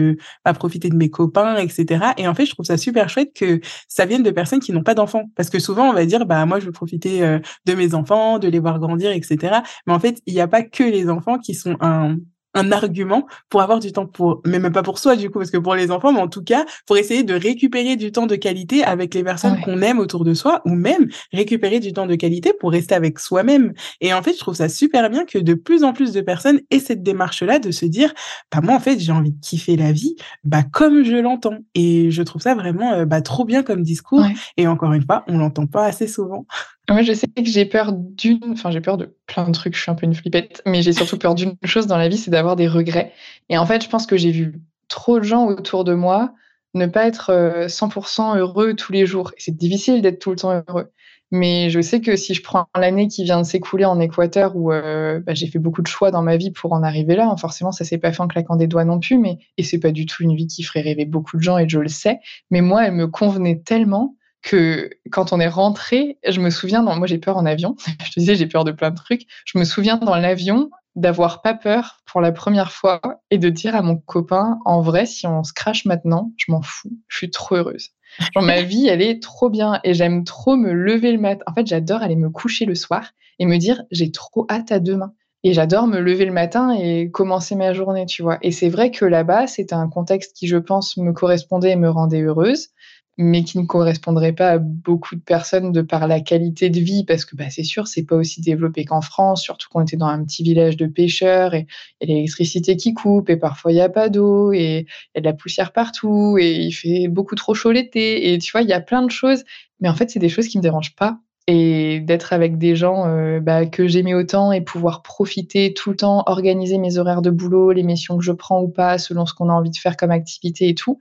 bah, 0.45 0.53
profiter 0.55 0.89
de 0.89 0.97
mes 0.97 1.11
copains 1.11 1.57
et 1.57 1.69
cetera» 1.69 2.15
et 2.17 2.29
en 2.29 2.35
fait, 2.35 2.47
je 2.47 2.53
trouve 2.53 2.67
ça 2.67 2.77
super 2.77 3.09
chouette 3.09 3.33
que 3.35 3.61
ça 3.89 4.07
vienne 4.07 4.23
de 4.23 4.31
personnes 4.31 4.61
qui 4.61 4.73
n'ont 4.73 4.83
pas 4.83 4.95
d'enfants. 4.95 5.25
Parce 5.37 5.51
que 5.51 5.59
souvent, 5.59 5.89
on 5.91 5.93
va 5.93 6.07
dire: 6.07 6.27
«Bah, 6.27 6.45
moi, 6.47 6.61
je 6.61 6.67
veux 6.67 6.73
profiter, 6.73 7.23
heu, 7.25 7.41
de 7.67 7.75
mes 7.75 7.95
enfants, 7.95 8.39
de 8.39 8.49
les 8.49 8.59
voir 8.59 8.79
grandir 8.79 9.11
et 9.13 9.23
cetera». 9.23 9.63
Mais 9.87 9.93
en 9.93 10.01
fait, 10.01 10.21
il 10.27 10.35
y 10.35 10.41
a 10.41 10.49
pas 10.49 10.63
que 10.63 10.85
les 10.85 11.09
enfants 11.11 11.39
qui 11.39 11.55
sont 11.55 11.77
un 11.81 12.17
un 12.55 12.73
argument 12.73 13.27
pour 13.49 13.63
avoir 13.63 13.81
du 13.81 13.93
temps 13.93 14.07
pour 14.07 14.41
mais 14.47 14.59
même 14.59 14.73
pas 14.73 14.83
pour 14.83 14.99
soi 14.99 15.17
du 15.17 15.31
coup, 15.31 15.39
parce 15.39 15.51
que 15.51 15.59
pour 15.59 15.75
les 15.75 15.91
enfants, 15.91 16.13
mais 16.13 16.21
en 16.21 16.29
tout 16.29 16.43
cas, 16.45 16.65
pour 16.87 16.97
essayer 16.97 17.23
de 17.25 17.35
récupérer 17.35 17.97
du 17.97 18.13
temps 18.13 18.27
de 18.27 18.37
qualité 18.37 18.85
avec 18.85 19.15
les 19.15 19.25
personnes 19.25 19.55
Ouais. 19.55 19.61
qu'on 19.63 19.83
aime 19.83 19.99
autour 19.99 20.25
de 20.25 20.35
soi 20.35 20.63
ou 20.65 20.71
même 20.71 21.09
récupérer 21.33 21.81
du 21.81 21.93
temps 21.93 22.07
de 22.07 22.15
qualité 22.15 22.53
pour 22.59 22.71
rester 22.73 22.95
avec 22.95 23.19
soi-même. 23.19 23.73
Et 24.01 24.13
en 24.15 24.23
fait, 24.23 24.33
je 24.35 24.39
trouve 24.39 24.55
ça 24.55 24.69
super 24.69 25.11
bien 25.11 25.25
que 25.25 25.39
de 25.39 25.55
plus 25.55 25.85
en 25.85 25.93
plus 25.93 26.13
de 26.13 26.21
personnes 26.21 26.61
aient 26.71 26.79
cette 26.81 27.03
démarche-là 27.03 27.59
de 27.59 27.71
se 27.71 27.87
dire: 27.87 28.13
«Bah, 28.53 28.61
moi, 28.63 28.75
en 28.75 28.81
fait, 28.81 28.99
j'ai 28.99 29.13
envie 29.13 29.33
de 29.33 29.41
kiffer 29.41 29.77
la 29.77 29.93
vie, 29.93 30.17
bah, 30.45 30.63
comme 30.73 31.05
je 31.05 31.17
l'entends» 31.17 31.59
et 31.75 32.11
je 32.11 32.23
trouve 32.23 32.43
ça 32.43 32.55
vraiment, 32.55 32.95
heu, 32.99 33.05
bah, 33.05 33.21
trop 33.23 33.45
bien 33.45 33.63
comme 33.63 33.83
discours 33.83 34.21
Ouais. 34.21 34.35
et 34.57 34.67
encore 34.69 34.93
une 34.93 35.03
fois, 35.05 35.25
on 35.29 35.39
l'entend 35.39 35.67
pas 35.67 35.85
assez 35.87 36.07
souvent. 36.09 36.47
Moi, 36.91 37.01
je 37.03 37.13
sais 37.15 37.27
que 37.29 37.45
j'ai 37.45 37.65
peur 37.65 37.93
d'une 37.93 38.41
enfin, 38.53 38.71
j'ai 38.71 38.81
peur 38.83 38.99
de 38.99 39.17
plein 39.27 39.47
de 39.47 39.53
trucs, 39.53 39.75
je 39.75 39.81
suis 39.81 39.91
un 39.91 39.95
peu 39.95 40.05
une 40.05 40.15
flippette, 40.15 40.61
mais 40.67 40.83
j'ai 40.83 40.93
surtout 40.93 41.17
peur 41.19 41.35
d'une 41.35 41.55
chose 41.65 41.87
dans 41.87 41.97
la 41.97 42.09
vie, 42.09 42.19
c'est 42.19 42.31
d'avoir 42.31 42.57
des 42.57 42.69
regrets 42.69 43.13
et 43.49 43.57
en 43.57 43.65
fait, 43.65 43.83
je 43.83 43.89
pense 43.89 44.07
que 44.07 44.17
j'ai 44.19 44.31
vu 44.31 44.61
trop 44.89 45.19
de 45.19 45.25
gens 45.25 45.47
autour 45.47 45.85
de 45.85 45.95
moi 45.95 46.35
ne 46.75 46.87
pas 46.87 47.07
être, 47.07 47.31
heu, 47.33 47.69
100% 47.69 48.37
heureux 48.37 48.75
tous 48.75 48.93
les 48.93 49.07
jours 49.07 49.33
c'est 49.39 49.57
difficile 49.57 50.03
d'être 50.03 50.19
tout 50.19 50.31
le 50.31 50.37
temps 50.37 50.63
heureux. 50.69 50.91
Mais 51.31 51.71
je 51.71 51.81
sais 51.81 52.01
que 52.01 52.17
si 52.17 52.35
je 52.35 52.43
prends 52.43 52.67
l'année 52.77 53.09
qui 53.09 53.25
vient 53.25 53.39
de 53.41 53.47
s'écouler 53.47 53.85
en 53.87 53.99
Équateur 53.99 54.55
où, 54.55 54.71
heu, 54.73 55.23
bah, 55.27 55.33
j'ai 55.35 55.47
fait 55.49 55.59
beaucoup 55.59 55.83
de 55.83 55.87
choix 55.87 56.11
dans 56.11 56.23
ma 56.23 56.37
vie 56.37 56.51
pour 56.51 56.73
en 56.75 56.83
arriver 56.83 57.17
là, 57.17 57.27
hein, 57.29 57.37
forcément 57.37 57.73
ça 57.73 57.85
s'est 57.85 57.99
pas 57.99 58.13
fait 58.13 58.21
en 58.21 58.29
claquant 58.29 58.57
des 58.57 58.67
doigts 58.67 58.85
non 58.85 59.01
plus, 59.01 59.19
mais 59.19 59.39
et 59.57 59.63
c'est 59.63 59.79
pas 59.81 59.91
du 59.91 60.05
tout 60.07 60.23
une 60.23 60.35
vie 60.37 60.47
qui 60.47 60.63
ferait 60.63 60.83
rêver 60.83 61.07
beaucoup 61.07 61.37
de 61.39 61.43
gens 61.43 61.57
et 61.59 61.69
je 61.69 61.79
le 61.79 61.89
sais, 61.89 62.19
mais 62.51 62.61
moi, 62.61 62.87
elle 62.87 62.93
me 62.95 63.07
convenait 63.09 63.61
tellement 63.65 64.17
que 64.45 64.91
quand 65.11 65.33
on 65.33 65.41
est 65.41 65.49
rentré, 65.49 66.19
je 66.27 66.41
me 66.41 66.51
souviens 66.51 66.83
dans 66.83 66.95
moi 66.97 67.07
j'ai 67.07 67.19
peur 67.19 67.37
en 67.37 67.47
avion, 67.47 67.75
je 68.05 68.13
te 68.13 68.21
disais 68.21 68.37
j'ai 68.37 68.47
peur 68.47 68.65
de 68.65 68.71
plein 68.71 68.91
de 68.91 68.97
trucs. 68.97 69.27
Je 69.45 69.59
me 69.59 69.65
souviens 69.65 69.97
dans 69.97 70.15
l'avion 70.17 70.71
d'avoir 70.95 71.43
pas 71.43 71.55
peur 71.55 72.03
pour 72.07 72.21
la 72.21 72.31
première 72.31 72.71
fois 72.71 73.01
et 73.31 73.39
de 73.39 73.49
dire 73.49 73.75
à 73.75 73.83
mon 73.83 73.97
copain: 73.97 74.59
«En 74.65 74.81
vrai, 74.81 75.07
si 75.07 75.27
on 75.27 75.43
se 75.43 75.53
crache 75.53 75.87
maintenant, 75.87 76.33
je 76.37 76.53
m'en 76.53 76.63
fous, 76.63 76.93
je 77.09 77.17
suis 77.17 77.31
trop 77.31 77.57
heureuse». 77.57 77.91
Genre 78.35 78.45
ma 78.45 78.63
vie, 78.63 78.87
elle 78.87 79.03
est 79.03 79.21
trop 79.21 79.51
bien 79.51 79.81
et 79.83 79.95
j'aime 79.95 80.23
trop 80.23 80.57
me 80.57 80.73
lever 80.73 81.11
le 81.11 81.19
matin. 81.19 81.43
En 81.49 81.55
fait, 81.55 81.67
j'adore 81.67 82.03
aller 82.03 82.15
me 82.15 82.31
coucher 82.31 82.67
le 82.67 82.77
soir 82.77 83.11
et 83.41 83.47
me 83.47 83.57
dire: 83.57 83.83
«J'ai 83.91 84.13
trop 84.13 84.47
hâte 84.51 84.71
à 84.71 84.79
demain» 84.79 85.15
et 85.47 85.53
j'adore 85.53 85.87
me 85.87 86.01
lever 86.01 86.25
le 86.25 86.33
matin 86.33 86.71
et 86.73 87.11
commencer 87.11 87.55
ma 87.55 87.75
journée, 87.75 88.07
tu 88.07 88.23
vois? 88.23 88.39
Et 88.41 88.51
c'est 88.51 88.71
vrai 88.71 88.91
que 88.91 89.05
là-bas, 89.05 89.47
c'était 89.47 89.75
un 89.75 89.89
contexte 89.89 90.35
qui, 90.35 90.47
je 90.47 90.57
pense, 90.57 90.97
me 90.97 91.13
correspondait 91.13 91.73
et 91.73 91.77
me 91.77 91.91
rendait 91.91 92.23
heureuse 92.23 92.69
mais 93.17 93.45
qui 93.45 93.59
ne 93.59 93.65
correspondrait 93.67 94.33
pas 94.33 94.51
à 94.51 94.59
beaucoup 94.59 95.15
de 95.15 95.21
personnes 95.21 95.73
de 95.73 95.83
par 95.83 96.07
la 96.09 96.21
qualité 96.21 96.71
de 96.71 96.81
vie 96.81 97.05
parce 97.05 97.25
que, 97.25 97.37
bah, 97.37 97.51
c'est 97.51 97.63
sûr, 97.65 97.87
c'est 97.87 98.05
pas 98.05 98.17
aussi 98.17 98.41
développé 98.41 98.85
qu'en 98.85 99.01
France, 99.01 99.43
surtout 99.43 99.69
qu'on 99.71 99.83
était 99.83 99.97
dans 99.97 100.07
un 100.07 100.25
petit 100.25 100.43
village 100.43 100.77
de 100.77 100.87
pêcheurs 100.87 101.55
et 101.55 101.67
il 102.01 102.09
y 102.09 102.13
a 102.13 102.15
l'électricité 102.17 102.77
qui 102.77 102.95
coupe 102.95 103.31
et 103.31 103.37
parfois 103.37 103.73
il 103.73 103.77
y 103.77 103.81
a 103.81 103.89
pas 103.89 104.09
d'eau 104.09 104.53
et 104.53 104.87
il 104.89 105.17
y 105.17 105.19
a 105.19 105.21
de 105.21 105.27
la 105.27 105.33
poussière 105.35 105.73
partout 105.73 106.37
et 106.41 106.53
il 106.53 106.73
fait 106.73 107.09
beaucoup 107.09 107.35
trop 107.37 107.55
chaud 107.55 107.73
l'été 107.73 108.33
et 108.35 108.39
tu 108.39 108.51
vois, 108.53 108.63
il 108.63 108.69
y 108.69 108.73
a 108.73 108.81
plein 108.81 109.03
de 109.03 109.11
choses, 109.11 109.45
mais 109.81 109.89
en 109.89 109.95
fait, 109.95 110.11
c'est 110.11 110.19
des 110.21 110.29
choses 110.29 110.49
qui 110.49 110.59
me 110.59 110.63
dérangent 110.63 110.95
pas 110.97 111.19
et 111.47 112.01
d'être 112.01 112.33
avec 112.33 112.57
des 112.59 112.75
gens, 112.77 113.07
heu, 113.09 113.41
bah, 113.41 113.67
que 113.67 113.87
j'aimais 113.87 114.15
autant 114.15 114.51
et 114.53 114.63
pouvoir 114.63 115.03
profiter 115.03 115.75
tout 115.75 115.91
le 115.91 115.97
temps, 115.97 116.23
organiser 116.27 116.79
mes 116.79 116.97
horaires 116.99 117.21
de 117.23 117.31
boulot, 117.31 117.73
les 117.73 117.83
missions 117.83 118.17
que 118.17 118.25
je 118.25 118.33
prends 118.33 118.63
ou 118.63 118.69
pas 118.69 118.97
selon 118.99 119.27
ce 119.27 119.35
qu'on 119.35 119.51
a 119.51 119.53
envie 119.53 119.71
de 119.71 119.77
faire 119.77 119.97
comme 119.99 120.11
activité 120.11 120.69
et 120.69 120.75
tout, 120.75 120.99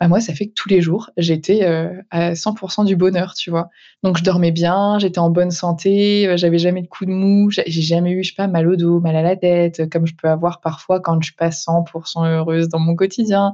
bah, 0.00 0.08
moi, 0.08 0.20
ça 0.20 0.34
fait 0.34 0.46
que 0.48 0.52
tous 0.54 0.68
les 0.68 0.80
jours, 0.80 1.10
j'étais, 1.16 1.64
heu, 1.68 2.02
à 2.10 2.34
100% 2.34 2.84
du 2.84 2.96
bonheur, 2.96 3.34
tu 3.34 3.50
vois? 3.50 3.68
Donc 4.02 4.18
je 4.18 4.24
dormais 4.24 4.50
bien, 4.50 4.98
j'étais 4.98 5.20
en 5.20 5.30
bonne 5.30 5.50
santé, 5.52 6.26
heu, 6.28 6.36
j'avais 6.36 6.58
jamais 6.58 6.82
de 6.82 6.88
coups 6.88 7.08
de 7.08 7.14
mou, 7.14 7.50
j'ai 7.50 7.64
jamais 7.68 8.10
eu, 8.12 8.24
je 8.24 8.30
sais 8.30 8.34
pas, 8.36 8.48
mal 8.48 8.68
au 8.68 8.76
dos, 8.76 9.00
mal 9.00 9.16
à 9.16 9.22
la 9.22 9.36
tête, 9.36 9.88
comme 9.90 10.06
je 10.06 10.14
peux 10.16 10.28
avoir 10.28 10.60
parfois 10.60 11.00
quand 11.00 11.20
je 11.22 11.26
suis 11.26 11.36
pas 11.36 11.50
100% 11.52 12.24
heureuse 12.26 12.68
dans 12.68 12.80
mon 12.80 12.96
quotidien 12.96 13.52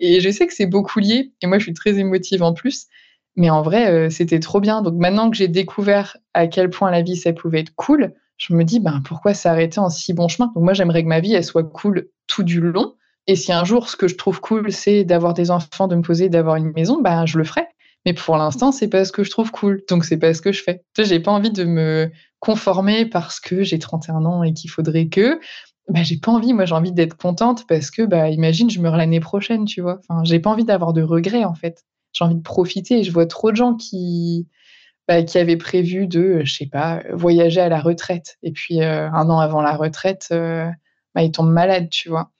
et 0.00 0.20
je 0.20 0.30
sais 0.30 0.46
que 0.46 0.54
c'est 0.54 0.66
beaucoup 0.66 1.00
lié 1.00 1.32
et 1.42 1.46
moi, 1.46 1.58
je 1.58 1.64
suis 1.64 1.74
très 1.74 1.98
émotive 1.98 2.42
en 2.42 2.52
plus, 2.54 2.86
mais 3.38 3.50
en 3.50 3.62
vrai, 3.62 3.90
heu, 4.08 4.10
c'était 4.10 4.40
trop 4.40 4.60
bien. 4.60 4.82
Donc 4.82 4.94
maintenant 4.96 5.30
que 5.30 5.36
j'ai 5.36 5.48
découvert 5.48 6.16
à 6.34 6.46
quel 6.48 6.70
point 6.70 6.90
la 6.90 7.02
vie, 7.02 7.16
ça 7.16 7.32
pouvait 7.32 7.60
être 7.60 7.74
cool, 7.76 8.14
je 8.36 8.54
me 8.54 8.64
dis: 8.64 8.80
«Ben, 8.80 9.00
pourquoi 9.04 9.34
s'arrêter 9.34 9.80
en 9.80 9.90
si 9.90 10.12
bon 10.14 10.28
chemin?» 10.28 10.52
donc 10.54 10.64
moi, 10.64 10.74
j'aimerais 10.74 11.02
que 11.02 11.08
ma 11.08 11.20
vie, 11.20 11.34
elle 11.34 11.44
soit 11.44 11.64
cool 11.64 12.08
tout 12.26 12.42
du 12.44 12.60
long 12.60 12.94
et 13.26 13.36
si 13.36 13.52
un 13.52 13.64
jour, 13.64 13.88
ce 13.90 13.96
que 13.96 14.08
je 14.08 14.16
trouve 14.16 14.40
cool, 14.40 14.72
c'est 14.72 15.04
d'avoir 15.04 15.34
des 15.34 15.50
enfants, 15.50 15.86
de 15.86 15.94
me 15.96 16.02
poser, 16.02 16.28
d'avoir 16.30 16.56
une 16.56 16.72
maison, 16.72 17.00
bah, 17.02 17.26
je 17.26 17.36
le 17.38 17.44
ferai. 17.44 17.66
Mais 18.06 18.14
pour 18.14 18.36
l'instant, 18.38 18.72
c'est 18.72 18.88
pas 18.88 19.04
ce 19.04 19.12
que 19.12 19.22
je 19.22 19.30
trouve 19.30 19.50
cool, 19.50 19.82
donc 19.88 20.04
c'est 20.04 20.16
pas 20.16 20.32
ce 20.32 20.40
que 20.40 20.50
je 20.52 20.62
fais. 20.62 20.82
J'ai 20.98 21.20
pas 21.20 21.30
envie 21.32 21.50
de 21.50 21.64
me 21.64 22.10
conformer 22.40 23.04
parce 23.06 23.38
que 23.40 23.62
j'ai 23.64 23.78
31 23.78 24.24
ans 24.24 24.42
et 24.42 24.54
qu'il 24.54 24.70
faudrait 24.70 25.08
que. 25.08 25.40
Bah, 25.88 26.02
j'ai 26.02 26.18
pas 26.18 26.32
envie, 26.32 26.52
moi 26.54 26.64
j'ai 26.66 26.74
envie 26.74 26.92
d'être 26.92 27.16
contente 27.16 27.66
parce 27.66 27.90
que, 27.90 28.02
bah, 28.02 28.28
imagine, 28.30 28.70
je 28.70 28.80
meurs 28.80 28.96
l'année 28.96 29.20
prochaine, 29.20 29.64
tu 29.66 29.80
vois? 29.82 30.00
Enfin, 30.08 30.22
j'ai 30.24 30.38
pas 30.40 30.50
envie 30.50 30.64
d'avoir 30.64 30.92
de 30.94 31.02
regrets, 31.02 31.44
en 31.44 31.54
fait. 31.54 31.84
J'ai 32.12 32.24
envie 32.24 32.36
de 32.36 32.42
profiter 32.42 33.00
et 33.00 33.04
je 33.04 33.12
vois 33.12 33.26
trop 33.26 33.50
de 33.50 33.56
gens 33.56 33.74
qui, 33.76 34.48
bah, 35.08 35.22
qui 35.24 35.38
avaient 35.38 35.56
prévu 35.58 36.06
de, 36.08 36.42
je 36.44 36.54
sais 36.54 36.66
pas, 36.66 37.02
voyager 37.12 37.60
à 37.62 37.68
la 37.70 37.80
retraite 37.80 38.38
et 38.42 38.52
puis, 38.52 38.80
heu, 38.82 38.84
1 39.12 39.30
an 39.30 39.40
avant 39.40 39.62
la 39.62 39.76
retraite, 39.76 40.28
heu, 40.32 40.66
bah, 41.14 41.22
ils 41.24 41.32
tombent 41.32 41.52
malades, 41.52 41.90
tu 41.90 42.08
vois? 42.10 42.30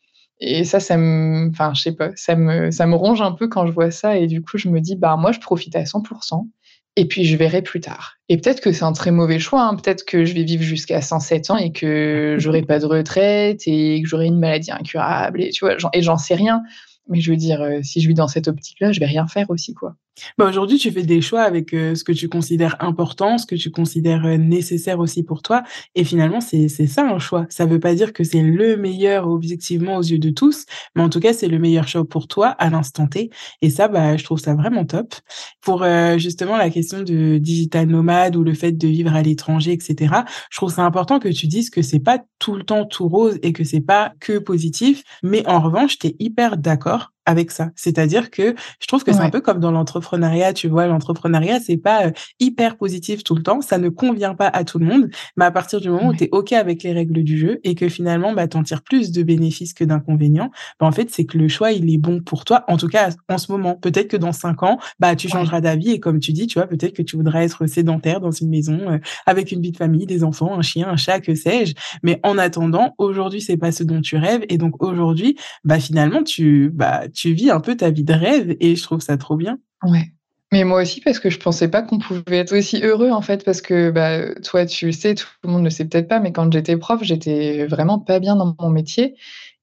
Et 0.41 0.65
ça, 0.65 0.81
ça 0.81 0.97
me 0.99 1.51
enfin, 1.51 1.73
je 1.75 1.83
sais 1.83 1.93
pas, 1.97 2.11
ça 2.17 2.37
me 2.37 2.71
ça 2.73 2.87
me 2.87 2.97
ronge 2.97 3.23
un 3.23 3.33
peu 3.33 3.49
quand 3.49 3.67
je 3.67 3.73
vois 3.73 3.91
ça 3.93 4.19
et 4.19 4.27
du 4.29 4.43
coup, 4.43 4.59
je 4.59 4.69
me 4.71 4.81
dis: 4.81 4.97
«Bah, 4.97 5.17
moi, 5.19 5.33
je 5.33 5.41
profite 5.41 5.77
à 5.77 5.87
100% 5.87 6.49
et 6.97 7.07
puis 7.09 7.25
je 7.27 7.37
verrai 7.39 7.63
plus 7.63 7.81
tard» 7.81 8.15
et 8.31 8.37
peut-être 8.39 8.61
que 8.63 8.73
c'est 8.73 8.85
un 8.85 8.93
très 8.95 9.11
mauvais 9.13 9.39
choix, 9.41 9.63
hein. 9.65 9.77
Peut-être 9.77 10.05
que 10.07 10.25
je 10.27 10.35
vais 10.35 10.45
vivre 10.45 10.63
jusqu'à 10.65 11.03
107 11.03 11.51
ans 11.51 11.57
et 11.59 11.73
que 11.73 12.37
j'aurai 12.41 12.63
pas 12.63 12.79
de 12.81 12.87
retraite 12.87 13.63
et 13.69 14.03
que 14.03 14.09
j'aurai 14.09 14.27
une 14.27 14.39
maladie 14.41 14.73
incurable 14.73 15.43
et 15.43 15.51
tu 15.51 15.65
vois? 15.67 15.77
Et 15.95 16.03
j'en 16.03 16.19
sais 16.19 16.35
rien. 16.37 16.63
Mais 17.09 17.21
je 17.21 17.31
veux 17.31 17.37
dire, 17.37 17.63
heu, 17.63 17.83
si 17.83 18.01
je 18.01 18.09
vis 18.09 18.15
dans 18.15 18.29
cette 18.29 18.49
optique-là, 18.49 18.93
je 18.93 19.01
vais 19.01 19.07
rien 19.07 19.27
faire 19.27 19.51
aussi, 19.51 19.75
quoi. 19.75 19.97
Bah, 20.39 20.49
aujourd'hui, 20.49 20.79
tu 20.79 20.91
fais 20.91 21.03
des 21.03 21.21
choix 21.21 21.43
avec, 21.43 21.73
heu, 21.75 21.95
ce 21.95 22.05
que 22.05 22.13
tu 22.13 22.29
considères 22.29 22.77
important, 22.81 23.39
ce 23.39 23.47
que 23.47 23.55
tu 23.55 23.71
considères, 23.71 24.25
heu, 24.27 24.37
nécessaire 24.37 24.99
aussi 25.01 25.23
pour 25.23 25.43
toi 25.43 25.63
et 25.95 26.05
finalement, 26.05 26.41
c'est 26.41 26.69
ça 26.69 27.03
un 27.09 27.19
choix. 27.19 27.47
Ça 27.51 27.67
veut 27.67 27.81
pas 27.81 27.95
dire 27.95 28.13
que 28.13 28.25
c'est 28.25 28.43
le 28.43 28.77
meilleur 28.77 29.29
objectivement 29.29 29.97
aux 29.97 30.03
yeux 30.03 30.19
de 30.19 30.31
tous, 30.31 30.65
mais 30.95 31.03
en 31.03 31.09
tout 31.09 31.21
cas, 31.21 31.33
c'est 31.33 31.49
le 31.49 31.59
meilleur 31.59 31.89
choix 31.89 32.05
pour 32.09 32.29
toi 32.29 32.49
à 32.49 32.71
l'instant 32.71 33.07
T 33.07 33.31
et 33.63 33.71
ça, 33.71 33.89
bah, 33.89 34.17
je 34.17 34.25
trouve 34.25 34.39
ça 34.39 34.55
vraiment 34.55 34.85
top. 34.85 35.15
Pour, 35.61 35.83
heu, 35.85 36.19
justement 36.19 36.57
la 36.57 36.71
question 36.71 37.03
de 37.03 37.39
digital 37.39 37.87
nomade 37.89 38.37
ou 38.37 38.43
le 38.45 38.55
fait 38.55 38.73
de 38.73 38.89
vivre 38.89 39.15
à 39.15 39.23
l'étranger 39.23 39.73
et 39.73 39.81
cetera, 39.81 40.25
je 40.51 40.57
trouve 40.57 40.73
ça 40.73 40.85
important 40.85 41.19
que 41.19 41.29
tu 41.29 41.47
dises 41.47 41.71
que 41.71 41.83
c'est 41.83 42.01
pas 42.01 42.19
tout 42.39 42.55
le 42.55 42.65
temps 42.65 42.85
tout 42.87 43.09
rose 43.09 43.39
et 43.43 43.53
que 43.53 43.65
c'est 43.65 43.81
pas 43.81 44.13
que 44.21 44.39
positif, 44.39 45.03
mais 45.23 45.47
en 45.47 45.61
revanche, 45.61 45.99
tu 45.99 46.09
es 46.09 46.17
hyper 46.19 46.57
d'accord 46.57 47.13
avec 47.29 47.51
ça. 47.51 47.71
C'est-à-dire 47.77 48.31
que 48.31 48.55
je 48.81 48.87
trouve 48.87 49.05
que 49.05 49.13
c'est 49.13 49.21
un 49.21 49.29
peu 49.29 49.43
comme 49.43 49.61
dans 49.61 49.71
l'entrepreneuriat, 49.71 50.55
tu 50.55 50.67
vois? 50.67 50.87
L'entrepreneuriat, 50.87 51.61
c'est 51.61 51.77
pas, 51.77 52.11
hyper 52.41 52.79
positif 52.79 53.23
tout 53.23 53.35
le 53.35 53.43
temps, 53.43 53.61
ça 53.61 53.77
ne 53.77 53.91
convient 53.91 54.35
pas 54.35 54.49
à 54.49 54.65
tout 54.65 54.79
le 54.79 54.87
monde, 54.87 55.11
mais 55.37 55.45
à 55.45 55.51
partir 55.51 55.79
du 55.79 55.91
moment 55.91 56.09
où 56.09 56.15
tu 56.15 56.25
es 56.25 56.29
OK 56.33 56.55
avec 56.55 56.83
les 56.83 56.93
règles 56.93 57.23
du 57.23 57.37
jeu 57.37 57.61
et 57.65 57.75
que 57.75 57.91
finalement, 57.91 58.33
bah, 58.33 58.49
tu 58.49 58.57
en 58.57 58.63
tires 58.63 58.81
plus 58.81 59.13
de 59.13 59.23
bénéfices 59.23 59.75
que 59.75 59.85
d'inconvénients, 59.85 60.51
bah, 60.81 60.87
en 60.87 60.93
fait, 60.93 61.11
c'est 61.11 61.27
que 61.27 61.37
le 61.37 61.49
choix, 61.49 61.71
il 61.73 61.93
est 61.93 61.99
bon 61.99 62.21
pour 62.21 62.47
toi, 62.47 62.65
en 62.67 62.79
tout 62.79 62.89
cas 62.89 63.11
en 63.29 63.37
ce 63.37 63.53
moment. 63.53 63.75
Peut-être 63.75 64.09
que 64.09 64.17
dans 64.17 64.33
5 64.33 64.63
ans, 64.63 64.79
bah, 64.99 65.15
tu 65.15 65.29
changeras 65.29 65.61
d'avis 65.61 65.91
et 65.91 66.01
comme 66.01 66.21
tu 66.21 66.33
dis, 66.33 66.47
tu 66.47 66.59
vois, 66.59 66.67
peut-être 66.67 66.95
que 66.95 67.03
tu 67.03 67.17
voudras 67.17 67.43
être 67.43 67.67
sédentaire 67.67 68.21
dans 68.21 68.31
une 68.31 68.49
maison, 68.49 68.99
avec 69.27 69.53
une 69.53 69.61
vie 69.61 69.73
de 69.73 69.77
famille, 69.77 70.07
des 70.07 70.25
enfants, 70.25 70.59
un 70.59 70.63
chien, 70.63 70.89
un 70.89 70.97
chat, 70.97 71.21
que 71.21 71.35
sais-je. 71.35 71.75
Mais 72.03 72.21
en 72.23 72.39
attendant, 72.39 72.95
aujourd'hui, 72.97 73.43
c'est 73.43 73.59
pas 73.59 73.71
ce 73.71 73.85
dont 73.85 74.01
tu 74.01 74.17
rêves 74.17 74.47
et 74.49 74.57
donc 74.57 74.83
aujourd'hui, 74.83 75.37
bah, 75.65 75.79
finalement, 75.79 76.23
tu 76.23 76.71
bah, 76.71 77.03
tu 77.13 77.18
vis 77.27 77.51
un 77.51 77.61
peu 77.61 77.77
ta 77.77 77.91
vie 77.91 78.05
de 78.05 78.13
rêve 78.13 78.57
et 78.61 78.77
je 78.77 78.83
trouve 78.83 79.01
ça 79.01 79.17
trop 79.17 79.37
bien. 79.37 79.59
ouais. 79.83 80.13
Mais 80.51 80.65
moi 80.65 80.81
aussi 80.81 81.03
parce 81.03 81.19
que 81.19 81.29
je 81.29 81.39
pensais 81.39 81.69
pas 81.69 81.83
qu'on 81.83 81.99
pouvait 81.99 82.39
être 82.39 82.57
aussi 82.57 82.81
heureux, 82.83 83.11
en 83.11 83.21
fait, 83.21 83.45
parce 83.45 83.61
que, 83.61 83.91
bah, 83.91 84.35
toi, 84.43 84.65
tu 84.65 84.87
le 84.87 84.93
sais, 84.93 85.15
tout 85.15 85.27
le 85.45 85.51
monde 85.51 85.63
ne 85.63 85.69
sait 85.69 85.85
peut-être 85.85 86.09
pas, 86.09 86.21
mais 86.21 86.33
quand 86.33 86.51
j'étais 86.51 86.77
prof, 86.79 87.03
j'étais 87.03 87.67
vraiment 87.67 87.99
pas 87.99 88.19
bien 88.19 88.35
dans 88.35 88.55
mon 88.59 88.71
métier 88.71 89.15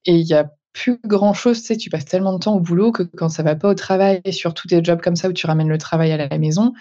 et 0.04 0.14
il 0.14 0.26
y 0.26 0.34
a 0.34 0.52
plus 0.72 1.00
grand 1.04 1.34
chose. 1.34 1.60
Tu 1.60 1.66
sais, 1.66 1.76
tu 1.76 1.90
passes 1.90 2.04
tellement 2.04 2.34
de 2.34 2.38
temps 2.38 2.54
au 2.54 2.60
boulot 2.60 2.92
que 2.92 3.02
quand 3.02 3.28
ça 3.28 3.42
va 3.42 3.56
pas 3.56 3.68
au 3.68 3.74
travail, 3.74 4.20
et 4.24 4.30
surtout 4.30 4.68
des 4.68 4.84
jobs 4.84 5.00
comme 5.00 5.16
ça 5.16 5.28
où 5.28 5.32
tu 5.32 5.46
ramènes 5.46 5.68
le 5.68 5.78
travail 5.78 6.12
à 6.12 6.28
la 6.28 6.38
maison, 6.38 6.72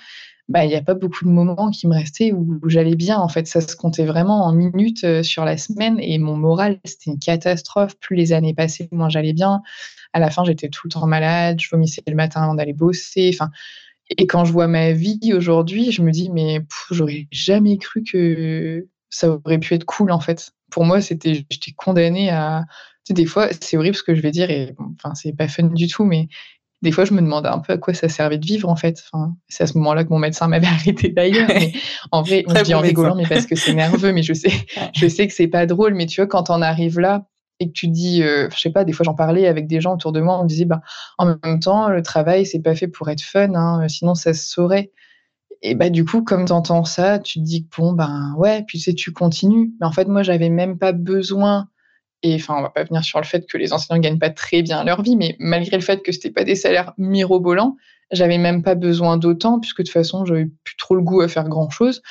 bah, 0.47 0.63
il 0.63 0.67
n'y 0.67 0.75
a 0.75 0.81
pas 0.81 0.93
beaucoup 0.93 1.25
de 1.25 1.29
moments 1.29 1.71
qui 1.71 1.88
me 1.88 1.95
restaient 1.95 2.31
où, 2.31 2.60
j'allais 2.67 2.95
bien. 2.95 3.17
En 3.17 3.29
fait, 3.29 3.47
ça 3.47 3.62
se 3.62 3.75
comptait 3.75 4.05
vraiment 4.05 4.45
en 4.45 4.53
minutes 4.53 5.03
euh, 5.03 5.23
sur 5.23 5.43
la 5.43 5.58
semaine 5.58 5.97
et 5.99 6.19
mon 6.19 6.38
moral, 6.38 6.79
c'était 6.86 7.12
une 7.12 7.19
catastrophe. 7.19 7.97
Plus 7.99 8.15
les 8.15 8.31
années 8.31 8.53
passaient, 8.53 8.88
moins 8.91 9.10
j'allais 9.10 9.34
bien. 9.34 9.62
À 10.13 10.19
la 10.19 10.29
fin, 10.29 10.43
j'étais 10.43 10.69
tout 10.69 10.81
le 10.86 10.91
temps 10.91 11.08
malade, 11.08 11.60
je 11.60 11.67
vomissais 11.71 12.03
le 12.08 12.15
matin 12.15 12.43
avant 12.43 12.53
d'aller 12.53 12.73
bosser. 12.73 13.36
Et 14.17 14.27
quand 14.27 14.45
je 14.45 14.51
vois 14.51 14.67
ma 14.67 14.91
vie 14.91 15.34
aujourd'hui, 15.34 15.91
je 15.91 16.03
me 16.03 16.12
dis, 16.12 16.29
mais 16.29 16.62
j'aurais 16.91 17.27
jamais 17.31 17.77
cru 17.77 18.03
que 18.03 18.88
ça 19.10 19.29
aurait 19.31 19.60
pu 19.60 19.73
être 19.73 19.86
cool, 19.86 20.12
en 20.12 20.19
fait. 20.19 20.51
Pour 20.69 20.86
moi, 20.86 21.01
c'était, 21.01 21.45
j'étais 21.49 21.71
condamnée 21.75 22.29
à. 22.29 22.65
Tu 23.03 23.10
sais, 23.10 23.13
des 23.13 23.25
fois, 23.25 23.49
c'est 23.62 23.77
horrible 23.77 23.95
ce 23.95 24.03
que 24.03 24.15
je 24.15 24.21
vais 24.21 24.31
dire, 24.31 24.49
et 24.49 24.75
enfin, 24.97 25.13
c'est 25.15 25.34
pas 25.34 25.47
fun 25.47 25.63
du 25.63 25.88
tout, 25.88 26.05
mais 26.05 26.27
des 26.86 26.91
fois, 26.91 27.04
je 27.04 27.13
me 27.13 27.21
demandais 27.21 27.50
un 27.50 27.60
peu 27.60 27.74
à 27.74 27.78
quoi 27.78 27.93
ça 27.93 28.08
servait 28.08 28.38
de 28.38 28.45
vivre, 28.45 28.69
en 28.69 28.76
fait. 28.76 29.04
Enfin, 29.12 29.36
c'est 29.50 29.63
à 29.63 29.67
ce 29.67 29.78
moment-là 29.80 30.04
que 30.04 30.10
mon 30.10 30.19
médecin 30.19 30.48
m'avait 30.48 30.67
arrêté 30.82 31.10
d'ailleurs. 31.10 31.48
Mais 31.50 31.74
en 32.12 32.21
vrai, 32.21 32.45
on 32.48 32.54
dis 32.62 32.74
en 32.74 32.80
rigolant, 32.80 33.15
mais 33.15 33.26
parce 33.28 33.45
que 33.45 33.56
c'est 33.56 33.74
nerveux, 33.74 34.13
mais 34.13 34.24
je 34.24 34.34
sais, 34.34 34.52
je 34.95 35.08
sais 35.08 35.28
que 35.28 35.34
c'est 35.34 35.48
pas 35.48 35.65
drôle. 35.65 35.95
Mais 35.95 36.06
tu 36.06 36.21
vois, 36.21 36.28
quand 36.28 36.50
on 36.50 36.62
arrive 36.62 37.00
là 37.00 37.26
et 37.60 37.67
que 37.67 37.74
tu 37.74 37.88
dis, 37.88 38.21
euh, 38.21 38.50
je 38.54 38.60
sais 38.60 38.69
pas, 38.69 38.84
des 38.84 38.91
fois 38.91 39.06
j'en 39.06 39.15
parlais 39.15 39.48
avec 39.48 39.65
des 39.65 39.80
gens 39.80 39.93
autour 39.93 40.12
de 40.12 40.19
moi, 40.19 40.39
on 40.39 40.43
me 40.43 40.48
disait, 40.48 40.65
bah, 40.65 40.82
en 41.17 41.38
même 41.43 41.60
temps, 41.60 41.89
le 41.89 42.02
travail, 42.02 42.45
c'est 42.45 42.62
pas 42.62 42.76
fait 42.76 42.88
pour 42.88 43.10
être 43.10 43.21
fun, 43.21 43.56
hein, 43.56 43.88
sinon 43.88 44.13
ça 44.13 44.34
se 44.34 44.45
saurait. 44.45 44.91
Et 45.62 45.74
bah, 45.74 45.89
du 45.89 46.06
coup, 46.06 46.21
comme 46.21 46.45
tu 46.45 46.52
entends 46.52 46.84
ça, 46.84 47.17
tu 47.17 47.39
te 47.39 47.43
dis 47.43 47.65
que 47.65 47.76
bon, 47.78 47.93
ben 47.93 48.36
ouais, 48.38 48.63
puis 48.67 48.78
tu 48.78 48.84
sais, 48.84 48.93
tu 48.93 49.12
continues. 49.12 49.71
Mais 49.80 49.88
en 49.88 49.91
fait, 49.91 50.08
moi, 50.08 50.21
j'avais 50.21 50.50
même 50.50 50.78
pas 50.78 50.91
besoin 50.91 51.69
et 52.26 52.36
enfin, 52.36 52.56
on 52.58 52.62
va 52.64 52.70
pas 52.70 52.84
venir 52.84 53.04
sur 53.04 53.20
le 53.20 53.26
fait 53.26 53.46
que 53.48 53.58
les 53.58 53.72
enseignants 53.72 54.00
gagnent 54.00 54.18
pas 54.18 54.32
très 54.32 54.64
bien 54.64 54.84
leur 54.84 55.04
vie, 55.04 55.16
mais 55.16 55.36
malgré 55.38 55.78
le 55.78 55.84
fait 55.84 56.02
que 56.02 56.12
c'était 56.12 56.32
pas 56.32 56.44
des 56.44 56.56
salaires 56.56 56.94
mirobolants, 56.98 57.78
j'avais 58.12 58.40
même 58.40 58.64
pas 58.64 58.74
besoin 58.74 59.18
d'autant, 59.18 59.60
puisque 59.60 59.80
de 59.80 59.84
toute 59.84 59.94
façon, 59.94 60.26
j'avais 60.26 60.48
plus 60.64 60.76
trop 60.76 60.96
le 60.96 61.04
goût 61.04 61.22
à 61.22 61.28
faire 61.28 61.48
grand 61.48 61.70
chose. 61.70 62.02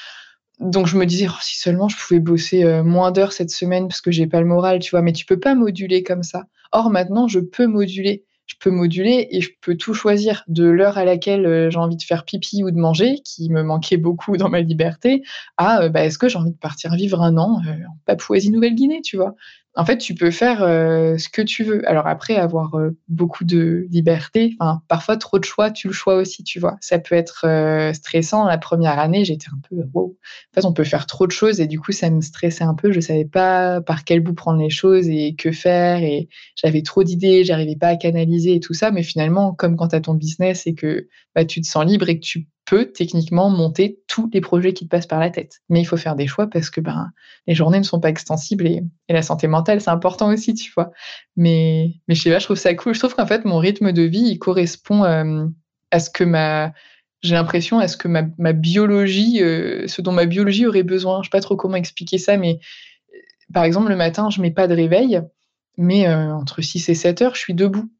Donc 0.61 0.87
je 0.87 0.96
me 0.96 1.05
disais, 1.05 1.27
oh, 1.29 1.37
si 1.40 1.59
seulement 1.59 1.88
je 1.88 1.96
pouvais 1.96 2.20
bosser 2.20 2.62
euh, 2.62 2.85
moins 2.85 3.11
d'heures 3.11 3.33
cette 3.33 3.50
semaine 3.50 3.88
parce 3.88 4.00
que 4.00 4.12
j'ai 4.12 4.29
pas 4.29 4.40
le 4.40 4.46
moral, 4.46 4.79
tu 4.79 4.92
vois, 4.92 5.03
mais 5.03 5.12
tu 5.12 5.27
peux 5.27 5.40
pas 5.40 5.57
moduler 5.57 6.05
comme 6.05 6.22
ça. 6.22 6.44
Or 6.70 6.90
maintenant, 6.90 7.27
je 7.27 7.40
peux 7.40 7.66
moduler. 7.66 8.24
Je 8.46 8.57
peux 8.61 8.70
moduler 8.70 9.27
et 9.31 9.40
je 9.40 9.50
peux 9.62 9.74
tout 9.74 9.94
choisir 9.94 10.44
de 10.48 10.64
l'heure 10.64 10.98
à 10.98 11.07
laquelle 11.07 11.46
euh, 11.46 11.70
j'ai 11.70 11.79
envie 11.79 11.96
de 11.96 12.03
faire 12.03 12.24
pipi 12.24 12.62
ou 12.62 12.70
de 12.70 12.77
manger, 12.77 13.20
qui 13.24 13.48
me 13.48 13.62
manquait 13.62 13.96
beaucoup 13.96 14.37
dans 14.37 14.50
ma 14.50 14.61
liberté, 14.61 15.22
à 15.57 15.81
euh, 15.81 15.88
bah, 15.88 16.05
est-ce 16.05 16.18
que 16.18 16.29
j'ai 16.29 16.38
envie 16.38 16.53
de 16.53 16.59
partir 16.59 16.94
vivre 16.94 17.22
un 17.22 17.38
an 17.38 17.62
en 17.64 17.96
Papouasie-Nouvelle-Guinée, 18.05 19.00
tu 19.03 19.16
vois 19.16 19.35
en 19.76 19.84
fait, 19.84 19.98
tu 19.98 20.14
peux 20.14 20.30
faire 20.30 20.62
euh, 20.62 21.18
ce 21.18 21.28
que 21.28 21.42
tu 21.42 21.64
veux. 21.64 21.87
Alors 21.88 22.06
après, 22.06 22.37
avoir 22.37 22.76
euh, 22.76 22.96
beaucoup 23.08 23.44
de 23.44 23.87
liberté, 23.90 24.56
parfois 24.88 25.16
trop 25.16 25.38
de 25.40 25.44
choix, 25.44 25.72
tu 25.72 25.88
le 25.88 25.92
choix 25.92 26.14
aussi, 26.14 26.44
tu 26.44 26.60
vois. 26.60 26.76
Ça 26.80 27.00
peut 27.00 27.16
être 27.16 27.44
euh, 27.44 27.92
stressant. 27.92 28.44
La 28.46 28.58
première 28.58 29.00
année, 29.00 29.24
j'étais 29.24 29.48
un 29.48 29.58
peu, 29.68 29.82
wow. 29.92 30.16
En 30.52 30.54
fait, 30.54 30.64
on 30.64 30.72
peut 30.72 30.84
faire 30.84 31.06
trop 31.06 31.26
de 31.26 31.32
choses 31.32 31.60
et 31.60 31.66
du 31.66 31.80
coup, 31.80 31.90
ça 31.90 32.08
me 32.08 32.20
stressait 32.20 32.62
un 32.62 32.74
peu. 32.74 32.92
Je 32.92 33.00
savais 33.00 33.24
pas 33.24 33.80
par 33.80 34.04
quel 34.04 34.20
bout 34.20 34.34
prendre 34.34 34.60
les 34.60 34.70
choses 34.70 35.08
et 35.08 35.34
que 35.34 35.50
faire 35.50 36.02
et 36.02 36.28
j'avais 36.54 36.82
trop 36.82 37.02
d'idées, 37.02 37.44
j'arrivais 37.44 37.76
pas 37.76 37.88
à 37.88 37.96
canaliser 37.96 38.54
et 38.54 38.60
tout 38.60 38.74
ça. 38.74 38.92
Mais 38.92 39.02
finalement, 39.02 39.54
comme 39.54 39.76
quand 39.76 39.88
tu 39.88 39.96
as 39.96 40.00
ton 40.00 40.14
business 40.14 40.68
et 40.68 40.74
que 40.74 41.08
bah, 41.34 41.44
tu 41.44 41.60
te 41.60 41.66
sens 41.66 41.84
libre 41.84 42.08
et 42.08 42.20
que 42.20 42.24
tu 42.24 42.46
peux 42.64 42.87
techniquement 42.87 43.50
monter 43.50 44.00
tous 44.07 44.31
les 44.33 44.40
projets 44.40 44.72
qui 44.72 44.85
te 44.85 44.90
passent 44.90 45.07
par 45.07 45.20
la 45.20 45.31
tête. 45.31 45.61
Mais 45.68 45.81
il 45.81 45.85
faut 45.85 45.96
faire 45.96 46.16
des 46.16 46.27
choix 46.27 46.48
parce 46.48 46.70
que 46.70 46.81
ben, 46.81 47.11
les 47.46 47.55
journées 47.55 47.79
ne 47.79 47.85
sont 47.85 48.00
pas 48.00 48.09
extensibles 48.09 48.66
et, 48.66 48.83
la 49.09 49.22
santé 49.22 49.46
mentale, 49.46 49.81
c'est 49.81 49.90
important 49.90 50.33
aussi, 50.33 50.55
tu 50.55 50.72
vois. 50.72 50.90
Mais, 51.37 51.94
mais 52.09 52.14
je 52.14 52.22
sais 52.22 52.40
je 52.40 52.44
trouve 52.44 52.57
ça 52.57 52.74
cool. 52.74 52.94
Je 52.94 53.00
trouve 53.00 53.14
qu'en 53.14 53.27
fait, 53.27 53.44
mon 53.44 53.59
rythme 53.59 53.92
de 53.92 54.03
vie, 54.03 54.24
il 54.27 54.38
correspond 54.38 55.05
euh, 55.05 55.46
à 55.90 56.00
ce 56.00 56.11
que 56.11 56.24
ma. 56.24 56.72
J'ai 57.22 57.35
l'impression 57.35 57.79
à 57.79 57.88
ce 57.88 57.96
que 57.96 58.07
ma, 58.09 58.53
biologie, 58.53 59.42
euh, 59.42 59.87
ce 59.88 60.03
dont 60.03 60.12
ma 60.12 60.27
biologie 60.27 60.66
aurait 60.66 60.83
besoin. 60.83 61.22
Je 61.22 61.29
sais 61.29 61.31
pas 61.31 61.40
trop 61.40 61.57
comment 61.57 61.77
expliquer 61.77 62.18
ça, 62.18 62.37
mais 62.37 62.59
euh, 63.14 63.18
par 63.53 63.64
exemple, 63.64 63.88
le 63.88 63.96
matin, 63.96 64.29
je 64.31 64.42
mets 64.42 64.50
pas 64.50 64.68
de 64.68 64.74
réveil, 64.74 65.22
mais 65.79 66.07
entre 66.09 66.61
6 66.61 66.88
et 66.90 66.94
7 66.94 67.22
heures, 67.22 67.35
je 67.35 67.40
suis 67.40 67.55
debout 67.55 67.90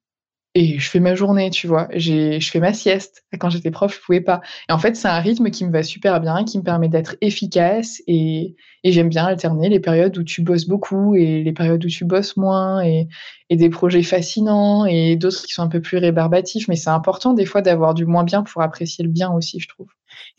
et 0.54 0.78
je 0.78 0.88
fais 0.88 1.00
ma 1.00 1.14
journée, 1.16 1.50
tu 1.50 1.66
vois. 1.66 1.88
J'ai, 1.92 2.38
je 2.40 2.50
fais 2.50 2.60
ma 2.60 2.72
sieste. 2.72 3.24
Quand 3.40 3.50
j'étais 3.50 3.72
prof, 3.72 3.94
je 3.94 4.00
pouvais 4.00 4.20
pas. 4.20 4.40
Et 4.68 4.72
en 4.72 4.78
fait, 4.78 4.94
c'est 4.94 5.08
un 5.08 5.18
rythme 5.18 5.50
qui 5.50 5.64
me 5.64 5.72
va 5.72 5.82
super 5.82 6.20
bien, 6.20 6.44
qui 6.44 6.58
me 6.58 6.62
permet 6.62 6.88
d'être 6.88 7.16
efficace 7.20 8.00
et, 8.06 8.54
et 8.84 8.92
j'aime 8.92 9.08
bien 9.08 9.24
alterner 9.26 9.68
les 9.68 9.80
périodes 9.80 10.16
où 10.16 10.22
tu 10.22 10.42
bosses 10.42 10.66
beaucoup 10.66 11.16
et 11.16 11.42
les 11.42 11.52
périodes 11.52 11.84
où 11.84 11.88
tu 11.88 12.04
bosses 12.04 12.36
moins 12.36 12.82
et, 12.84 13.08
et 13.50 13.56
des 13.56 13.68
projets 13.68 14.04
fascinants 14.04 14.84
et 14.86 15.16
d'autres 15.16 15.42
qui 15.44 15.52
sont 15.52 15.62
un 15.62 15.68
peu 15.68 15.80
plus 15.80 15.98
rébarbatifs. 15.98 16.68
Mais 16.68 16.76
c'est 16.76 16.90
important 16.90 17.34
des 17.34 17.46
fois 17.46 17.60
d'avoir 17.60 17.94
du 17.94 18.06
moins 18.06 18.24
bien 18.24 18.42
pour 18.44 18.62
apprécier 18.62 19.04
le 19.04 19.10
bien 19.10 19.32
aussi, 19.32 19.58
je 19.58 19.68
trouve. 19.68 19.88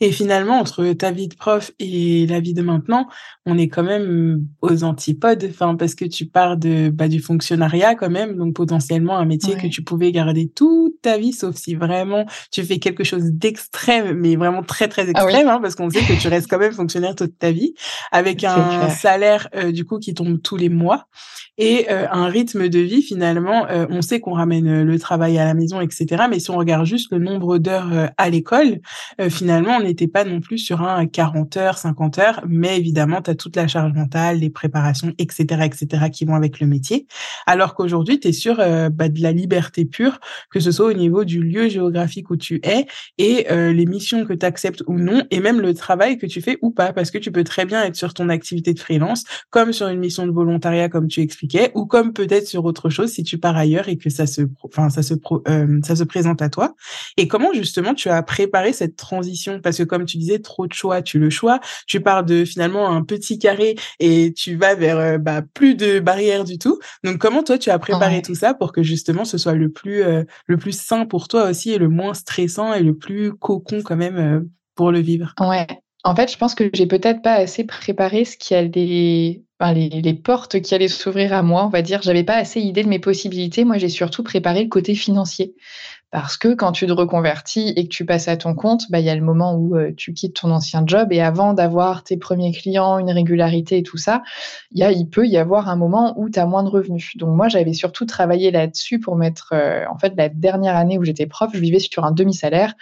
Et 0.00 0.12
finalement, 0.12 0.58
entre 0.58 0.92
ta 0.92 1.10
vie 1.10 1.28
de 1.28 1.34
prof 1.34 1.70
et 1.78 2.26
la 2.26 2.40
vie 2.40 2.54
de 2.54 2.62
maintenant, 2.62 3.08
on 3.46 3.56
est 3.58 3.68
quand 3.68 3.82
même 3.82 4.44
aux 4.60 4.84
antipodes, 4.84 5.46
enfin, 5.48 5.76
parce 5.76 5.94
que 5.94 6.04
tu 6.04 6.26
pars 6.26 6.56
de, 6.56 6.90
bah, 6.90 7.08
du 7.08 7.20
fonctionnariat 7.20 7.94
quand 7.94 8.10
même, 8.10 8.36
donc 8.36 8.54
potentiellement 8.54 9.16
un 9.16 9.24
métier 9.24 9.56
que 9.56 9.66
tu 9.66 9.82
pouvais 9.82 10.12
garder 10.12 10.50
toute 10.54 11.00
ta 11.02 11.18
vie, 11.18 11.32
sauf 11.32 11.56
si 11.56 11.74
vraiment 11.74 12.26
tu 12.50 12.62
fais 12.64 12.78
quelque 12.78 13.04
chose 13.04 13.24
d'extrême, 13.24 14.18
mais 14.18 14.36
vraiment 14.36 14.62
très, 14.62 14.88
très 14.88 15.06
ah 15.14 15.24
extrême, 15.24 15.48
hein, 15.48 15.60
parce 15.60 15.74
qu'on 15.74 15.90
sait 15.90 16.00
que 16.00 16.20
tu 16.20 16.28
restes 16.28 16.48
quand 16.48 16.58
même 16.58 16.72
fonctionnaire 16.72 17.14
toute 17.14 17.38
ta 17.38 17.50
vie, 17.52 17.74
avec 18.12 18.44
un 18.44 18.88
salaire, 18.90 19.48
euh, 19.54 19.72
du 19.72 19.84
coup, 19.84 19.98
qui 19.98 20.14
tombe 20.14 20.40
tous 20.42 20.56
les 20.56 20.68
mois 20.68 21.06
et 21.58 21.86
euh, 21.90 22.06
un 22.10 22.26
rythme 22.26 22.68
de 22.68 22.78
vie, 22.80 23.02
finalement, 23.02 23.66
euh, 23.68 23.86
on 23.88 24.02
sait 24.02 24.20
qu'on 24.20 24.34
ramène 24.34 24.82
le 24.82 24.98
travail 24.98 25.38
à 25.38 25.44
la 25.44 25.54
maison, 25.54 25.80
etc. 25.80 26.24
Mais 26.28 26.38
si 26.38 26.50
on 26.50 26.56
regarde 26.56 26.84
juste 26.84 27.10
le 27.12 27.18
nombre 27.18 27.58
d'heures 27.58 28.10
à 28.16 28.30
l'école, 28.30 28.80
finalement, 29.30 29.65
on 29.72 29.82
n'était 29.82 30.08
pas 30.08 30.24
non 30.24 30.40
plus 30.40 30.58
sur 30.58 30.82
un 30.82 31.06
40 31.06 31.56
heures, 31.56 31.78
50 31.78 32.18
heures, 32.18 32.44
mais 32.48 32.76
évidemment, 32.76 33.22
tu 33.22 33.30
as 33.30 33.34
toute 33.34 33.56
la 33.56 33.68
charge 33.68 33.92
mentale, 33.92 34.38
les 34.38 34.50
préparations, 34.50 35.12
etc., 35.18 35.64
etc., 35.64 36.10
qui 36.12 36.24
vont 36.24 36.34
avec 36.34 36.60
le 36.60 36.66
métier. 36.66 37.06
Alors 37.46 37.74
qu'aujourd'hui, 37.74 38.20
tu 38.20 38.28
es 38.28 38.32
sur 38.32 38.60
euh, 38.60 38.88
bah, 38.88 39.08
de 39.08 39.20
la 39.22 39.32
liberté 39.32 39.84
pure, 39.84 40.18
que 40.50 40.60
ce 40.60 40.70
soit 40.70 40.86
au 40.86 40.92
niveau 40.92 41.24
du 41.24 41.42
lieu 41.42 41.68
géographique 41.68 42.30
où 42.30 42.36
tu 42.36 42.60
es 42.62 42.86
et 43.18 43.46
euh, 43.50 43.72
les 43.72 43.86
missions 43.86 44.24
que 44.24 44.32
tu 44.32 44.46
acceptes 44.46 44.82
ou 44.86 44.98
non, 44.98 45.22
et 45.30 45.40
même 45.40 45.60
le 45.60 45.74
travail 45.74 46.18
que 46.18 46.26
tu 46.26 46.40
fais 46.40 46.58
ou 46.62 46.70
pas, 46.70 46.92
parce 46.92 47.10
que 47.10 47.18
tu 47.18 47.32
peux 47.32 47.44
très 47.44 47.64
bien 47.64 47.82
être 47.84 47.96
sur 47.96 48.14
ton 48.14 48.28
activité 48.28 48.74
de 48.74 48.78
freelance, 48.78 49.24
comme 49.50 49.72
sur 49.72 49.88
une 49.88 49.98
mission 49.98 50.26
de 50.26 50.32
volontariat, 50.32 50.88
comme 50.88 51.08
tu 51.08 51.20
expliquais, 51.20 51.72
ou 51.74 51.86
comme 51.86 52.12
peut-être 52.12 52.46
sur 52.46 52.64
autre 52.64 52.90
chose 52.90 53.10
si 53.10 53.22
tu 53.22 53.38
pars 53.38 53.56
ailleurs 53.56 53.88
et 53.88 53.96
que 53.96 54.10
ça 54.10 54.26
se, 54.26 54.42
ça 54.90 55.02
se, 55.02 55.14
euh, 55.48 55.80
ça 55.84 55.96
se 55.96 56.04
présente 56.04 56.42
à 56.42 56.48
toi. 56.48 56.74
Et 57.16 57.28
comment 57.28 57.52
justement 57.52 57.94
tu 57.94 58.08
as 58.08 58.22
préparé 58.22 58.72
cette 58.72 58.96
transition 58.96 59.55
parce 59.62 59.78
que 59.78 59.82
comme 59.82 60.04
tu 60.04 60.18
disais, 60.18 60.38
trop 60.38 60.66
de 60.66 60.72
choix, 60.72 61.02
tu 61.02 61.18
le 61.18 61.30
choix. 61.30 61.60
Tu 61.86 62.00
pars 62.00 62.24
de 62.24 62.44
finalement 62.44 62.90
un 62.90 63.02
petit 63.02 63.38
carré 63.38 63.76
et 64.00 64.32
tu 64.32 64.56
vas 64.56 64.74
vers 64.74 64.98
euh, 64.98 65.18
bah, 65.18 65.42
plus 65.42 65.74
de 65.74 66.00
barrières 66.00 66.44
du 66.44 66.58
tout. 66.58 66.78
Donc 67.04 67.18
comment 67.18 67.42
toi 67.42 67.58
tu 67.58 67.70
as 67.70 67.78
préparé 67.78 68.22
tout 68.22 68.34
ça 68.34 68.54
pour 68.54 68.72
que 68.72 68.82
justement 68.82 69.24
ce 69.24 69.38
soit 69.38 69.54
le 69.54 69.70
plus 69.70 70.02
euh, 70.02 70.24
le 70.46 70.56
plus 70.56 70.78
sain 70.78 71.06
pour 71.06 71.28
toi 71.28 71.50
aussi 71.50 71.72
et 71.72 71.78
le 71.78 71.88
moins 71.88 72.14
stressant 72.14 72.74
et 72.74 72.82
le 72.82 72.96
plus 72.96 73.32
cocon 73.32 73.82
quand 73.82 73.96
même 73.96 74.16
euh, 74.16 74.40
pour 74.74 74.92
le 74.92 75.00
vivre? 75.00 75.34
Ouais. 75.40 75.66
En 76.04 76.14
fait, 76.14 76.30
je 76.30 76.38
pense 76.38 76.54
que 76.54 76.70
j'ai 76.72 76.86
peut-être 76.86 77.20
pas 77.20 77.34
assez 77.34 77.64
préparé 77.64 78.24
ce 78.24 78.36
qui 78.36 78.54
allait 78.54 79.42
Enfin, 79.58 79.72
les, 79.72 79.88
les, 79.88 80.12
portes 80.12 80.60
qui 80.60 80.74
allaient 80.74 80.86
s'ouvrir 80.86 81.32
à 81.32 81.42
moi, 81.42 81.64
on 81.64 81.70
va 81.70 81.80
dire. 81.80 82.02
J'avais 82.02 82.24
pas 82.24 82.36
assez 82.36 82.60
idée 82.60 82.82
de 82.82 82.88
mes 82.90 82.98
possibilités. 82.98 83.64
Moi, 83.64 83.78
j'ai 83.78 83.88
surtout 83.88 84.22
préparé 84.22 84.62
le 84.62 84.68
côté 84.68 84.94
financier. 84.94 85.54
Parce 86.12 86.36
que 86.36 86.54
quand 86.54 86.72
tu 86.72 86.86
te 86.86 86.92
reconvertis 86.92 87.72
et 87.76 87.84
que 87.84 87.88
tu 87.88 88.06
passes 88.06 88.28
à 88.28 88.36
ton 88.36 88.54
compte, 88.54 88.84
bah, 88.90 89.00
il 89.00 89.06
y 89.06 89.10
a 89.10 89.14
le 89.14 89.22
moment 89.22 89.54
où 89.54 89.76
euh, 89.76 89.92
tu 89.96 90.12
quittes 90.12 90.36
ton 90.36 90.50
ancien 90.52 90.84
job 90.86 91.12
et 91.12 91.20
avant 91.20 91.52
d'avoir 91.52 92.04
tes 92.04 92.16
premiers 92.16 92.52
clients, 92.52 92.98
une 92.98 93.10
régularité 93.10 93.78
et 93.78 93.82
tout 93.82 93.96
ça, 93.96 94.22
y 94.72 94.84
a, 94.84 94.92
il 94.92 95.08
peut 95.08 95.26
y 95.26 95.36
avoir 95.36 95.68
un 95.68 95.76
moment 95.76 96.14
où 96.16 96.30
tu 96.30 96.38
as 96.38 96.46
moins 96.46 96.62
de 96.62 96.68
revenus. 96.68 97.16
Donc 97.16 97.36
moi, 97.36 97.48
j'avais 97.48 97.72
surtout 97.72 98.06
travaillé 98.06 98.52
là-dessus 98.52 99.00
pour 99.00 99.16
mettre, 99.16 99.50
euh, 99.52 99.84
en 99.90 99.98
fait, 99.98 100.14
la 100.16 100.28
dernière 100.28 100.76
année 100.76 100.96
où 100.96 101.04
j'étais 101.04 101.26
prof, 101.26 101.50
je 101.52 101.58
vivais 101.58 101.80
sur 101.80 102.04
un 102.04 102.12
demi-salaire 102.12 102.74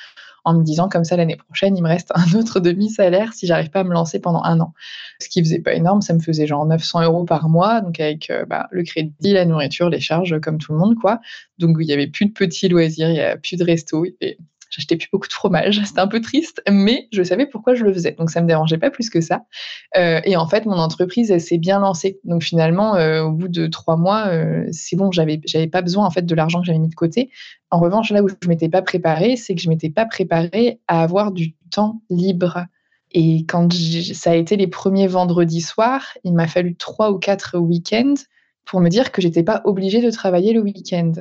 en 0.45 0.55
me 0.55 0.63
disant 0.63 0.89
comme 0.89 1.05
ça 1.05 1.17
l'année 1.17 1.37
prochaine, 1.37 1.77
il 1.77 1.83
me 1.83 1.89
reste 1.89 2.13
un 2.15 2.39
autre 2.39 2.61
demi-salaire 2.61 3.33
si 3.33 3.47
j'arrive 3.47 3.71
pas 3.71 3.81
à 3.81 3.85
me 3.85 3.93
lancer 3.93 4.21
pendant 4.21 4.43
un 4.45 4.61
an. 4.61 4.73
Ce 5.21 5.29
qui 5.29 5.41
faisait 5.41 5.61
pas 5.61 5.75
énorme, 5.75 6.03
ça 6.03 6.15
me 6.15 6.21
faisait 6.21 6.47
genre 6.47 6.67
900 6.67 7.03
euros 7.03 7.25
par 7.25 7.49
mois, 7.49 7.81
donc 7.81 7.99
avec 8.01 8.31
euh, 8.31 8.45
bah, 8.45 8.69
le 8.71 8.83
crédit, 8.83 9.33
la 9.33 9.45
nourriture, 9.45 9.89
les 9.89 10.01
charges 10.01 10.39
comme 10.41 10.59
tout 10.59 10.73
le 10.73 10.79
monde 10.79 10.97
quoi. 10.97 11.21
Donc 11.59 11.77
il 11.81 11.87
y 11.87 11.93
avait 11.93 12.07
plus 12.07 12.27
de 12.27 12.33
petits 12.33 12.69
loisirs, 12.69 13.09
il 13.09 13.17
y 13.17 13.21
a 13.21 13.37
plus 13.37 13.57
de 13.57 13.65
resto 13.65 14.05
J'achetais 14.75 14.97
plus 14.97 15.09
beaucoup 15.13 15.29
de 15.29 15.33
fromage, 15.33 15.81
c'était 15.85 16.01
un 16.01 16.09
peu 16.09 16.21
triste, 16.21 16.63
mais 16.69 17.09
je 17.13 17.23
savais 17.23 17.47
pourquoi 17.47 17.75
je 17.75 17.85
le 17.85 17.93
faisais, 17.93 18.13
donc 18.13 18.31
ça 18.31 18.41
me 18.41 18.47
dérangeait 18.49 18.79
pas 18.79 18.91
plus 18.91 19.09
que 19.09 19.21
ça. 19.21 19.43
Euh, 19.97 20.21
et 20.25 20.37
en 20.37 20.49
fait, 20.49 20.67
mon 20.67 20.77
entreprise, 20.77 21.37
s'est 21.39 21.59
bien 21.59 21.79
lancée. 21.79 22.21
Donc 22.25 22.43
finalement, 22.43 22.97
euh, 22.97 23.23
au 23.23 23.31
bout 23.31 23.49
de 23.49 23.67
trois 23.67 23.97
mois, 23.97 24.27
euh, 24.29 24.67
c'est 24.73 24.97
bon, 24.97 25.13
j'avais 25.13 25.41
j'avais 25.45 25.69
pas 25.69 25.83
besoin 25.83 26.07
en 26.07 26.11
fait 26.11 26.27
de 26.27 26.35
l'argent 26.35 26.61
que 26.61 26.67
j'avais 26.67 26.79
mis 26.79 26.89
de 26.89 26.95
côté. 26.95 27.31
En 27.71 27.79
revanche, 27.79 28.11
là 28.11 28.23
où 28.23 28.29
je 28.29 28.49
m'étais 28.49 28.69
pas 28.69 28.83
préparée, 28.83 29.37
c'est 29.37 29.55
que 29.55 29.61
je 29.61 29.69
m'étais 29.69 29.91
pas 29.91 30.07
préparée 30.07 30.81
à 30.89 31.03
avoir 31.03 31.33
du 31.33 31.55
temps 31.71 32.03
libre. 32.11 32.67
Et 33.13 33.45
quand 33.47 33.73
ça 34.13 34.33
a 34.33 34.35
été 34.35 34.57
les 34.57 34.67
premiers 34.67 35.07
vendredis 35.07 35.61
soirs, 35.61 36.05
il 36.25 36.35
m'a 36.35 36.49
fallu 36.49 36.75
trois 36.75 37.13
ou 37.13 37.19
quatre 37.19 37.59
week-ends 37.59 38.15
pour 38.65 38.81
me 38.81 38.89
dire 38.89 39.13
que 39.13 39.23
j'étais 39.23 39.45
pas 39.45 39.63
obligée 39.65 40.03
de 40.03 40.11
travailler 40.11 40.53
le 40.53 40.61
week-end. 40.61 41.13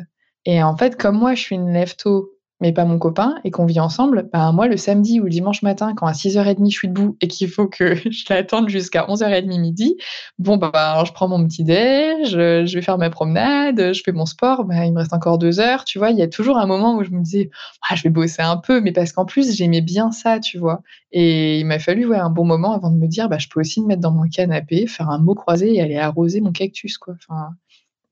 Et 0.45 0.61
en 0.61 0.75
fait, 0.75 0.97
comme 0.97 1.17
moi, 1.17 1.35
je 1.35 1.41
suis 1.41 1.55
une 1.55 1.71
lève 1.71 1.95
tôt 1.95 2.32
mais 2.63 2.71
pas 2.71 2.85
mon 2.85 2.97
copain, 2.97 3.35
et 3.43 3.51
qu'on 3.51 3.65
vit 3.65 3.81
ensemble, 3.81 4.29
bah, 4.31 4.53
moi, 4.53 4.69
le 4.69 4.77
samedi 4.77 5.19
ou 5.19 5.25
le 5.25 5.29
dimanche 5.29 5.63
matin, 5.63 5.93
quand 5.95 6.07
à 6.07 6.13
6h30 6.13 6.71
je 6.71 6.77
suis 6.77 6.87
debout 6.87 7.17
et 7.19 7.27
qu'il 7.27 7.49
faut 7.49 7.67
que 7.67 7.95
je 8.09 8.23
l'attende 8.29 8.69
jusqu'à 8.69 9.05
11h30 9.05 9.59
midi, 9.59 9.97
bon, 10.39 10.55
bah, 10.55 11.03
je 11.05 11.11
prends 11.11 11.27
mon 11.27 11.45
petit 11.45 11.65
déj, 11.65 12.29
je 12.29 12.73
vais 12.73 12.81
faire 12.81 12.97
ma 12.97 13.09
promenade, 13.09 13.91
je 13.93 14.01
fais 14.01 14.13
mon 14.13 14.25
sport, 14.25 14.63
bah, 14.63 14.85
il 14.85 14.93
me 14.93 14.99
reste 14.99 15.13
encore 15.13 15.37
deux 15.37 15.59
heures, 15.59 15.83
tu 15.83 15.99
vois. 15.99 16.11
Il 16.11 16.17
y 16.17 16.21
a 16.21 16.29
toujours 16.29 16.57
un 16.57 16.65
moment 16.65 16.95
où 16.95 17.03
je 17.03 17.11
me 17.11 17.21
disais, 17.21 17.49
ah, 17.89 17.95
je 17.95 18.03
vais 18.03 18.09
bosser 18.09 18.41
un 18.41 18.55
peu, 18.55 18.79
mais 18.79 18.93
parce 18.93 19.11
qu'en 19.11 19.25
plus, 19.25 19.53
j'aimais 19.53 19.81
bien 19.81 20.11
ça, 20.11 20.39
tu 20.39 20.57
vois. 20.57 20.81
Et 21.11 21.59
il 21.59 21.65
m'a 21.65 21.79
fallu 21.79 22.05
ouais, 22.05 22.17
un 22.17 22.29
bon 22.29 22.45
moment 22.45 22.71
avant 22.71 22.91
de 22.91 22.97
me 22.97 23.07
dire, 23.07 23.27
bah, 23.27 23.39
je 23.39 23.49
peux 23.49 23.59
aussi 23.59 23.81
me 23.81 23.87
mettre 23.87 24.01
dans 24.01 24.11
mon 24.11 24.29
canapé, 24.29 24.87
faire 24.87 25.09
un 25.09 25.19
mot 25.19 25.35
croisé 25.35 25.75
et 25.75 25.81
aller 25.81 25.97
arroser 25.97 26.39
mon 26.39 26.53
cactus, 26.53 26.97
quoi. 26.97 27.15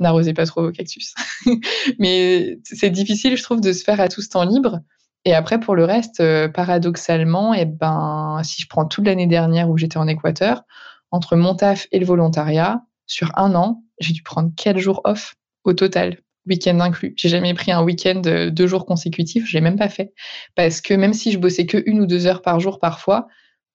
N'arrosez 0.01 0.33
pas 0.33 0.45
trop 0.45 0.63
vos 0.63 0.71
cactus. 0.71 1.13
Mais 1.99 2.59
c'est 2.63 2.89
difficile, 2.89 3.37
je 3.37 3.43
trouve, 3.43 3.61
de 3.61 3.71
se 3.71 3.83
faire 3.83 3.99
à 3.99 4.07
tout 4.07 4.21
ce 4.21 4.29
temps 4.29 4.43
libre. 4.43 4.79
Et 5.23 5.33
après, 5.33 5.59
pour 5.59 5.75
le 5.75 5.85
reste, 5.85 6.19
euh, 6.19 6.49
paradoxalement, 6.49 7.53
eh 7.53 7.65
ben, 7.65 8.41
si 8.43 8.61
je 8.61 8.67
prends 8.67 8.85
toute 8.85 9.05
l'année 9.05 9.27
dernière 9.27 9.69
où 9.69 9.77
j'étais 9.77 9.97
en 9.97 10.07
Équateur, 10.07 10.63
entre 11.11 11.35
mon 11.35 11.55
taf 11.55 11.87
et 11.91 11.99
le 11.99 12.05
volontariat, 12.05 12.81
sur 13.05 13.31
un 13.37 13.53
an, 13.55 13.83
j'ai 13.99 14.13
dû 14.13 14.23
prendre 14.23 14.51
quatre 14.55 14.79
jours 14.79 15.01
off 15.03 15.35
au 15.63 15.73
total, 15.73 16.17
week-end 16.47 16.79
inclus. 16.79 17.13
J'ai 17.17 17.29
jamais 17.29 17.53
pris 17.53 17.71
un 17.71 17.83
week-end 17.83 18.21
deux 18.51 18.67
jours 18.67 18.85
consécutifs, 18.85 19.45
je 19.45 19.53
l'ai 19.53 19.61
même 19.61 19.77
pas 19.77 19.89
fait. 19.89 20.13
Parce 20.55 20.81
que 20.81 20.93
même 20.93 21.13
si 21.13 21.31
je 21.31 21.37
bossais 21.37 21.65
que 21.65 21.83
une 21.85 21.99
ou 21.99 22.07
deux 22.07 22.25
heures 22.25 22.41
par 22.41 22.59
jour 22.59 22.79
parfois, 22.79 23.27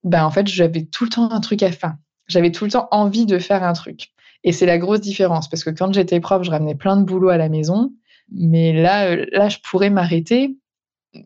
ben 0.03 0.25
en 0.25 0.31
fait, 0.31 0.47
j'avais 0.49 0.85
tout 0.87 1.05
le 1.05 1.11
temps 1.11 1.31
un 1.31 1.41
truc 1.41 1.63
à 1.63 1.71
faire. 1.71 1.95
J'avais 2.27 2.51
tout 2.51 2.65
le 2.65 2.71
temps 2.71 2.89
envie 2.91 3.27
de 3.27 3.39
faire 3.39 3.63
un 3.63 3.73
truc. 3.73 4.13
Et 4.47 4.53
c'est 4.53 4.65
la 4.65 4.79
grosse 4.79 5.01
différence 5.01 5.51
parce 5.51 5.65
que 5.65 5.71
quand 5.71 5.93
j'étais 5.93 6.21
prof, 6.21 6.45
je 6.45 6.51
ramenais 6.51 6.77
plein 6.77 6.97
de 6.97 7.03
boulot 7.05 7.29
à 7.31 7.37
la 7.37 7.49
maison. 7.49 7.93
Mais 8.33 8.73
là, 8.73 9.11
euh, 9.11 9.27
là, 9.33 9.49
je 9.49 9.59
pourrais 9.59 9.91
m'arrêter. 9.91 10.57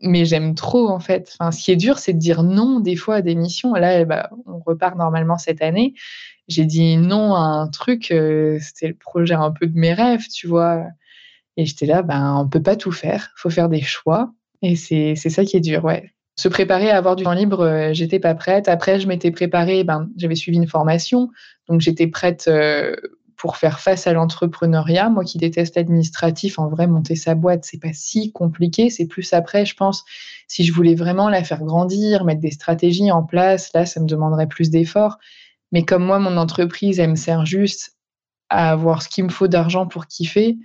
Mais 0.01 0.25
j'aime 0.25 0.55
trop, 0.55 0.89
en 0.89 0.99
fait. 0.99 1.35
Enfin, 1.39 1.51
ce 1.51 1.63
qui 1.63 1.71
est 1.71 1.75
dur, 1.75 1.99
c'est 1.99 2.13
de 2.13 2.17
dire 2.17 2.43
non 2.43 2.79
des 2.79 2.95
fois 2.95 3.15
à 3.15 3.21
des 3.21 3.35
missions. 3.35 3.73
Là, 3.73 4.05
bah, 4.05 4.31
on 4.47 4.59
repart 4.59 4.97
normalement 4.97 5.37
cette 5.37 5.61
année. 5.61 5.93
J'ai 6.47 6.65
dit 6.65 6.97
non 6.97 7.35
à 7.35 7.41
un 7.41 7.67
truc. 7.67 8.11
Euh, 8.11 8.57
c'était 8.59 8.87
le 8.87 8.95
projet 8.95 9.35
un 9.35 9.51
peu 9.51 9.67
de 9.67 9.77
mes 9.77 9.93
rêves, 9.93 10.27
tu 10.33 10.47
vois. 10.47 10.83
Et 11.57 11.65
j'étais 11.65 11.85
là, 11.85 12.01
ben, 12.01 12.37
on 12.37 12.49
peut 12.49 12.63
pas 12.63 12.75
tout 12.75 12.91
faire. 12.91 13.31
faut 13.35 13.51
faire 13.51 13.69
des 13.69 13.81
choix. 13.81 14.33
Et 14.63 14.75
c'est 14.75 15.15
ça 15.15 15.45
qui 15.45 15.57
est 15.57 15.61
dur, 15.61 15.83
ouais 15.85 16.11
se 16.41 16.47
préparer 16.47 16.89
à 16.89 16.97
avoir 16.97 17.15
du 17.15 17.23
temps 17.23 17.33
libre, 17.33 17.61
euh, 17.61 17.93
j'étais 17.93 18.17
pas 18.17 18.33
prête. 18.33 18.67
Après, 18.67 18.99
je 18.99 19.07
m'étais 19.07 19.29
préparée, 19.29 19.83
ben, 19.83 20.09
j'avais 20.17 20.33
suivi 20.33 20.57
une 20.57 20.67
formation, 20.67 21.29
donc 21.69 21.81
j'étais 21.81 22.07
prête 22.07 22.45
euh, 22.47 22.95
pour 23.37 23.57
faire 23.57 23.79
face 23.79 24.07
à 24.07 24.13
l'entrepreneuriat. 24.13 25.09
Moi 25.09 25.23
qui 25.23 25.37
déteste 25.37 25.75
l'administratif, 25.75 26.57
en 26.57 26.67
vrai, 26.67 26.87
monter 26.87 27.15
sa 27.15 27.35
boîte, 27.35 27.63
c'est 27.63 27.79
pas 27.79 27.93
si 27.93 28.31
compliqué. 28.31 28.89
C'est 28.89 29.05
plus 29.05 29.33
après, 29.33 29.67
je 29.67 29.75
pense, 29.75 30.03
si 30.47 30.63
je 30.63 30.73
voulais 30.73 30.95
vraiment 30.95 31.29
la 31.29 31.43
faire 31.43 31.63
grandir, 31.63 32.25
mettre 32.25 32.41
des 32.41 32.49
stratégies 32.49 33.11
en 33.11 33.21
place, 33.21 33.71
là, 33.75 33.85
ça 33.85 33.99
me 33.99 34.07
demanderait 34.07 34.47
plus 34.47 34.71
d'efforts. 34.71 35.19
Mais 35.71 35.85
comme 35.85 36.03
moi, 36.03 36.17
mon 36.17 36.37
entreprise, 36.37 36.99
elle 36.99 37.11
me 37.11 37.15
sert 37.15 37.45
juste 37.45 37.97
à 38.49 38.71
avoir 38.71 39.03
ce 39.03 39.09
qu'il 39.09 39.25
me 39.25 39.29
faut 39.29 39.47
d'argent 39.47 39.85
pour 39.85 40.07
kiffer 40.07 40.57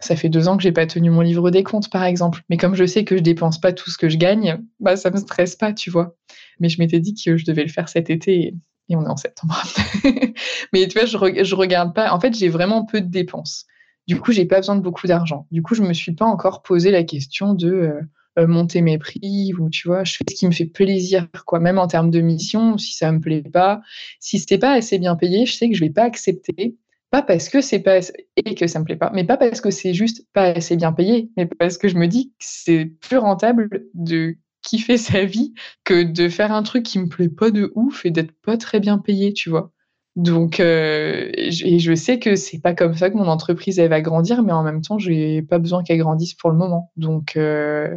ça 0.00 0.16
fait 0.16 0.28
deux 0.28 0.48
ans 0.48 0.56
que 0.56 0.62
j'ai 0.62 0.72
pas 0.72 0.86
tenu 0.86 1.10
mon 1.10 1.20
livre 1.20 1.50
des 1.50 1.62
comptes, 1.62 1.90
par 1.90 2.04
exemple. 2.04 2.42
Mais 2.50 2.56
comme 2.56 2.74
je 2.74 2.84
sais 2.84 3.04
que 3.04 3.16
je 3.16 3.22
dépense 3.22 3.60
pas 3.60 3.72
tout 3.72 3.90
ce 3.90 3.98
que 3.98 4.08
je 4.08 4.16
gagne, 4.16 4.62
bah 4.80 4.96
ça 4.96 5.10
me 5.10 5.18
stresse 5.18 5.56
pas, 5.56 5.72
tu 5.72 5.90
vois. 5.90 6.16
Mais 6.60 6.68
je 6.68 6.78
m'étais 6.78 7.00
dit 7.00 7.14
que 7.14 7.36
je 7.36 7.44
devais 7.44 7.62
le 7.62 7.68
faire 7.68 7.88
cet 7.88 8.10
été 8.10 8.54
et, 8.88 8.96
on 8.96 9.04
est 9.04 9.08
en 9.08 9.16
septembre. 9.16 9.62
Mais 10.72 10.86
tu 10.88 10.98
vois, 10.98 11.06
je, 11.06 11.44
je 11.44 11.54
regarde 11.54 11.94
pas. 11.94 12.12
En 12.12 12.20
fait, 12.20 12.36
j'ai 12.36 12.48
vraiment 12.48 12.84
peu 12.84 13.00
de 13.00 13.08
dépenses. 13.08 13.66
Du 14.06 14.20
coup, 14.20 14.32
j'ai 14.32 14.44
pas 14.44 14.58
besoin 14.58 14.76
de 14.76 14.82
beaucoup 14.82 15.06
d'argent. 15.06 15.46
Du 15.50 15.62
coup, 15.62 15.74
je 15.74 15.82
me 15.82 15.94
suis 15.94 16.12
pas 16.12 16.26
encore 16.26 16.62
posé 16.62 16.90
la 16.90 17.02
question 17.02 17.54
de 17.54 17.72
euh, 17.72 18.00
euh, 18.38 18.46
monter 18.46 18.82
mes 18.82 18.98
prix 18.98 19.52
ou 19.58 19.70
tu 19.70 19.86
vois, 19.86 20.02
je 20.02 20.16
fais 20.16 20.24
ce 20.28 20.34
qui 20.34 20.46
me 20.46 20.52
fait 20.52 20.66
plaisir, 20.66 21.28
quoi. 21.46 21.60
Même 21.60 21.78
en 21.78 21.86
termes 21.86 22.10
de 22.10 22.20
mission, 22.20 22.76
si 22.78 22.92
ça 22.94 23.12
me 23.12 23.20
plaît 23.20 23.42
pas, 23.42 23.80
si 24.18 24.38
c'était 24.40 24.58
pas 24.58 24.72
assez 24.72 24.98
bien 24.98 25.14
payé, 25.14 25.46
je 25.46 25.54
sais 25.54 25.70
que 25.70 25.76
je 25.76 25.80
vais 25.80 25.90
pas 25.90 26.02
accepter 26.02 26.76
pas 27.14 27.22
parce 27.22 27.48
que 27.48 27.60
c'est 27.60 27.78
pas 27.78 28.00
et 28.36 28.56
que 28.56 28.66
ça 28.66 28.80
me 28.80 28.84
plaît 28.84 28.96
pas, 28.96 29.12
mais 29.14 29.22
pas 29.24 29.36
parce 29.36 29.60
que 29.60 29.70
c'est 29.70 29.94
juste 29.94 30.26
pas 30.32 30.46
assez 30.46 30.74
bien 30.76 30.92
payé, 30.92 31.30
mais 31.36 31.46
parce 31.46 31.78
que 31.78 31.86
je 31.86 31.96
me 31.96 32.08
dis 32.08 32.30
que 32.30 32.34
c'est 32.40 32.86
plus 32.86 33.18
rentable 33.18 33.86
de 33.94 34.36
kiffer 34.62 34.98
sa 34.98 35.24
vie 35.24 35.54
que 35.84 36.02
de 36.02 36.28
faire 36.28 36.50
un 36.50 36.64
truc 36.64 36.82
qui 36.82 36.98
me 36.98 37.08
plaît 37.08 37.28
pas 37.28 37.52
de 37.52 37.70
ouf 37.76 38.04
et 38.04 38.10
d'être 38.10 38.32
pas 38.42 38.56
très 38.56 38.80
bien 38.80 38.98
payé, 38.98 39.32
tu 39.32 39.48
vois. 39.48 39.73
Donc, 40.16 40.60
euh, 40.60 41.28
et 41.34 41.50
je 41.80 41.94
sais 41.96 42.20
que 42.20 42.36
c'est 42.36 42.60
pas 42.60 42.72
comme 42.72 42.94
ça 42.94 43.10
que 43.10 43.16
mon 43.16 43.26
entreprise 43.26 43.80
elle 43.80 43.90
va 43.90 44.00
grandir, 44.00 44.44
mais 44.44 44.52
en 44.52 44.62
même 44.62 44.80
temps, 44.80 44.96
j'ai 44.96 45.42
pas 45.42 45.58
besoin 45.58 45.82
qu'elle 45.82 45.98
grandisse 45.98 46.34
pour 46.34 46.50
le 46.50 46.56
moment. 46.56 46.92
Donc, 46.96 47.36
euh, 47.36 47.96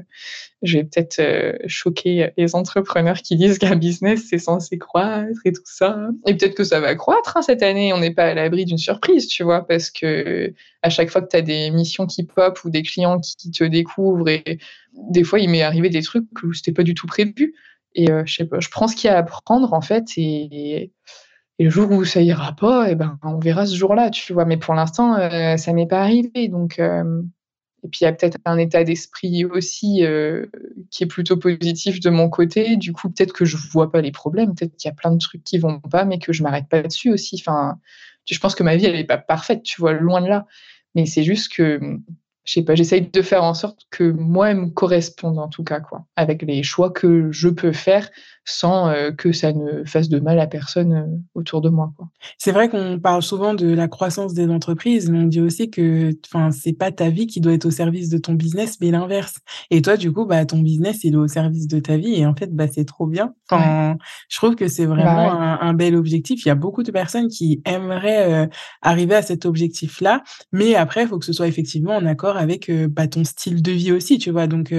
je 0.63 0.79
vais 0.79 0.83
peut-être 0.83 1.19
euh, 1.19 1.53
choquer 1.67 2.31
les 2.35 2.55
entrepreneurs 2.55 3.21
qui 3.21 3.35
disent 3.35 3.59
qu'un 3.59 3.75
business 3.75 4.25
c'est 4.27 4.39
censé 4.39 4.79
croître 4.79 5.39
et 5.45 5.51
tout 5.51 5.61
ça. 5.65 6.07
Et 6.25 6.35
peut-être 6.35 6.55
que 6.55 6.63
ça 6.63 6.79
va 6.79 6.95
croître 6.95 7.37
hein, 7.37 7.43
cette 7.43 7.61
année. 7.61 7.93
On 7.93 7.99
n'est 7.99 8.13
pas 8.13 8.25
à 8.25 8.33
l'abri 8.33 8.65
d'une 8.65 8.79
surprise, 8.79 9.27
tu 9.27 9.43
vois, 9.43 9.67
parce 9.67 9.91
que 9.91 10.55
à 10.81 10.89
chaque 10.89 11.11
fois 11.11 11.21
que 11.21 11.29
tu 11.29 11.37
as 11.37 11.43
des 11.43 11.69
missions 11.69 12.07
qui 12.07 12.23
pop 12.23 12.59
ou 12.65 12.71
des 12.71 12.81
clients 12.81 13.19
qui, 13.19 13.51
te 13.51 13.63
découvrent, 13.63 14.27
et 14.27 14.57
des 15.11 15.23
fois 15.23 15.39
il 15.39 15.51
m'est 15.51 15.61
arrivé 15.61 15.89
des 15.91 16.01
trucs 16.01 16.25
où 16.43 16.51
c'était 16.53 16.71
pas 16.71 16.83
du 16.83 16.95
tout 16.95 17.05
prévu. 17.05 17.53
Et 17.93 18.07
je 18.25 18.33
sais 18.33 18.45
pas, 18.45 18.59
je 18.59 18.69
prends 18.69 18.87
ce 18.87 18.95
qu'il 18.95 19.07
y 19.07 19.11
a 19.11 19.17
à 19.17 19.19
apprendre 19.19 19.73
en 19.73 19.81
fait 19.81 20.05
et 20.17 20.91
le 21.59 21.69
jour 21.69 21.91
où 21.91 22.05
ça 22.05 22.21
ira 22.21 22.55
pas, 22.55 22.89
eh 22.89 22.95
ben, 22.95 23.17
on 23.23 23.39
verra 23.39 23.65
ce 23.65 23.75
jour-là, 23.75 24.09
tu 24.11 24.33
vois. 24.33 24.45
Mais 24.45 24.57
pour 24.57 24.73
l'instant, 24.75 25.15
euh, 25.15 25.57
ça 25.57 25.73
m'est 25.73 25.87
pas 25.87 26.01
arrivé. 26.01 26.47
Donc, 26.49 26.79
euh, 26.79 27.21
et 27.83 27.89
puis 27.89 27.99
il 28.01 28.03
y 28.05 28.07
a 28.07 28.13
peut-être 28.13 28.37
un 28.45 28.57
état 28.57 28.83
d'esprit 28.83 29.45
aussi 29.45 30.03
euh, 30.05 30.47
qui 30.91 31.03
est 31.03 31.07
plutôt 31.07 31.37
positif 31.37 31.99
de 31.99 32.09
mon 32.09 32.29
côté. 32.29 32.77
Du 32.77 32.93
coup, 32.93 33.09
peut-être 33.09 33.33
que 33.33 33.45
je 33.45 33.57
vois 33.57 33.91
pas 33.91 34.01
les 34.01 34.11
problèmes. 34.11 34.53
Peut-être 34.55 34.75
qu'il 34.75 34.89
y 34.89 34.91
a 34.91 34.95
plein 34.95 35.11
de 35.11 35.17
trucs 35.17 35.43
qui 35.43 35.57
vont 35.57 35.79
pas, 35.79 36.05
mais 36.05 36.19
que 36.19 36.33
je 36.33 36.43
m'arrête 36.43 36.67
pas 36.69 36.83
dessus 36.83 37.11
aussi. 37.11 37.37
Enfin, 37.39 37.79
je 38.25 38.37
pense 38.39 38.55
que 38.55 38.63
ma 38.63 38.75
vie 38.75 38.85
elle 38.85 38.95
est 38.95 39.03
pas 39.03 39.17
parfaite, 39.17 39.63
tu 39.63 39.81
vois, 39.81 39.93
loin 39.93 40.21
de 40.21 40.27
là. 40.27 40.45
Mais 40.95 41.05
c'est 41.05 41.23
juste 41.23 41.53
que 41.53 41.79
je 42.47 42.53
sais 42.53 42.63
pas, 42.63 42.75
j'essaye 42.75 43.09
de 43.11 43.21
faire 43.21 43.43
en 43.43 43.53
sorte 43.53 43.81
que 43.91 44.09
moi, 44.09 44.51
elle 44.51 44.57
me 44.57 44.69
corresponde 44.69 45.37
en 45.37 45.49
tout 45.49 45.65
cas, 45.65 45.81
quoi, 45.81 46.05
avec 46.15 46.41
les 46.43 46.63
choix 46.63 46.89
que 46.91 47.29
je 47.29 47.49
peux 47.49 47.73
faire 47.73 48.09
sans 48.47 48.87
euh, 48.87 49.11
que 49.11 49.33
ça 49.33 49.51
ne 49.51 49.83
fasse 49.83 50.07
de 50.07 50.19
mal 50.19 50.39
à 50.39 50.47
personne 50.47 50.93
euh, 50.93 51.05
autour 51.35 51.59
de 51.59 51.67
moi. 51.67 51.91
C'est 52.37 52.53
vrai 52.53 52.69
qu'on 52.69 52.97
parle 52.97 53.21
souvent 53.21 53.53
de 53.53 53.67
la 53.67 53.89
croissance 53.89 54.33
des 54.33 54.49
entreprises, 54.49 55.09
mais 55.09 55.19
on 55.19 55.23
dit 55.23 55.41
aussi 55.41 55.69
que, 55.69 56.13
enfin, 56.25 56.51
c'est 56.51 56.71
pas 56.71 56.93
ta 56.93 57.09
vie 57.09 57.27
qui 57.27 57.41
doit 57.41 57.51
être 57.51 57.65
au 57.65 57.71
service 57.71 58.07
de 58.07 58.17
ton 58.17 58.33
business, 58.33 58.77
mais 58.79 58.89
l'inverse. 58.89 59.39
Et 59.69 59.81
toi, 59.81 59.97
du 59.97 60.13
coup, 60.13 60.25
bah, 60.25 60.45
ton 60.45 60.59
business, 60.59 61.03
il 61.03 61.15
est 61.15 61.17
au 61.17 61.27
service 61.27 61.67
de 61.67 61.79
ta 61.79 61.97
vie, 61.97 62.15
et 62.15 62.25
en 62.25 62.33
fait, 62.33 62.55
bah, 62.55 62.67
c'est 62.71 62.85
trop 62.85 63.05
bien. 63.05 63.33
Enfin, 63.51 63.97
Je 64.29 64.37
trouve 64.37 64.55
que 64.55 64.69
c'est 64.69 64.85
vraiment 64.85 65.27
bah 65.27 65.57
un, 65.59 65.73
bel 65.73 65.95
objectif. 65.95 66.45
Il 66.45 66.47
y 66.47 66.51
a 66.51 66.55
beaucoup 66.55 66.83
de 66.83 66.91
personnes 66.91 67.27
qui 67.27 67.61
aimeraient 67.65 68.45
euh, 68.45 68.47
arriver 68.81 69.15
à 69.15 69.21
cet 69.21 69.45
objectif-là, 69.45 70.23
mais 70.53 70.75
après, 70.75 71.03
il 71.03 71.07
faut 71.09 71.19
que 71.19 71.25
ce 71.25 71.33
soit 71.33 71.47
effectivement 71.47 71.97
en 71.97 72.05
accord 72.05 72.36
avec 72.37 72.71
bah, 72.71 73.07
ton 73.07 73.23
style 73.23 73.61
de 73.61 73.71
vie 73.71 73.91
aussi, 73.91 74.17
tu 74.17 74.31
vois? 74.31 74.47
Donc, 74.47 74.73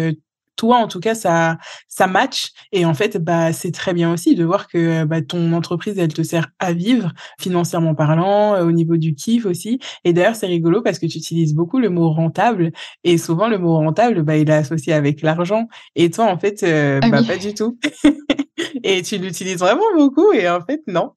toi, 0.59 0.77
en 0.79 0.89
tout 0.89 1.01
cas, 1.01 1.15
ça, 1.15 1.57
ça 1.87 2.07
match. 2.07 2.51
Et 2.73 2.85
en 2.85 2.93
fait, 2.93 3.17
bah, 3.17 3.55
c'est 3.55 3.71
très 3.71 3.95
bien 3.95 4.13
aussi 4.13 4.35
de 4.35 4.45
voir 4.45 4.69
que 4.69 5.05
bah, 5.05 5.23
ton 5.23 5.53
entreprise, 5.55 5.99
elle 5.99 6.13
te 6.13 6.23
sert 6.23 6.49
à 6.59 6.75
vivre, 6.75 7.13
financièrement 7.41 7.95
parlant, 7.95 8.57
euh, 8.57 8.67
au 8.67 8.73
niveau 8.73 8.99
du 8.99 9.15
kiff 9.15 9.47
aussi. 9.47 9.79
Et 10.05 10.13
d'ailleurs, 10.13 10.35
c'est 10.35 10.49
rigolo 10.49 10.83
parce 10.83 10.99
que 10.99 11.07
tu 11.07 11.17
utilises 11.19 11.55
beaucoup 11.55 11.79
le 11.79 11.89
mot 11.89 12.11
rentable. 12.11 12.73
Et 13.05 13.17
souvent, 13.17 13.49
le 13.49 13.57
mot 13.57 13.77
rentable, 13.77 14.23
bah, 14.23 14.37
il 14.37 14.51
est 14.51 14.53
associé 14.53 14.93
avec 14.93 15.23
l'argent. 15.23 15.69
Et 15.95 16.11
toi, 16.11 16.27
en 16.27 16.39
fait, 16.39 16.63
euh, 16.65 16.99
ah 17.03 17.09
bah, 17.09 17.23
pas 17.23 17.39
du 17.39 17.55
tout. 17.55 17.79
et 18.83 19.03
tu 19.03 19.17
l'utilises 19.17 19.59
vraiment 19.59 19.95
beaucoup. 19.97 20.33
Et 20.33 20.49
en 20.49 20.61
fait, 20.61 20.83
non. 20.89 21.13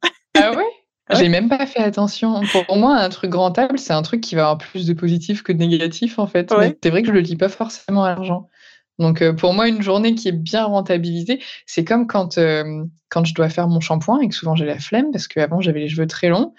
Ouais 1.11 1.19
J'ai 1.19 1.29
même 1.29 1.49
pas 1.49 1.65
fait 1.65 1.79
attention. 1.79 2.41
Pour 2.67 2.77
moi, 2.77 2.97
un 2.97 3.09
truc 3.09 3.33
rentable, 3.33 3.77
c'est 3.77 3.93
un 3.93 4.01
truc 4.01 4.21
qui 4.21 4.35
va 4.35 4.43
avoir 4.43 4.57
plus 4.57 4.85
de 4.85 4.93
positif 4.93 5.43
que 5.43 5.51
de 5.51 5.57
négatif, 5.57 6.19
en 6.19 6.27
fait. 6.27 6.53
C'est 6.83 6.89
vrai 6.89 7.01
que 7.01 7.07
je 7.07 7.13
le 7.13 7.21
dis 7.21 7.35
pas 7.35 7.49
forcément 7.49 8.03
à 8.03 8.09
l'argent. 8.09 8.47
Donc 9.01 9.21
euh, 9.21 9.33
pour 9.33 9.53
moi, 9.53 9.67
une 9.67 9.81
journée 9.81 10.15
qui 10.15 10.27
est 10.27 10.33
bien 10.33 10.63
rentabilisée, 10.63 11.41
c'est 11.65 11.83
comme 11.83 12.07
quand, 12.07 12.37
euh, 12.37 12.83
quand 13.09 13.25
je 13.25 13.33
dois 13.33 13.49
faire 13.49 13.67
mon 13.67 13.79
shampoing 13.79 14.21
et 14.21 14.29
que 14.29 14.35
souvent 14.35 14.55
j'ai 14.55 14.65
la 14.65 14.79
flemme 14.79 15.11
parce 15.11 15.27
qu'avant 15.27 15.59
j'avais 15.59 15.79
les 15.79 15.89
cheveux 15.89 16.07
très 16.07 16.29
longs. 16.29 16.53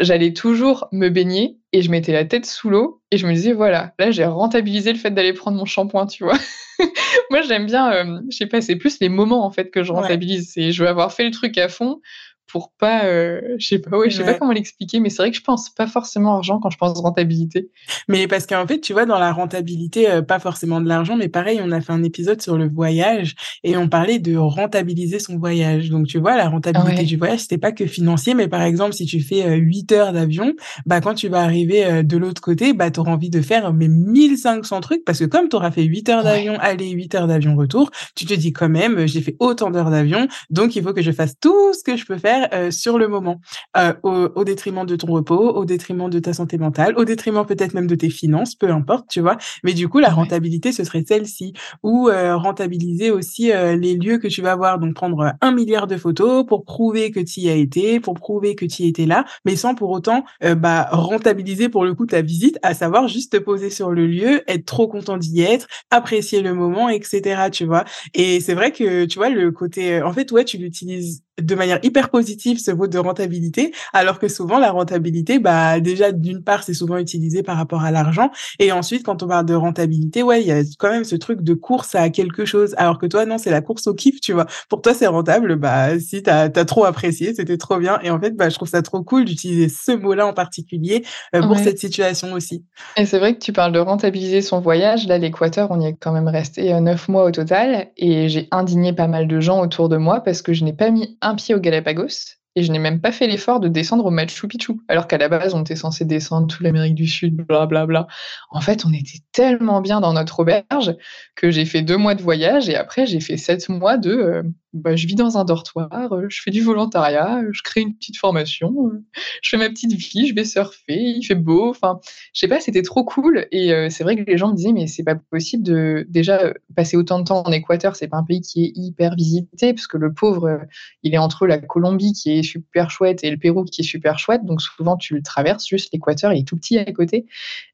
J'allais 0.00 0.32
toujours 0.32 0.88
me 0.90 1.08
baigner 1.08 1.56
et 1.72 1.80
je 1.80 1.90
mettais 1.92 2.12
la 2.12 2.24
tête 2.24 2.46
sous 2.46 2.68
l'eau 2.68 3.00
et 3.12 3.16
je 3.16 3.28
me 3.28 3.32
disais 3.32 3.52
voilà, 3.52 3.94
là 4.00 4.10
j'ai 4.10 4.24
rentabilisé 4.24 4.92
le 4.92 4.98
fait 4.98 5.12
d'aller 5.12 5.32
prendre 5.32 5.56
mon 5.56 5.66
shampoing, 5.66 6.06
tu 6.06 6.24
vois. 6.24 6.38
moi 7.30 7.42
j'aime 7.42 7.66
bien, 7.66 7.92
euh, 7.92 8.20
je 8.28 8.36
sais 8.36 8.46
pas, 8.46 8.60
c'est 8.60 8.74
plus 8.74 8.98
les 8.98 9.08
moments 9.08 9.46
en 9.46 9.52
fait 9.52 9.70
que 9.70 9.84
je 9.84 9.92
rentabilise. 9.92 10.52
Et 10.56 10.72
je 10.72 10.82
veux 10.82 10.88
avoir 10.88 11.12
fait 11.12 11.24
le 11.24 11.30
truc 11.30 11.56
à 11.58 11.68
fond 11.68 12.00
pour 12.46 12.72
pas, 12.78 13.04
euh, 13.06 13.40
je 13.58 13.66
sais 13.66 13.78
pas, 13.78 13.96
ouais, 13.98 14.10
je 14.10 14.16
sais 14.16 14.24
pas 14.24 14.34
comment 14.34 14.52
l'expliquer, 14.52 15.00
mais 15.00 15.10
c'est 15.10 15.22
vrai 15.22 15.30
que 15.30 15.36
je 15.36 15.42
pense 15.42 15.70
pas 15.70 15.86
forcément 15.86 16.36
argent 16.36 16.60
quand 16.60 16.70
je 16.70 16.78
pense 16.78 16.98
rentabilité. 17.00 17.70
Mais 18.08 18.28
parce 18.28 18.46
qu'en 18.46 18.66
fait, 18.66 18.80
tu 18.80 18.92
vois, 18.92 19.06
dans 19.06 19.18
la 19.18 19.32
rentabilité, 19.32 20.08
euh, 20.10 20.22
pas 20.22 20.38
forcément 20.38 20.80
de 20.80 20.88
l'argent, 20.88 21.16
mais 21.16 21.28
pareil, 21.28 21.60
on 21.62 21.70
a 21.72 21.80
fait 21.80 21.92
un 21.92 22.02
épisode 22.02 22.40
sur 22.40 22.56
le 22.56 22.68
voyage 22.68 23.34
et 23.64 23.76
on 23.76 23.88
parlait 23.88 24.18
de 24.18 24.36
rentabiliser 24.36 25.18
son 25.18 25.38
voyage. 25.38 25.90
Donc, 25.90 26.06
tu 26.06 26.18
vois, 26.18 26.36
la 26.36 26.48
rentabilité 26.48 27.02
du 27.04 27.16
voyage, 27.16 27.40
c'était 27.40 27.58
pas 27.58 27.72
que 27.72 27.86
financier, 27.86 28.34
mais 28.34 28.48
par 28.48 28.62
exemple, 28.62 28.92
si 28.92 29.06
tu 29.06 29.20
fais 29.20 29.56
8 29.56 29.92
euh, 29.92 29.96
heures 29.96 30.12
d'avion, 30.12 30.54
bah, 30.86 31.00
quand 31.00 31.14
tu 31.14 31.28
vas 31.28 31.42
arriver 31.42 32.02
de 32.04 32.16
l'autre 32.16 32.40
côté, 32.40 32.72
bah, 32.72 32.90
tu 32.90 33.00
auras 33.00 33.12
envie 33.12 33.30
de 33.30 33.40
faire 33.40 33.72
mais 33.72 33.88
1500 33.88 34.80
trucs 34.80 35.04
parce 35.04 35.18
que 35.18 35.24
comme 35.24 35.48
tu 35.48 35.56
auras 35.56 35.70
fait 35.70 35.82
8 35.82 36.08
heures 36.08 36.24
d'avion 36.24 36.56
aller, 36.60 36.90
8 36.90 37.14
heures 37.14 37.26
d'avion 37.26 37.56
retour, 37.56 37.90
tu 38.14 38.26
te 38.26 38.34
dis 38.34 38.52
quand 38.52 38.68
même, 38.68 39.06
j'ai 39.06 39.20
fait 39.20 39.36
autant 39.40 39.70
d'heures 39.70 39.90
d'avion, 39.90 40.28
donc 40.50 40.76
il 40.76 40.82
faut 40.82 40.92
que 40.92 41.02
je 41.02 41.10
fasse 41.10 41.34
tout 41.40 41.72
ce 41.72 41.82
que 41.82 41.96
je 41.96 42.04
peux 42.04 42.18
faire 42.18 42.33
euh, 42.52 42.70
sur 42.70 42.98
le 42.98 43.08
moment, 43.08 43.40
euh, 43.76 43.92
au, 44.02 44.44
détriment 44.44 44.84
de 44.84 44.96
ton 44.96 45.08
repos, 45.08 45.54
au 45.54 45.64
détriment 45.64 46.10
de 46.10 46.18
ta 46.18 46.32
santé 46.32 46.58
mentale, 46.58 46.94
au 46.96 47.04
détriment 47.04 47.44
peut-être 47.46 47.74
même 47.74 47.86
de 47.86 47.94
tes 47.94 48.10
finances, 48.10 48.54
peu 48.54 48.70
importe, 48.70 49.08
tu 49.08 49.20
vois. 49.20 49.36
Mais 49.62 49.72
du 49.72 49.88
coup, 49.88 49.98
la 49.98 50.10
rentabilité, 50.10 50.72
ce 50.72 50.84
serait 50.84 51.04
celle-ci, 51.06 51.52
ou 51.82 52.08
euh, 52.08 52.36
rentabiliser 52.36 53.10
aussi 53.10 53.52
les 53.54 53.96
lieux 53.96 54.18
que 54.18 54.28
tu 54.28 54.42
vas 54.42 54.56
voir, 54.56 54.78
donc 54.78 54.94
prendre 54.94 55.32
un 55.40 55.52
milliard 55.52 55.86
de 55.86 55.96
photos 55.96 56.44
pour 56.46 56.64
prouver 56.64 57.10
que 57.10 57.20
tu 57.20 57.40
y 57.40 57.48
as 57.48 57.54
été, 57.54 58.00
pour 58.00 58.14
prouver 58.14 58.54
que 58.54 58.64
tu 58.64 58.82
y 58.82 58.88
étais 58.88 59.06
là, 59.06 59.24
mais 59.44 59.56
sans 59.56 59.74
pour 59.74 59.90
autant 59.90 60.24
bah, 60.56 60.88
rentabiliser 60.90 61.68
pour 61.68 61.84
le 61.84 61.94
coup 61.94 62.06
ta 62.06 62.22
visite, 62.22 62.58
à 62.62 62.74
savoir 62.74 63.08
juste 63.08 63.32
te 63.32 63.36
poser 63.36 63.70
sur 63.70 63.90
le 63.90 64.06
lieu, 64.06 64.42
être 64.48 64.64
trop 64.64 64.88
content 64.88 65.16
d'y 65.16 65.42
être, 65.42 65.66
apprécier 65.90 66.42
le 66.42 66.54
moment, 66.54 66.88
etc. 66.88 67.48
Tu 67.52 67.64
vois. 67.64 67.84
Et 68.14 68.40
c'est 68.40 68.54
vrai 68.54 68.72
que 68.72 69.04
tu 69.04 69.18
vois 69.18 69.30
le 69.30 69.50
côté, 69.50 70.02
en 70.02 70.12
fait, 70.12 70.30
ouais, 70.32 70.44
tu 70.44 70.58
l'utilises 70.58 71.22
de 71.42 71.54
manière 71.54 71.80
hyper 71.82 72.10
positive 72.10 72.58
ce 72.58 72.70
mot 72.70 72.86
de 72.86 72.98
rentabilité, 72.98 73.72
alors 73.92 74.18
que 74.18 74.28
souvent 74.28 74.58
la 74.58 74.70
rentabilité, 74.70 75.38
bah 75.38 75.80
déjà 75.80 76.12
d'une 76.12 76.42
part 76.42 76.62
c'est 76.62 76.74
souvent 76.74 76.96
utilisé 76.96 77.42
par 77.42 77.56
rapport 77.56 77.82
à 77.82 77.90
l'argent, 77.90 78.30
et 78.58 78.70
ensuite 78.70 79.04
quand 79.04 79.22
on 79.22 79.26
parle 79.26 79.46
de 79.46 79.54
rentabilité, 79.54 80.22
ouais 80.22 80.42
il 80.42 80.46
y 80.46 80.52
a 80.52 80.62
quand 80.78 80.90
même 80.90 81.04
ce 81.04 81.16
truc 81.16 81.42
de 81.42 81.54
course 81.54 81.94
à 81.94 82.08
quelque 82.10 82.44
chose, 82.44 82.74
alors 82.78 82.98
que 82.98 83.06
toi 83.06 83.26
non 83.26 83.38
c'est 83.38 83.50
la 83.50 83.62
course 83.62 83.86
au 83.86 83.94
kiff, 83.94 84.20
tu 84.20 84.32
vois. 84.32 84.46
Pour 84.68 84.80
toi 84.80 84.94
c'est 84.94 85.06
rentable, 85.06 85.56
bah 85.56 85.98
si 85.98 86.22
t'as 86.22 86.44
as 86.44 86.64
trop 86.64 86.84
apprécié, 86.84 87.34
c'était 87.34 87.56
trop 87.56 87.78
bien, 87.78 87.98
et 88.02 88.10
en 88.10 88.20
fait 88.20 88.36
bah 88.36 88.48
je 88.48 88.54
trouve 88.54 88.68
ça 88.68 88.82
trop 88.82 89.02
cool 89.02 89.24
d'utiliser 89.24 89.68
ce 89.68 89.92
mot-là 89.92 90.26
en 90.26 90.34
particulier 90.34 91.04
euh, 91.34 91.42
pour 91.42 91.58
cette 91.58 91.78
situation 91.78 92.32
aussi. 92.32 92.64
Et 92.96 93.06
c'est 93.06 93.18
vrai 93.18 93.34
que 93.34 93.40
tu 93.40 93.52
parles 93.52 93.72
de 93.72 93.80
rentabiliser 93.80 94.40
son 94.40 94.60
voyage, 94.60 95.08
là 95.08 95.18
l'Équateur 95.18 95.68
on 95.70 95.80
y 95.80 95.86
est 95.86 95.96
quand 95.98 96.12
même 96.12 96.28
resté 96.28 96.72
euh, 96.72 96.80
neuf 96.80 97.08
mois 97.08 97.24
au 97.24 97.30
total, 97.32 97.88
et 97.96 98.28
j'ai 98.28 98.46
indigné 98.52 98.92
pas 98.92 99.08
mal 99.08 99.26
de 99.26 99.40
gens 99.40 99.60
autour 99.60 99.88
de 99.88 99.96
moi 99.96 100.20
parce 100.20 100.40
que 100.40 100.52
je 100.52 100.64
n'ai 100.64 100.72
pas 100.72 100.90
mis 100.90 101.18
un 101.24 101.34
pied 101.34 101.54
au 101.54 101.60
Galapagos 101.60 102.36
et 102.56 102.62
je 102.62 102.70
n'ai 102.70 102.78
même 102.78 103.00
pas 103.00 103.10
fait 103.10 103.26
l'effort 103.26 103.58
de 103.58 103.68
descendre 103.68 104.06
au 104.06 104.10
Machu 104.10 104.46
Picchu, 104.46 104.74
alors 104.88 105.08
qu'à 105.08 105.18
la 105.18 105.28
base, 105.28 105.54
on 105.54 105.62
était 105.62 105.74
censé 105.74 106.04
descendre 106.04 106.46
toute 106.46 106.60
l'Amérique 106.60 106.94
du 106.94 107.08
Sud, 107.08 107.34
blablabla. 107.34 107.86
Bla 107.86 108.02
bla. 108.02 108.06
En 108.50 108.60
fait, 108.60 108.84
on 108.86 108.92
était 108.92 109.18
tellement 109.32 109.80
bien 109.80 110.00
dans 110.00 110.12
notre 110.12 110.40
auberge 110.40 110.94
que 111.34 111.50
j'ai 111.50 111.64
fait 111.64 111.82
deux 111.82 111.96
mois 111.96 112.14
de 112.14 112.22
voyage 112.22 112.68
et 112.68 112.76
après, 112.76 113.06
j'ai 113.06 113.20
fait 113.20 113.36
sept 113.36 113.68
mois 113.68 113.96
de 113.96 114.10
euh, 114.10 114.42
bah, 114.74 114.96
je 114.96 115.06
vis 115.06 115.14
dans 115.14 115.38
un 115.38 115.44
dortoir, 115.44 116.12
euh, 116.12 116.26
je 116.28 116.42
fais 116.42 116.50
du 116.50 116.60
volontariat, 116.60 117.40
je 117.52 117.62
crée 117.62 117.80
une 117.80 117.94
petite 117.94 118.16
formation, 118.16 118.74
euh, 118.88 119.04
je 119.40 119.50
fais 119.50 119.56
ma 119.56 119.68
petite 119.68 119.92
vie, 119.92 120.26
je 120.26 120.34
vais 120.34 120.44
surfer, 120.44 120.98
il 120.98 121.22
fait 121.22 121.36
beau. 121.36 121.70
Enfin, 121.70 122.00
je 122.32 122.40
sais 122.40 122.48
pas, 122.48 122.58
c'était 122.58 122.82
trop 122.82 123.04
cool. 123.04 123.46
Et 123.52 123.72
c'est 123.90 124.02
vrai 124.02 124.16
que 124.16 124.28
les 124.28 124.36
gens 124.36 124.50
me 124.50 124.56
disaient, 124.56 124.72
mais 124.72 124.88
c'est 124.88 125.04
pas 125.04 125.14
possible 125.14 125.62
de 125.62 126.04
déjà 126.08 126.52
passer 126.74 126.96
autant 126.96 127.20
de 127.20 127.24
temps 127.24 127.44
en 127.46 127.52
Équateur. 127.52 127.94
C'est 127.94 128.08
pas 128.08 128.16
un 128.16 128.24
pays 128.24 128.40
qui 128.40 128.64
est 128.64 128.72
hyper 128.74 129.14
visité, 129.14 129.72
parce 129.72 129.86
que 129.86 129.96
le 129.96 130.12
pauvre, 130.12 130.60
il 131.04 131.14
est 131.14 131.18
entre 131.18 131.46
la 131.46 131.58
Colombie 131.58 132.12
qui 132.12 132.32
est 132.32 132.42
super 132.42 132.90
chouette 132.90 133.22
et 133.22 133.30
le 133.30 133.36
Pérou 133.36 133.64
qui 133.64 133.82
est 133.82 133.84
super 133.84 134.18
chouette. 134.18 134.44
Donc 134.44 134.60
souvent, 134.60 134.96
tu 134.96 135.14
le 135.14 135.22
traverses 135.22 135.66
juste 135.68 135.92
l'Équateur, 135.92 136.32
il 136.32 136.40
est 136.40 136.48
tout 136.48 136.56
petit 136.56 136.78
à 136.78 136.84
côté. 136.92 137.26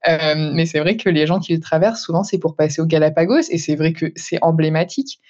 mais 0.07 0.67
c'est 0.67 0.81
vrai 0.81 0.97
que 0.99 1.09
les 1.09 1.27
gens 1.27 1.41
qui 1.41 1.55
le 1.55 1.61
traversent, 1.61 2.03
souvent, 2.03 2.25
c'est 2.25 2.39
pour 2.39 2.57
passer 2.57 2.83
au 2.83 2.87
Galapagos. 2.87 3.49
Et 3.51 3.57
c'est 3.59 3.77
vrai 3.77 3.95
que 3.95 4.13
c'est 4.17 4.39
emblématique. 4.43 5.21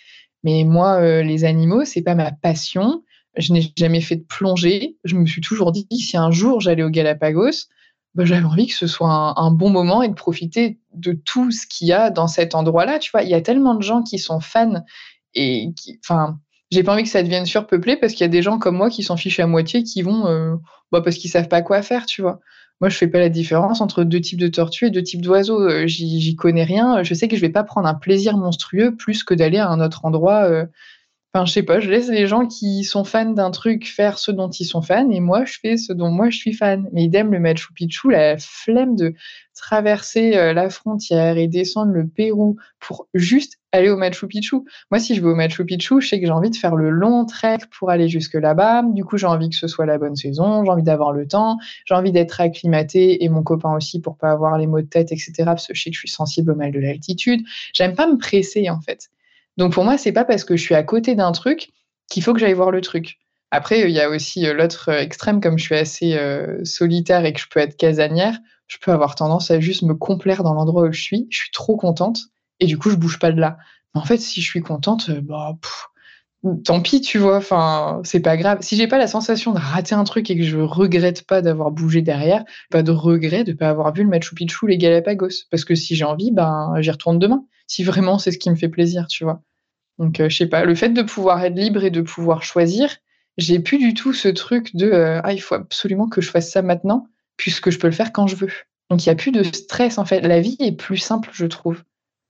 Mais 0.42 0.64
moi, 0.64 1.00
euh, 1.00 1.22
les 1.22 1.44
animaux, 1.44 1.84
c'est 1.84 2.02
pas 2.02 2.14
ma 2.14 2.32
passion. 2.32 3.02
Je 3.36 3.52
n'ai 3.52 3.72
jamais 3.76 4.00
fait 4.00 4.16
de 4.16 4.24
plongée. 4.24 4.96
Je 5.04 5.16
me 5.16 5.26
suis 5.26 5.40
toujours 5.40 5.72
dit, 5.72 5.86
si 5.90 6.16
un 6.16 6.30
jour 6.30 6.60
j'allais 6.60 6.82
au 6.82 6.90
Galapagos, 6.90 7.68
bah, 8.14 8.24
j'avais 8.24 8.44
envie 8.44 8.66
que 8.66 8.74
ce 8.74 8.86
soit 8.86 9.38
un, 9.38 9.50
bon 9.52 9.70
moment 9.70 10.02
et 10.02 10.08
de 10.08 10.14
profiter 10.14 10.80
de 10.94 11.12
tout 11.12 11.52
ce 11.52 11.66
qu'il 11.66 11.86
y 11.86 11.92
a 11.92 12.10
dans 12.10 12.26
cet 12.26 12.54
endroit-là. 12.54 12.98
Tu 12.98 13.10
vois, 13.10 13.22
il 13.22 13.28
y 13.28 13.34
a 13.34 13.40
tellement 13.40 13.74
de 13.74 13.82
gens 13.82 14.02
qui 14.02 14.18
sont 14.18 14.40
fans 14.40 14.82
et 15.34 15.68
qui, 15.76 16.00
enfin, 16.04 16.40
j'ai 16.72 16.82
pas 16.82 16.92
envie 16.92 17.04
que 17.04 17.08
ça 17.08 17.22
devienne 17.22 17.46
surpeuplé 17.46 17.96
parce 17.96 18.12
qu'il 18.12 18.22
y 18.22 18.24
a 18.24 18.28
des 18.28 18.42
gens 18.42 18.58
comme 18.58 18.76
moi 18.76 18.90
qui 18.90 19.04
s'en 19.04 19.16
fichent 19.16 19.40
à 19.40 19.46
moitié, 19.46 19.84
qui 19.84 20.02
vont, 20.02 20.26
euh, 20.26 20.56
bah, 20.92 21.00
parce 21.02 21.16
qu'ils 21.16 21.30
savent 21.30 21.48
pas 21.48 21.62
quoi 21.62 21.82
faire, 21.82 22.06
tu 22.06 22.22
vois. 22.22 22.40
Moi, 22.80 22.88
je 22.88 22.96
fais 22.96 23.08
pas 23.08 23.18
la 23.18 23.28
différence 23.28 23.80
entre 23.82 24.04
deux 24.04 24.20
types 24.20 24.40
de 24.40 24.48
tortues 24.48 24.86
et 24.86 24.90
deux 24.90 25.02
types 25.02 25.20
d'oiseaux. 25.20 25.60
Euh, 25.60 25.86
j'y 25.86 26.34
connais 26.34 26.64
rien. 26.64 27.02
Je 27.02 27.12
sais 27.12 27.28
que 27.28 27.36
je 27.36 27.40
vais 27.42 27.50
pas 27.50 27.64
prendre 27.64 27.86
un 27.86 27.94
plaisir 27.94 28.36
monstrueux 28.38 28.96
plus 28.96 29.22
que 29.22 29.34
d'aller 29.34 29.58
à 29.58 29.68
un 29.68 29.80
autre 29.80 30.04
endroit. 30.04 30.44
Euh. 30.44 30.66
Enfin, 31.32 31.44
je 31.46 31.52
sais 31.52 31.62
pas, 31.62 31.78
je 31.78 31.88
laisse 31.88 32.08
les 32.08 32.26
gens 32.26 32.46
qui 32.46 32.82
sont 32.82 33.04
fans 33.04 33.30
d'un 33.30 33.52
truc 33.52 33.86
faire 33.86 34.18
ce 34.18 34.32
dont 34.32 34.50
ils 34.50 34.64
sont 34.64 34.82
fans 34.82 35.08
et 35.10 35.20
moi, 35.20 35.44
je 35.44 35.58
fais 35.62 35.76
ce 35.76 35.92
dont 35.92 36.10
moi 36.10 36.28
je 36.28 36.36
suis 36.38 36.54
fan. 36.54 36.88
Mais 36.92 37.04
idem, 37.04 37.30
le 37.30 37.38
Machu 37.38 37.72
Picchu, 37.72 38.10
la 38.10 38.36
flemme 38.38 38.96
de 38.96 39.14
traverser 39.54 40.36
euh, 40.36 40.52
la 40.52 40.70
frontière 40.70 41.36
et 41.36 41.46
descendre 41.46 41.92
le 41.92 42.08
Pérou 42.08 42.56
pour 42.80 43.06
juste 43.14 43.59
aller 43.72 43.88
au 43.90 43.96
Machu 43.96 44.26
Picchu. 44.26 44.56
Moi, 44.90 44.98
si 44.98 45.14
je 45.14 45.20
vais 45.20 45.28
au 45.28 45.34
Machu 45.34 45.64
Picchu, 45.64 46.00
je 46.00 46.08
sais 46.08 46.20
que 46.20 46.26
j'ai 46.26 46.32
envie 46.32 46.50
de 46.50 46.56
faire 46.56 46.76
le 46.76 46.90
long 46.90 47.24
trek 47.24 47.58
pour 47.78 47.90
aller 47.90 48.08
jusque 48.08 48.34
là-bas. 48.34 48.82
Du 48.82 49.04
coup, 49.04 49.16
j'ai 49.16 49.26
envie 49.26 49.48
que 49.48 49.56
ce 49.56 49.68
soit 49.68 49.86
la 49.86 49.98
bonne 49.98 50.16
saison, 50.16 50.64
j'ai 50.64 50.70
envie 50.70 50.82
d'avoir 50.82 51.12
le 51.12 51.26
temps, 51.26 51.58
j'ai 51.84 51.94
envie 51.94 52.12
d'être 52.12 52.40
acclimaté 52.40 53.22
et 53.24 53.28
mon 53.28 53.42
copain 53.42 53.74
aussi 53.74 54.00
pour 54.00 54.16
pas 54.16 54.30
avoir 54.30 54.58
les 54.58 54.66
maux 54.66 54.80
de 54.80 54.86
tête, 54.86 55.12
etc. 55.12 55.32
Parce 55.44 55.66
que 55.66 55.74
je 55.74 55.82
sais 55.82 55.90
que 55.90 55.94
je 55.94 56.00
suis 56.00 56.08
sensible 56.08 56.52
au 56.52 56.54
mal 56.54 56.72
de 56.72 56.80
l'altitude. 56.80 57.42
J'aime 57.72 57.94
pas 57.94 58.06
me 58.06 58.18
presser, 58.18 58.68
en 58.70 58.80
fait. 58.80 59.10
Donc, 59.56 59.72
pour 59.72 59.84
moi, 59.84 59.98
c'est 59.98 60.12
pas 60.12 60.24
parce 60.24 60.44
que 60.44 60.56
je 60.56 60.62
suis 60.62 60.74
à 60.74 60.82
côté 60.82 61.14
d'un 61.14 61.32
truc 61.32 61.70
qu'il 62.08 62.22
faut 62.22 62.32
que 62.32 62.40
j'aille 62.40 62.54
voir 62.54 62.70
le 62.70 62.80
truc. 62.80 63.18
Après, 63.52 63.80
il 63.80 63.90
y 63.90 64.00
a 64.00 64.08
aussi 64.08 64.46
euh, 64.46 64.54
l'autre 64.54 64.88
extrême, 64.90 65.40
comme 65.40 65.58
je 65.58 65.64
suis 65.64 65.74
assez 65.74 66.14
euh, 66.14 66.64
solitaire 66.64 67.24
et 67.24 67.32
que 67.32 67.40
je 67.40 67.46
peux 67.50 67.60
être 67.60 67.76
casanière, 67.76 68.38
je 68.68 68.78
peux 68.78 68.92
avoir 68.92 69.16
tendance 69.16 69.50
à 69.50 69.58
juste 69.58 69.82
me 69.82 69.94
complaire 69.94 70.44
dans 70.44 70.54
l'endroit 70.54 70.84
où 70.84 70.92
je 70.92 71.02
suis. 71.02 71.26
Je 71.30 71.38
suis 71.38 71.50
trop 71.50 71.76
contente 71.76 72.20
et 72.60 72.66
du 72.66 72.78
coup, 72.78 72.90
je 72.90 72.96
bouge 72.96 73.18
pas 73.18 73.32
de 73.32 73.40
là. 73.40 73.58
Mais 73.94 74.00
en 74.00 74.04
fait, 74.04 74.18
si 74.18 74.40
je 74.40 74.48
suis 74.48 74.60
contente, 74.60 75.10
euh, 75.10 75.20
bah, 75.20 75.56
tant 76.64 76.80
pis, 76.80 77.00
tu 77.00 77.18
vois. 77.18 77.36
Enfin, 77.36 78.00
c'est 78.04 78.20
pas 78.20 78.36
grave. 78.36 78.58
Si 78.62 78.76
j'ai 78.76 78.86
pas 78.86 78.98
la 78.98 79.06
sensation 79.06 79.52
de 79.52 79.58
rater 79.58 79.94
un 79.94 80.04
truc 80.04 80.30
et 80.30 80.36
que 80.36 80.42
je 80.42 80.58
regrette 80.58 81.26
pas 81.26 81.42
d'avoir 81.42 81.70
bougé 81.70 82.02
derrière, 82.02 82.44
pas 82.70 82.82
de 82.82 82.90
regret 82.90 83.44
de 83.44 83.52
pas 83.52 83.68
avoir 83.68 83.92
vu 83.92 84.02
le 84.02 84.08
Machu 84.08 84.34
Picchu, 84.34 84.66
les 84.66 84.78
Galapagos. 84.78 85.46
Parce 85.50 85.64
que 85.64 85.74
si 85.74 85.96
j'ai 85.96 86.04
envie, 86.04 86.30
ben, 86.32 86.74
j'y 86.80 86.90
retourne 86.90 87.18
demain. 87.18 87.44
Si 87.66 87.84
vraiment 87.84 88.18
c'est 88.18 88.32
ce 88.32 88.38
qui 88.38 88.50
me 88.50 88.56
fait 88.56 88.68
plaisir, 88.68 89.06
tu 89.06 89.24
vois. 89.24 89.42
Donc, 89.98 90.20
euh, 90.20 90.28
je 90.28 90.36
sais 90.36 90.46
pas. 90.46 90.64
Le 90.64 90.74
fait 90.74 90.90
de 90.90 91.02
pouvoir 91.02 91.44
être 91.44 91.56
libre 91.56 91.84
et 91.84 91.90
de 91.90 92.00
pouvoir 92.00 92.42
choisir, 92.42 92.96
j'ai 93.36 93.60
plus 93.60 93.78
du 93.78 93.94
tout 93.94 94.12
ce 94.12 94.28
truc 94.28 94.74
de 94.74 94.86
euh, 94.86 95.20
ah, 95.22 95.32
il 95.32 95.40
faut 95.40 95.54
absolument 95.54 96.08
que 96.08 96.20
je 96.20 96.30
fasse 96.30 96.50
ça 96.50 96.62
maintenant, 96.62 97.06
puisque 97.36 97.70
je 97.70 97.78
peux 97.78 97.86
le 97.86 97.92
faire 97.92 98.12
quand 98.12 98.26
je 98.26 98.36
veux. 98.36 98.50
Donc, 98.88 99.04
il 99.04 99.08
y 99.08 99.12
a 99.12 99.14
plus 99.14 99.30
de 99.30 99.42
stress 99.42 99.98
en 99.98 100.04
fait. 100.04 100.22
La 100.22 100.40
vie 100.40 100.56
est 100.58 100.72
plus 100.72 100.96
simple, 100.96 101.30
je 101.32 101.46
trouve. 101.46 101.82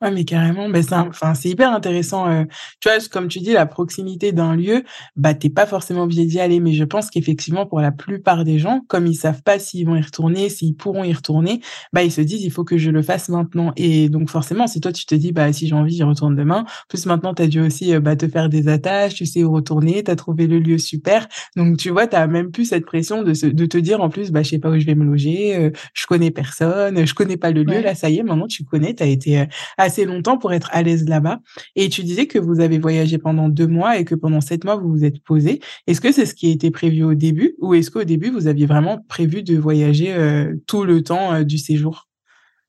Ouais, 0.02 0.10
mais 0.10 0.24
carrément, 0.24 0.70
ben 0.70 0.82
c'est 0.82 0.94
enfin, 0.94 1.34
c'est 1.34 1.50
hyper 1.50 1.74
intéressant. 1.74 2.26
Euh, 2.26 2.44
tu 2.80 2.88
vois, 2.88 2.96
comme 3.12 3.28
tu 3.28 3.40
dis, 3.40 3.52
la 3.52 3.66
proximité 3.66 4.32
d'un 4.32 4.56
lieu, 4.56 4.82
bah, 5.14 5.34
t'es 5.34 5.50
pas 5.50 5.66
forcément 5.66 6.04
obligé 6.04 6.24
d'y 6.24 6.40
aller. 6.40 6.58
Mais 6.58 6.72
je 6.72 6.84
pense 6.84 7.10
qu'effectivement, 7.10 7.66
pour 7.66 7.80
la 7.80 7.92
plupart 7.92 8.44
des 8.44 8.58
gens, 8.58 8.80
comme 8.88 9.06
ils 9.06 9.14
savent 9.14 9.42
pas 9.42 9.58
s'ils 9.58 9.84
vont 9.86 9.96
y 9.96 10.00
retourner, 10.00 10.48
s'ils 10.48 10.74
pourront 10.74 11.04
y 11.04 11.12
retourner, 11.12 11.60
bah, 11.92 12.02
ils 12.02 12.10
se 12.10 12.22
disent, 12.22 12.42
il 12.42 12.50
faut 12.50 12.64
que 12.64 12.78
je 12.78 12.90
le 12.90 13.02
fasse 13.02 13.28
maintenant. 13.28 13.74
Et 13.76 14.08
donc, 14.08 14.30
forcément, 14.30 14.66
si 14.66 14.80
toi, 14.80 14.90
tu 14.90 15.04
te 15.04 15.14
dis, 15.14 15.32
bah, 15.32 15.52
si 15.52 15.68
j'ai 15.68 15.74
envie, 15.74 15.94
j'y 15.94 16.02
retourne 16.02 16.34
demain. 16.34 16.64
plus, 16.88 17.04
maintenant, 17.04 17.34
tu 17.34 17.42
as 17.42 17.46
dû 17.46 17.60
aussi, 17.60 17.94
euh, 17.94 18.00
bah, 18.00 18.16
te 18.16 18.26
faire 18.26 18.48
des 18.48 18.68
attaches, 18.68 19.12
tu 19.14 19.26
sais 19.26 19.44
où 19.44 19.52
retourner, 19.52 20.02
tu 20.02 20.10
as 20.10 20.16
trouvé 20.16 20.46
le 20.46 20.60
lieu 20.60 20.78
super. 20.78 21.28
Donc, 21.56 21.76
tu 21.76 21.90
vois, 21.90 22.06
tu 22.06 22.16
as 22.16 22.26
même 22.26 22.52
plus 22.52 22.64
cette 22.64 22.86
pression 22.86 23.22
de, 23.22 23.34
se, 23.34 23.44
de 23.44 23.66
te 23.66 23.76
dire, 23.76 24.00
en 24.00 24.08
plus, 24.08 24.30
bah, 24.30 24.42
je 24.42 24.48
sais 24.48 24.58
pas 24.58 24.70
où 24.70 24.78
je 24.78 24.86
vais 24.86 24.94
me 24.94 25.04
loger, 25.04 25.56
euh, 25.56 25.70
je 25.92 26.06
connais 26.06 26.30
personne, 26.30 27.04
je 27.06 27.12
connais 27.12 27.36
pas 27.36 27.50
le 27.50 27.64
lieu. 27.64 27.82
Là, 27.82 27.94
ça 27.94 28.08
y 28.08 28.16
est, 28.16 28.22
maintenant, 28.22 28.46
tu 28.46 28.64
connais, 28.64 28.94
tu 28.94 29.02
as 29.02 29.06
été 29.06 29.46
assez 29.90 30.04
longtemps 30.04 30.38
pour 30.38 30.52
être 30.52 30.68
à 30.72 30.82
l'aise 30.82 31.08
là-bas. 31.08 31.40
Et 31.74 31.88
tu 31.88 32.04
disais 32.04 32.26
que 32.26 32.38
vous 32.38 32.60
avez 32.60 32.78
voyagé 32.78 33.18
pendant 33.18 33.48
deux 33.48 33.66
mois 33.66 33.98
et 33.98 34.04
que 34.04 34.14
pendant 34.14 34.40
sept 34.40 34.64
mois, 34.64 34.76
vous 34.76 34.88
vous 34.88 35.04
êtes 35.04 35.20
posé. 35.24 35.60
Est-ce 35.88 36.00
que 36.00 36.12
c'est 36.12 36.26
ce 36.26 36.34
qui 36.34 36.50
été 36.50 36.70
prévu 36.70 37.02
au 37.02 37.14
début 37.14 37.56
ou 37.58 37.74
est-ce 37.74 37.90
qu'au 37.90 38.04
début, 38.04 38.30
vous 38.30 38.46
aviez 38.46 38.66
vraiment 38.66 39.04
prévu 39.08 39.42
de 39.42 39.58
voyager 39.58 40.12
euh, 40.12 40.54
tout 40.66 40.84
le 40.84 41.02
temps 41.02 41.34
euh, 41.34 41.42
du 41.42 41.58
séjour? 41.58 42.09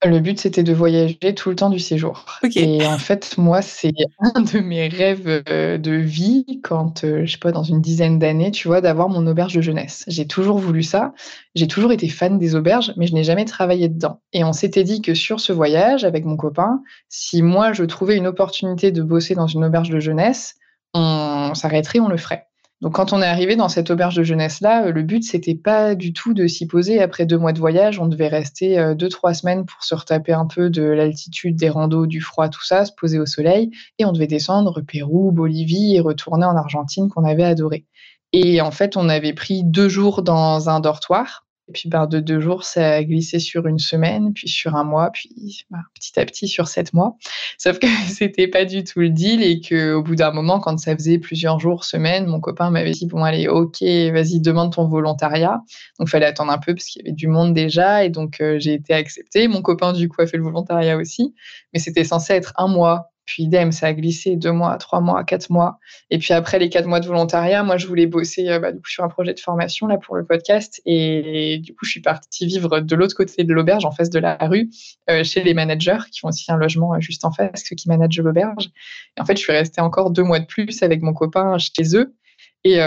Le 0.03 0.19
but, 0.19 0.39
c'était 0.39 0.63
de 0.63 0.73
voyager 0.73 1.35
tout 1.35 1.49
le 1.49 1.55
temps 1.55 1.69
du 1.69 1.79
séjour. 1.79 2.25
Et 2.55 2.85
en 2.85 2.97
fait, 2.97 3.37
moi, 3.37 3.61
c'est 3.61 3.93
un 4.19 4.41
de 4.41 4.59
mes 4.59 4.87
rêves 4.87 5.43
euh, 5.49 5.77
de 5.77 5.91
vie 5.91 6.59
quand, 6.63 7.03
euh, 7.03 7.25
je 7.25 7.33
sais 7.33 7.37
pas, 7.37 7.51
dans 7.51 7.63
une 7.63 7.81
dizaine 7.81 8.17
d'années, 8.17 8.51
tu 8.51 8.67
vois, 8.67 8.81
d'avoir 8.81 9.09
mon 9.09 9.25
auberge 9.27 9.53
de 9.53 9.61
jeunesse. 9.61 10.03
J'ai 10.07 10.25
toujours 10.25 10.57
voulu 10.57 10.83
ça. 10.83 11.13
J'ai 11.55 11.67
toujours 11.67 11.91
été 11.91 12.09
fan 12.09 12.39
des 12.39 12.55
auberges, 12.55 12.93
mais 12.97 13.07
je 13.07 13.13
n'ai 13.13 13.23
jamais 13.23 13.45
travaillé 13.45 13.89
dedans. 13.89 14.21
Et 14.33 14.43
on 14.43 14.53
s'était 14.53 14.83
dit 14.83 15.01
que 15.01 15.13
sur 15.13 15.39
ce 15.39 15.53
voyage, 15.53 16.03
avec 16.03 16.25
mon 16.25 16.37
copain, 16.37 16.81
si 17.09 17.41
moi, 17.41 17.73
je 17.73 17.83
trouvais 17.83 18.17
une 18.17 18.27
opportunité 18.27 18.91
de 18.91 19.03
bosser 19.03 19.35
dans 19.35 19.47
une 19.47 19.63
auberge 19.63 19.89
de 19.89 19.99
jeunesse, 19.99 20.55
on 20.93 21.53
s'arrêterait, 21.53 21.99
on 21.99 22.09
le 22.09 22.17
ferait. 22.17 22.47
Donc 22.81 22.95
quand 22.95 23.13
on 23.13 23.21
est 23.21 23.27
arrivé 23.27 23.55
dans 23.55 23.69
cette 23.69 23.91
auberge 23.91 24.15
de 24.15 24.23
jeunesse 24.23 24.59
là, 24.59 24.89
le 24.89 25.03
but 25.03 25.23
c'était 25.23 25.55
pas 25.55 25.93
du 25.93 26.13
tout 26.13 26.33
de 26.33 26.47
s'y 26.47 26.65
poser. 26.65 26.99
Après 26.99 27.27
deux 27.27 27.37
mois 27.37 27.53
de 27.53 27.59
voyage, 27.59 27.99
on 27.99 28.07
devait 28.07 28.27
rester 28.27 28.95
deux 28.95 29.09
trois 29.09 29.35
semaines 29.35 29.65
pour 29.65 29.83
se 29.83 29.93
retaper 29.93 30.33
un 30.33 30.47
peu 30.47 30.71
de 30.71 30.81
l'altitude, 30.81 31.55
des 31.55 31.69
randos, 31.69 32.07
du 32.07 32.21
froid, 32.21 32.49
tout 32.49 32.63
ça, 32.63 32.85
se 32.85 32.91
poser 32.91 33.19
au 33.19 33.27
soleil, 33.27 33.69
et 33.99 34.05
on 34.05 34.11
devait 34.11 34.25
descendre 34.25 34.81
Pérou, 34.81 35.31
Bolivie 35.31 35.95
et 35.95 35.99
retourner 35.99 36.45
en 36.45 36.55
Argentine 36.55 37.07
qu'on 37.09 37.23
avait 37.23 37.43
adoré. 37.43 37.85
Et 38.33 38.61
en 38.61 38.71
fait, 38.71 38.97
on 38.97 39.09
avait 39.09 39.33
pris 39.33 39.63
deux 39.63 39.89
jours 39.89 40.23
dans 40.23 40.69
un 40.69 40.79
dortoir 40.79 41.45
et 41.71 41.73
puis, 41.73 41.87
bah, 41.87 42.05
de 42.05 42.19
deux 42.19 42.41
jours, 42.41 42.65
ça 42.65 42.95
a 42.95 43.03
glissé 43.05 43.39
sur 43.39 43.65
une 43.65 43.79
semaine, 43.79 44.33
puis 44.33 44.49
sur 44.49 44.75
un 44.75 44.83
mois, 44.83 45.09
puis 45.09 45.65
bah, 45.69 45.77
petit 45.93 46.19
à 46.19 46.25
petit 46.25 46.49
sur 46.49 46.67
sept 46.67 46.93
mois. 46.93 47.15
Sauf 47.57 47.79
que 47.79 47.87
c'était 48.09 48.49
pas 48.49 48.65
du 48.65 48.83
tout 48.83 48.99
le 48.99 49.09
deal 49.09 49.41
et 49.41 49.61
qu'au 49.61 50.03
bout 50.03 50.17
d'un 50.17 50.31
moment, 50.31 50.59
quand 50.59 50.77
ça 50.77 50.93
faisait 50.97 51.17
plusieurs 51.17 51.61
jours, 51.61 51.85
semaines, 51.85 52.25
mon 52.25 52.41
copain 52.41 52.71
m'avait 52.71 52.91
dit 52.91 53.05
bon 53.05 53.23
allez, 53.23 53.47
ok, 53.47 53.81
vas-y, 53.81 54.41
demande 54.41 54.73
ton 54.73 54.85
volontariat. 54.85 55.61
Donc, 55.97 56.09
fallait 56.09 56.25
attendre 56.25 56.51
un 56.51 56.57
peu 56.57 56.75
parce 56.75 56.87
qu'il 56.87 57.03
y 57.03 57.05
avait 57.05 57.15
du 57.15 57.27
monde 57.27 57.53
déjà 57.53 58.03
et 58.03 58.09
donc 58.09 58.41
euh, 58.41 58.59
j'ai 58.59 58.73
été 58.73 58.93
acceptée. 58.93 59.47
Mon 59.47 59.61
copain 59.61 59.93
du 59.93 60.09
coup 60.09 60.21
a 60.21 60.27
fait 60.27 60.35
le 60.35 60.43
volontariat 60.43 60.97
aussi, 60.97 61.33
mais 61.73 61.79
c'était 61.79 62.03
censé 62.03 62.33
être 62.33 62.51
un 62.57 62.67
mois 62.67 63.10
puis 63.25 63.43
idem, 63.43 63.71
ça 63.71 63.87
a 63.87 63.93
glissé 63.93 64.35
deux 64.35 64.51
mois, 64.51 64.77
trois 64.77 64.99
mois, 64.99 65.23
quatre 65.23 65.49
mois. 65.49 65.79
Et 66.09 66.17
puis 66.17 66.33
après 66.33 66.59
les 66.59 66.69
quatre 66.69 66.87
mois 66.87 66.99
de 66.99 67.05
volontariat, 67.05 67.63
moi 67.63 67.77
je 67.77 67.87
voulais 67.87 68.07
bosser 68.07 68.49
euh, 68.49 68.59
bah, 68.59 68.71
du 68.71 68.79
coup, 68.79 68.89
sur 68.89 69.03
un 69.03 69.09
projet 69.09 69.33
de 69.33 69.39
formation 69.39 69.87
là 69.87 69.97
pour 69.97 70.15
le 70.15 70.25
podcast. 70.25 70.81
Et 70.85 71.59
du 71.59 71.73
coup, 71.75 71.85
je 71.85 71.91
suis 71.91 72.01
partie 72.01 72.45
vivre 72.45 72.79
de 72.79 72.95
l'autre 72.95 73.15
côté 73.15 73.43
de 73.43 73.53
l'auberge, 73.53 73.85
en 73.85 73.91
face 73.91 74.09
de 74.09 74.19
la 74.19 74.37
rue, 74.41 74.69
euh, 75.09 75.23
chez 75.23 75.43
les 75.43 75.53
managers 75.53 75.99
qui 76.11 76.25
ont 76.25 76.29
aussi 76.29 76.51
un 76.51 76.57
logement 76.57 76.95
euh, 76.95 76.99
juste 76.99 77.23
en 77.23 77.31
face, 77.31 77.63
ceux 77.67 77.75
qui 77.75 77.87
managent 77.89 78.19
l'auberge. 78.19 78.71
Et 79.17 79.21
en 79.21 79.25
fait, 79.25 79.37
je 79.37 79.41
suis 79.41 79.53
restée 79.53 79.81
encore 79.81 80.11
deux 80.11 80.23
mois 80.23 80.39
de 80.39 80.45
plus 80.45 80.81
avec 80.81 81.01
mon 81.01 81.13
copain 81.13 81.57
chez 81.57 81.95
eux. 81.95 82.15
Et 82.63 82.79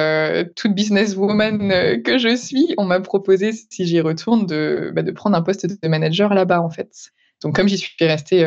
toute 0.55 0.73
businesswoman 0.73 2.03
que 2.05 2.17
je 2.17 2.37
suis, 2.37 2.75
on 2.79 2.85
m'a 2.85 3.01
proposé, 3.01 3.51
si 3.53 3.87
j'y 3.87 4.01
retourne, 4.01 4.47
bah, 4.47 5.03
de 5.03 5.11
prendre 5.11 5.37
un 5.37 5.43
poste 5.43 5.67
de 5.67 5.89
manager 5.89 6.33
là-bas, 6.33 6.61
en 6.61 6.71
fait. 6.71 7.11
Donc, 7.43 7.57
comme 7.57 7.67
j'y 7.67 7.79
suis 7.79 7.93
restée 8.01 8.45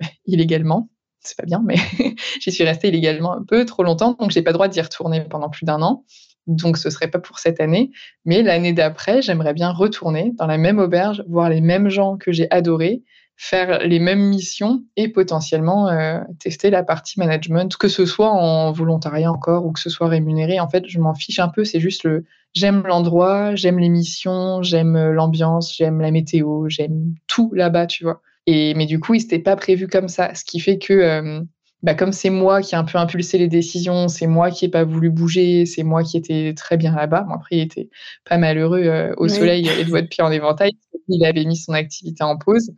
illégalement, 0.26 0.88
c'est 1.22 1.36
pas 1.36 1.46
bien, 1.46 1.62
mais 1.64 1.76
j'y 2.40 2.52
suis 2.52 2.64
restée 2.64 2.88
illégalement 2.88 3.32
un 3.32 3.42
peu 3.42 3.64
trop 3.64 3.82
longtemps, 3.82 4.16
donc 4.18 4.30
j'ai 4.30 4.42
pas 4.42 4.50
le 4.50 4.54
droit 4.54 4.68
d'y 4.68 4.80
retourner 4.80 5.22
pendant 5.22 5.48
plus 5.48 5.64
d'un 5.64 5.82
an. 5.82 6.04
Donc 6.48 6.76
ce 6.76 6.90
serait 6.90 7.08
pas 7.08 7.20
pour 7.20 7.38
cette 7.38 7.60
année, 7.60 7.92
mais 8.24 8.42
l'année 8.42 8.72
d'après, 8.72 9.22
j'aimerais 9.22 9.54
bien 9.54 9.70
retourner 9.70 10.32
dans 10.38 10.46
la 10.46 10.58
même 10.58 10.78
auberge, 10.78 11.22
voir 11.28 11.48
les 11.48 11.60
mêmes 11.60 11.88
gens 11.88 12.16
que 12.16 12.32
j'ai 12.32 12.50
adorés, 12.50 13.04
faire 13.36 13.78
les 13.86 14.00
mêmes 14.00 14.22
missions 14.22 14.84
et 14.96 15.08
potentiellement 15.08 15.88
euh, 15.88 16.20
tester 16.40 16.70
la 16.70 16.82
partie 16.82 17.18
management, 17.18 17.76
que 17.76 17.88
ce 17.88 18.06
soit 18.06 18.30
en 18.30 18.72
volontariat 18.72 19.30
encore 19.30 19.66
ou 19.66 19.72
que 19.72 19.80
ce 19.80 19.90
soit 19.90 20.08
rémunéré. 20.08 20.58
En 20.58 20.68
fait, 20.68 20.86
je 20.88 20.98
m'en 20.98 21.14
fiche 21.14 21.38
un 21.38 21.48
peu. 21.48 21.64
C'est 21.64 21.80
juste 21.80 22.04
le 22.04 22.24
j'aime 22.54 22.82
l'endroit, 22.86 23.54
j'aime 23.54 23.78
les 23.78 23.88
missions, 23.88 24.62
j'aime 24.62 25.10
l'ambiance, 25.12 25.74
j'aime 25.76 26.00
la 26.00 26.10
météo, 26.10 26.68
j'aime 26.68 27.14
tout 27.26 27.50
là-bas, 27.54 27.86
tu 27.86 28.04
vois. 28.04 28.20
Et, 28.46 28.74
mais 28.74 28.86
du 28.86 29.00
coup, 29.00 29.14
il 29.14 29.20
s'était 29.20 29.38
pas 29.38 29.56
prévu 29.56 29.88
comme 29.88 30.08
ça. 30.08 30.34
Ce 30.34 30.44
qui 30.44 30.60
fait 30.60 30.78
que, 30.78 30.92
euh, 30.92 31.40
bah, 31.82 31.94
comme 31.94 32.12
c'est 32.12 32.30
moi 32.30 32.62
qui 32.62 32.74
ai 32.74 32.78
un 32.78 32.84
peu 32.84 32.98
impulsé 32.98 33.38
les 33.38 33.48
décisions, 33.48 34.08
c'est 34.08 34.26
moi 34.26 34.50
qui 34.50 34.64
ai 34.64 34.68
pas 34.68 34.84
voulu 34.84 35.10
bouger, 35.10 35.66
c'est 35.66 35.82
moi 35.82 36.02
qui 36.02 36.16
étais 36.16 36.54
très 36.54 36.76
bien 36.76 36.94
là-bas. 36.94 37.22
Bon, 37.22 37.34
après, 37.34 37.56
il 37.56 37.60
était 37.62 37.88
pas 38.24 38.38
malheureux 38.38 38.82
euh, 38.84 39.14
au 39.16 39.28
soleil 39.28 39.68
et 39.68 39.84
doigts 39.84 40.02
de 40.02 40.06
pied 40.06 40.22
en 40.22 40.30
éventail. 40.30 40.72
Il 41.08 41.24
avait 41.24 41.44
mis 41.44 41.56
son 41.56 41.72
activité 41.72 42.22
en 42.22 42.36
pause. 42.36 42.70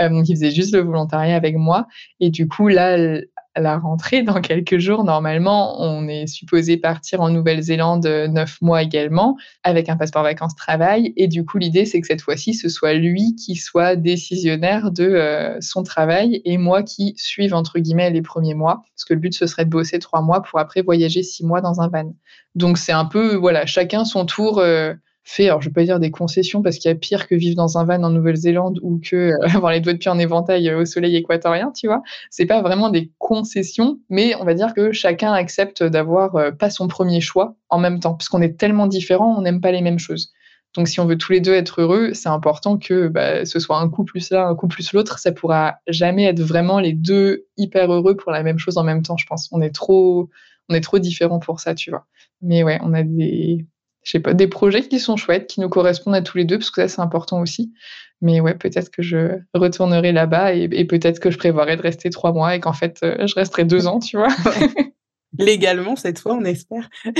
Euh, 0.00 0.22
il 0.26 0.34
faisait 0.34 0.50
juste 0.50 0.74
le 0.74 0.80
volontariat 0.80 1.36
avec 1.36 1.56
moi. 1.56 1.86
Et 2.20 2.30
du 2.30 2.48
coup, 2.48 2.68
là, 2.68 3.20
la 3.60 3.78
rentrée 3.78 4.22
dans 4.22 4.40
quelques 4.40 4.78
jours. 4.78 5.04
Normalement, 5.04 5.80
on 5.80 6.08
est 6.08 6.26
supposé 6.26 6.76
partir 6.76 7.20
en 7.20 7.30
Nouvelle-Zélande 7.30 8.06
euh, 8.06 8.28
neuf 8.28 8.60
mois 8.60 8.82
également, 8.82 9.36
avec 9.62 9.88
un 9.88 9.96
passeport 9.96 10.22
vacances-travail. 10.22 11.12
Et 11.16 11.28
du 11.28 11.44
coup, 11.44 11.58
l'idée, 11.58 11.84
c'est 11.84 12.00
que 12.00 12.06
cette 12.06 12.22
fois-ci, 12.22 12.54
ce 12.54 12.68
soit 12.68 12.94
lui 12.94 13.34
qui 13.34 13.56
soit 13.56 13.96
décisionnaire 13.96 14.90
de 14.90 15.04
euh, 15.04 15.60
son 15.60 15.82
travail 15.82 16.40
et 16.44 16.58
moi 16.58 16.82
qui 16.82 17.14
suive, 17.16 17.54
entre 17.54 17.78
guillemets, 17.78 18.10
les 18.10 18.22
premiers 18.22 18.54
mois. 18.54 18.82
Parce 18.94 19.04
que 19.04 19.14
le 19.14 19.20
but, 19.20 19.34
ce 19.34 19.46
serait 19.46 19.64
de 19.64 19.70
bosser 19.70 19.98
trois 19.98 20.22
mois 20.22 20.42
pour 20.42 20.58
après 20.58 20.82
voyager 20.82 21.22
six 21.22 21.44
mois 21.44 21.60
dans 21.60 21.80
un 21.80 21.88
van. 21.88 22.14
Donc, 22.54 22.78
c'est 22.78 22.92
un 22.92 23.04
peu, 23.04 23.34
voilà, 23.34 23.66
chacun 23.66 24.04
son 24.04 24.24
tour. 24.26 24.58
Euh, 24.58 24.94
fait, 25.28 25.46
alors 25.46 25.60
je 25.60 25.68
vais 25.68 25.72
pas 25.72 25.84
dire 25.84 26.00
des 26.00 26.10
concessions 26.10 26.62
parce 26.62 26.78
qu'il 26.78 26.90
y 26.90 26.92
a 26.92 26.94
pire 26.94 27.28
que 27.28 27.34
vivre 27.34 27.56
dans 27.56 27.78
un 27.78 27.84
van 27.84 28.02
en 28.02 28.10
Nouvelle-Zélande 28.10 28.80
ou 28.82 29.00
que 29.02 29.16
euh, 29.16 29.36
avoir 29.54 29.72
les 29.72 29.80
doigts 29.80 29.92
de 29.92 29.98
pied 29.98 30.10
en 30.10 30.18
éventail 30.18 30.68
euh, 30.68 30.80
au 30.80 30.84
soleil 30.84 31.16
équatorien, 31.16 31.72
tu 31.72 31.86
vois. 31.86 32.02
C'est 32.30 32.46
pas 32.46 32.62
vraiment 32.62 32.90
des 32.90 33.12
concessions, 33.18 34.00
mais 34.08 34.34
on 34.36 34.44
va 34.44 34.54
dire 34.54 34.74
que 34.74 34.92
chacun 34.92 35.32
accepte 35.32 35.82
d'avoir 35.82 36.36
euh, 36.36 36.50
pas 36.50 36.70
son 36.70 36.88
premier 36.88 37.20
choix 37.20 37.56
en 37.68 37.78
même 37.78 38.00
temps, 38.00 38.14
parce 38.14 38.28
qu'on 38.28 38.42
est 38.42 38.58
tellement 38.58 38.86
différents, 38.86 39.36
on 39.36 39.42
n'aime 39.42 39.60
pas 39.60 39.72
les 39.72 39.82
mêmes 39.82 39.98
choses. 39.98 40.32
Donc 40.74 40.88
si 40.88 41.00
on 41.00 41.06
veut 41.06 41.16
tous 41.16 41.32
les 41.32 41.40
deux 41.40 41.54
être 41.54 41.80
heureux, 41.80 42.14
c'est 42.14 42.28
important 42.28 42.78
que 42.78 43.08
bah, 43.08 43.44
ce 43.44 43.58
soit 43.58 43.78
un 43.78 43.88
coup 43.88 44.04
plus 44.04 44.30
l'un, 44.30 44.48
un 44.48 44.54
coup 44.54 44.68
plus 44.68 44.92
l'autre. 44.92 45.18
Ça 45.18 45.32
pourra 45.32 45.78
jamais 45.88 46.24
être 46.24 46.40
vraiment 46.40 46.78
les 46.78 46.92
deux 46.92 47.46
hyper 47.56 47.92
heureux 47.92 48.16
pour 48.16 48.32
la 48.32 48.42
même 48.42 48.58
chose 48.58 48.76
en 48.76 48.84
même 48.84 49.02
temps, 49.02 49.16
je 49.16 49.26
pense. 49.26 49.48
On 49.50 49.60
est 49.60 49.74
trop, 49.74 50.28
on 50.68 50.74
est 50.74 50.80
trop 50.80 50.98
différents 50.98 51.38
pour 51.38 51.60
ça, 51.60 51.74
tu 51.74 51.90
vois. 51.90 52.06
Mais 52.42 52.62
ouais, 52.62 52.78
on 52.82 52.92
a 52.92 53.02
des 53.02 53.66
je 54.08 54.12
sais 54.12 54.20
pas, 54.20 54.32
des 54.32 54.46
projets 54.46 54.80
qui 54.80 55.00
sont 55.00 55.18
chouettes, 55.18 55.48
qui 55.48 55.60
nous 55.60 55.68
correspondent 55.68 56.14
à 56.14 56.22
tous 56.22 56.38
les 56.38 56.46
deux, 56.46 56.56
parce 56.56 56.70
que 56.70 56.80
ça, 56.80 56.88
c'est 56.88 57.02
important 57.02 57.42
aussi. 57.42 57.74
Mais 58.22 58.40
ouais, 58.40 58.54
peut-être 58.54 58.90
que 58.90 59.02
je 59.02 59.38
retournerai 59.52 60.12
là-bas 60.12 60.54
et, 60.54 60.86
peut-être 60.86 61.20
que 61.20 61.30
je 61.30 61.36
prévoirais 61.36 61.76
de 61.76 61.82
rester 61.82 62.08
trois 62.08 62.32
mois 62.32 62.54
et 62.54 62.60
qu'en 62.60 62.72
fait, 62.72 63.00
euh, 63.02 63.26
je 63.26 63.34
resterai 63.34 63.64
deux 63.64 63.86
ans, 63.86 63.98
tu 63.98 64.16
vois. 64.16 64.28
Légalement, 65.38 65.94
cette 65.94 66.20
fois, 66.20 66.36
on 66.36 66.44
espère. 66.46 66.88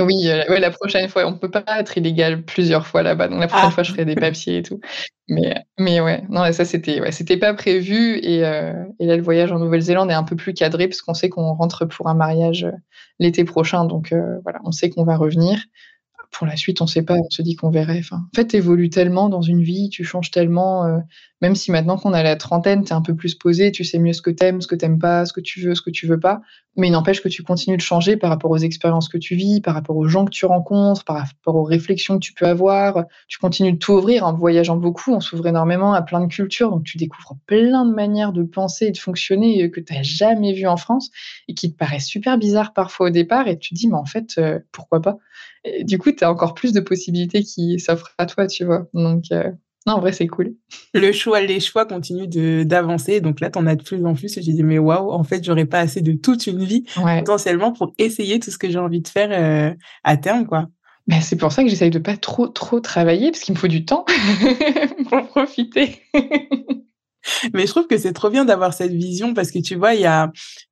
oui, 0.00 0.28
euh, 0.28 0.58
la 0.58 0.72
prochaine 0.72 1.08
fois, 1.08 1.24
on 1.24 1.38
peut 1.38 1.52
pas 1.52 1.62
être 1.78 1.96
illégal 1.96 2.42
plusieurs 2.42 2.84
fois 2.84 3.04
là-bas. 3.04 3.28
Donc 3.28 3.38
la 3.38 3.46
prochaine 3.46 3.68
ah. 3.68 3.70
fois, 3.70 3.84
je 3.84 3.92
ferai 3.92 4.04
des 4.04 4.16
papiers 4.16 4.56
et 4.56 4.62
tout. 4.64 4.80
Mais, 5.28 5.54
mais 5.78 6.00
ouais, 6.00 6.24
non, 6.30 6.52
ça 6.52 6.64
c'était, 6.64 7.00
ouais, 7.00 7.12
c'était 7.12 7.36
pas 7.36 7.54
prévu. 7.54 8.18
Et, 8.24 8.44
euh, 8.44 8.72
et, 8.98 9.06
là, 9.06 9.16
le 9.16 9.22
voyage 9.22 9.52
en 9.52 9.60
Nouvelle-Zélande 9.60 10.10
est 10.10 10.14
un 10.14 10.24
peu 10.24 10.34
plus 10.34 10.52
cadré 10.52 10.88
parce 10.88 11.00
qu'on 11.00 11.14
sait 11.14 11.28
qu'on 11.28 11.54
rentre 11.54 11.84
pour 11.84 12.08
un 12.08 12.14
mariage 12.14 12.66
l'été 13.20 13.44
prochain. 13.44 13.84
Donc 13.84 14.12
voilà, 14.42 14.58
on 14.64 14.72
sait 14.72 14.90
qu'on 14.90 15.04
va 15.04 15.16
revenir 15.16 15.60
pour 16.30 16.46
la 16.46 16.56
suite, 16.56 16.80
on 16.80 16.84
ne 16.84 16.88
sait 16.90 17.02
pas, 17.02 17.14
on 17.14 17.30
se 17.30 17.42
dit 17.42 17.56
qu'on 17.56 17.70
verrait. 17.70 17.98
Enfin, 17.98 18.16
en 18.16 18.36
fait, 18.36 18.48
tu 18.48 18.56
évolues 18.56 18.90
tellement 18.90 19.28
dans 19.28 19.42
une 19.42 19.62
vie, 19.62 19.88
tu 19.88 20.04
changes 20.04 20.30
tellement, 20.30 20.84
euh, 20.84 20.98
même 21.40 21.54
si 21.54 21.70
maintenant 21.70 21.96
qu'on 21.96 22.12
a 22.12 22.22
la 22.22 22.36
trentaine, 22.36 22.84
tu 22.84 22.90
es 22.90 22.92
un 22.92 23.02
peu 23.02 23.14
plus 23.14 23.34
posé, 23.34 23.70
tu 23.70 23.84
sais 23.84 23.98
mieux 23.98 24.12
ce 24.12 24.22
que 24.22 24.30
tu 24.30 24.44
aimes, 24.44 24.60
ce 24.60 24.66
que 24.66 24.74
tu 24.74 24.84
n'aimes 24.84 24.98
pas, 24.98 25.24
ce 25.24 25.32
que 25.32 25.40
tu 25.40 25.60
veux, 25.60 25.74
ce 25.74 25.82
que 25.82 25.90
tu 25.90 26.06
veux 26.06 26.18
pas. 26.18 26.40
Mais 26.76 26.88
il 26.88 26.90
n'empêche 26.90 27.22
que 27.22 27.28
tu 27.28 27.42
continues 27.42 27.76
de 27.76 27.82
changer 27.82 28.16
par 28.16 28.30
rapport 28.30 28.50
aux 28.50 28.58
expériences 28.58 29.08
que 29.08 29.18
tu 29.18 29.34
vis, 29.34 29.60
par 29.60 29.74
rapport 29.74 29.96
aux 29.96 30.06
gens 30.08 30.24
que 30.24 30.30
tu 30.30 30.46
rencontres, 30.46 31.04
par 31.04 31.16
rapport 31.16 31.56
aux 31.56 31.64
réflexions 31.64 32.14
que 32.14 32.24
tu 32.24 32.32
peux 32.32 32.46
avoir. 32.46 33.04
Tu 33.28 33.38
continues 33.38 33.72
de 33.72 33.78
t'ouvrir 33.78 34.24
en 34.24 34.32
voyageant 34.32 34.76
beaucoup, 34.76 35.12
on 35.12 35.20
s'ouvre 35.20 35.46
énormément 35.46 35.92
à 35.92 36.02
plein 36.02 36.20
de 36.20 36.26
cultures, 36.26 36.70
donc 36.70 36.84
tu 36.84 36.98
découvres 36.98 37.36
plein 37.46 37.84
de 37.84 37.94
manières 37.94 38.32
de 38.32 38.42
penser 38.42 38.86
et 38.86 38.92
de 38.92 38.98
fonctionner 38.98 39.70
que 39.70 39.80
tu 39.80 39.92
n'as 39.92 40.02
jamais 40.02 40.52
vues 40.52 40.66
en 40.66 40.76
France 40.76 41.10
et 41.48 41.54
qui 41.54 41.72
te 41.72 41.76
paraissent 41.76 42.06
super 42.06 42.38
bizarres 42.38 42.72
parfois 42.72 43.08
au 43.08 43.10
départ 43.10 43.48
et 43.48 43.58
tu 43.58 43.70
te 43.70 43.74
dis, 43.74 43.88
mais 43.88 43.94
en 43.94 44.04
fait, 44.04 44.34
euh, 44.38 44.58
pourquoi 44.72 45.00
pas? 45.02 45.18
Du 45.82 45.98
coup, 45.98 46.12
tu 46.12 46.24
as 46.24 46.30
encore 46.30 46.54
plus 46.54 46.72
de 46.72 46.80
possibilités 46.80 47.42
qui 47.42 47.78
s'offrent 47.80 48.14
à 48.18 48.26
toi, 48.26 48.46
tu 48.46 48.64
vois. 48.64 48.88
Donc, 48.94 49.24
euh, 49.32 49.50
non, 49.88 49.94
en 49.94 50.00
vrai, 50.00 50.12
c'est 50.12 50.26
cool. 50.26 50.54
Le 50.92 51.12
choix, 51.12 51.40
les 51.40 51.60
choix 51.60 51.86
continuent 51.86 52.28
d'avancer. 52.66 53.22
Donc 53.22 53.40
là, 53.40 53.48
tu 53.48 53.58
en 53.58 53.66
as 53.66 53.74
de 53.74 53.82
plus 53.82 54.04
en 54.04 54.12
plus. 54.12 54.36
Et 54.36 54.42
j'ai 54.42 54.52
dit, 54.52 54.62
mais 54.62 54.78
waouh, 54.78 55.10
en 55.10 55.24
fait, 55.24 55.42
j'aurais 55.42 55.64
pas 55.64 55.80
assez 55.80 56.02
de 56.02 56.12
toute 56.12 56.46
une 56.46 56.62
vie 56.62 56.84
potentiellement 56.94 57.72
pour 57.72 57.94
essayer 57.96 58.38
tout 58.38 58.50
ce 58.50 58.58
que 58.58 58.68
j'ai 58.68 58.78
envie 58.78 59.00
de 59.00 59.08
faire 59.08 59.30
euh, 59.32 59.74
à 60.04 60.18
terme, 60.18 60.46
quoi. 60.46 60.66
C'est 61.22 61.36
pour 61.36 61.52
ça 61.52 61.62
que 61.64 61.70
j'essaye 61.70 61.88
de 61.88 61.98
pas 61.98 62.18
trop, 62.18 62.48
trop 62.48 62.80
travailler, 62.80 63.30
parce 63.30 63.42
qu'il 63.42 63.54
me 63.54 63.58
faut 63.58 63.66
du 63.66 63.86
temps 63.86 64.04
pour 65.08 65.26
profiter. 65.28 66.02
Mais 67.54 67.66
je 67.66 67.70
trouve 67.70 67.86
que 67.86 67.96
c'est 67.96 68.12
trop 68.12 68.28
bien 68.28 68.44
d'avoir 68.44 68.74
cette 68.74 68.92
vision 68.92 69.32
parce 69.32 69.50
que 69.50 69.58
tu 69.58 69.74
vois, 69.74 69.94
il 69.94 70.02
y 70.02 70.06
a 70.06 70.30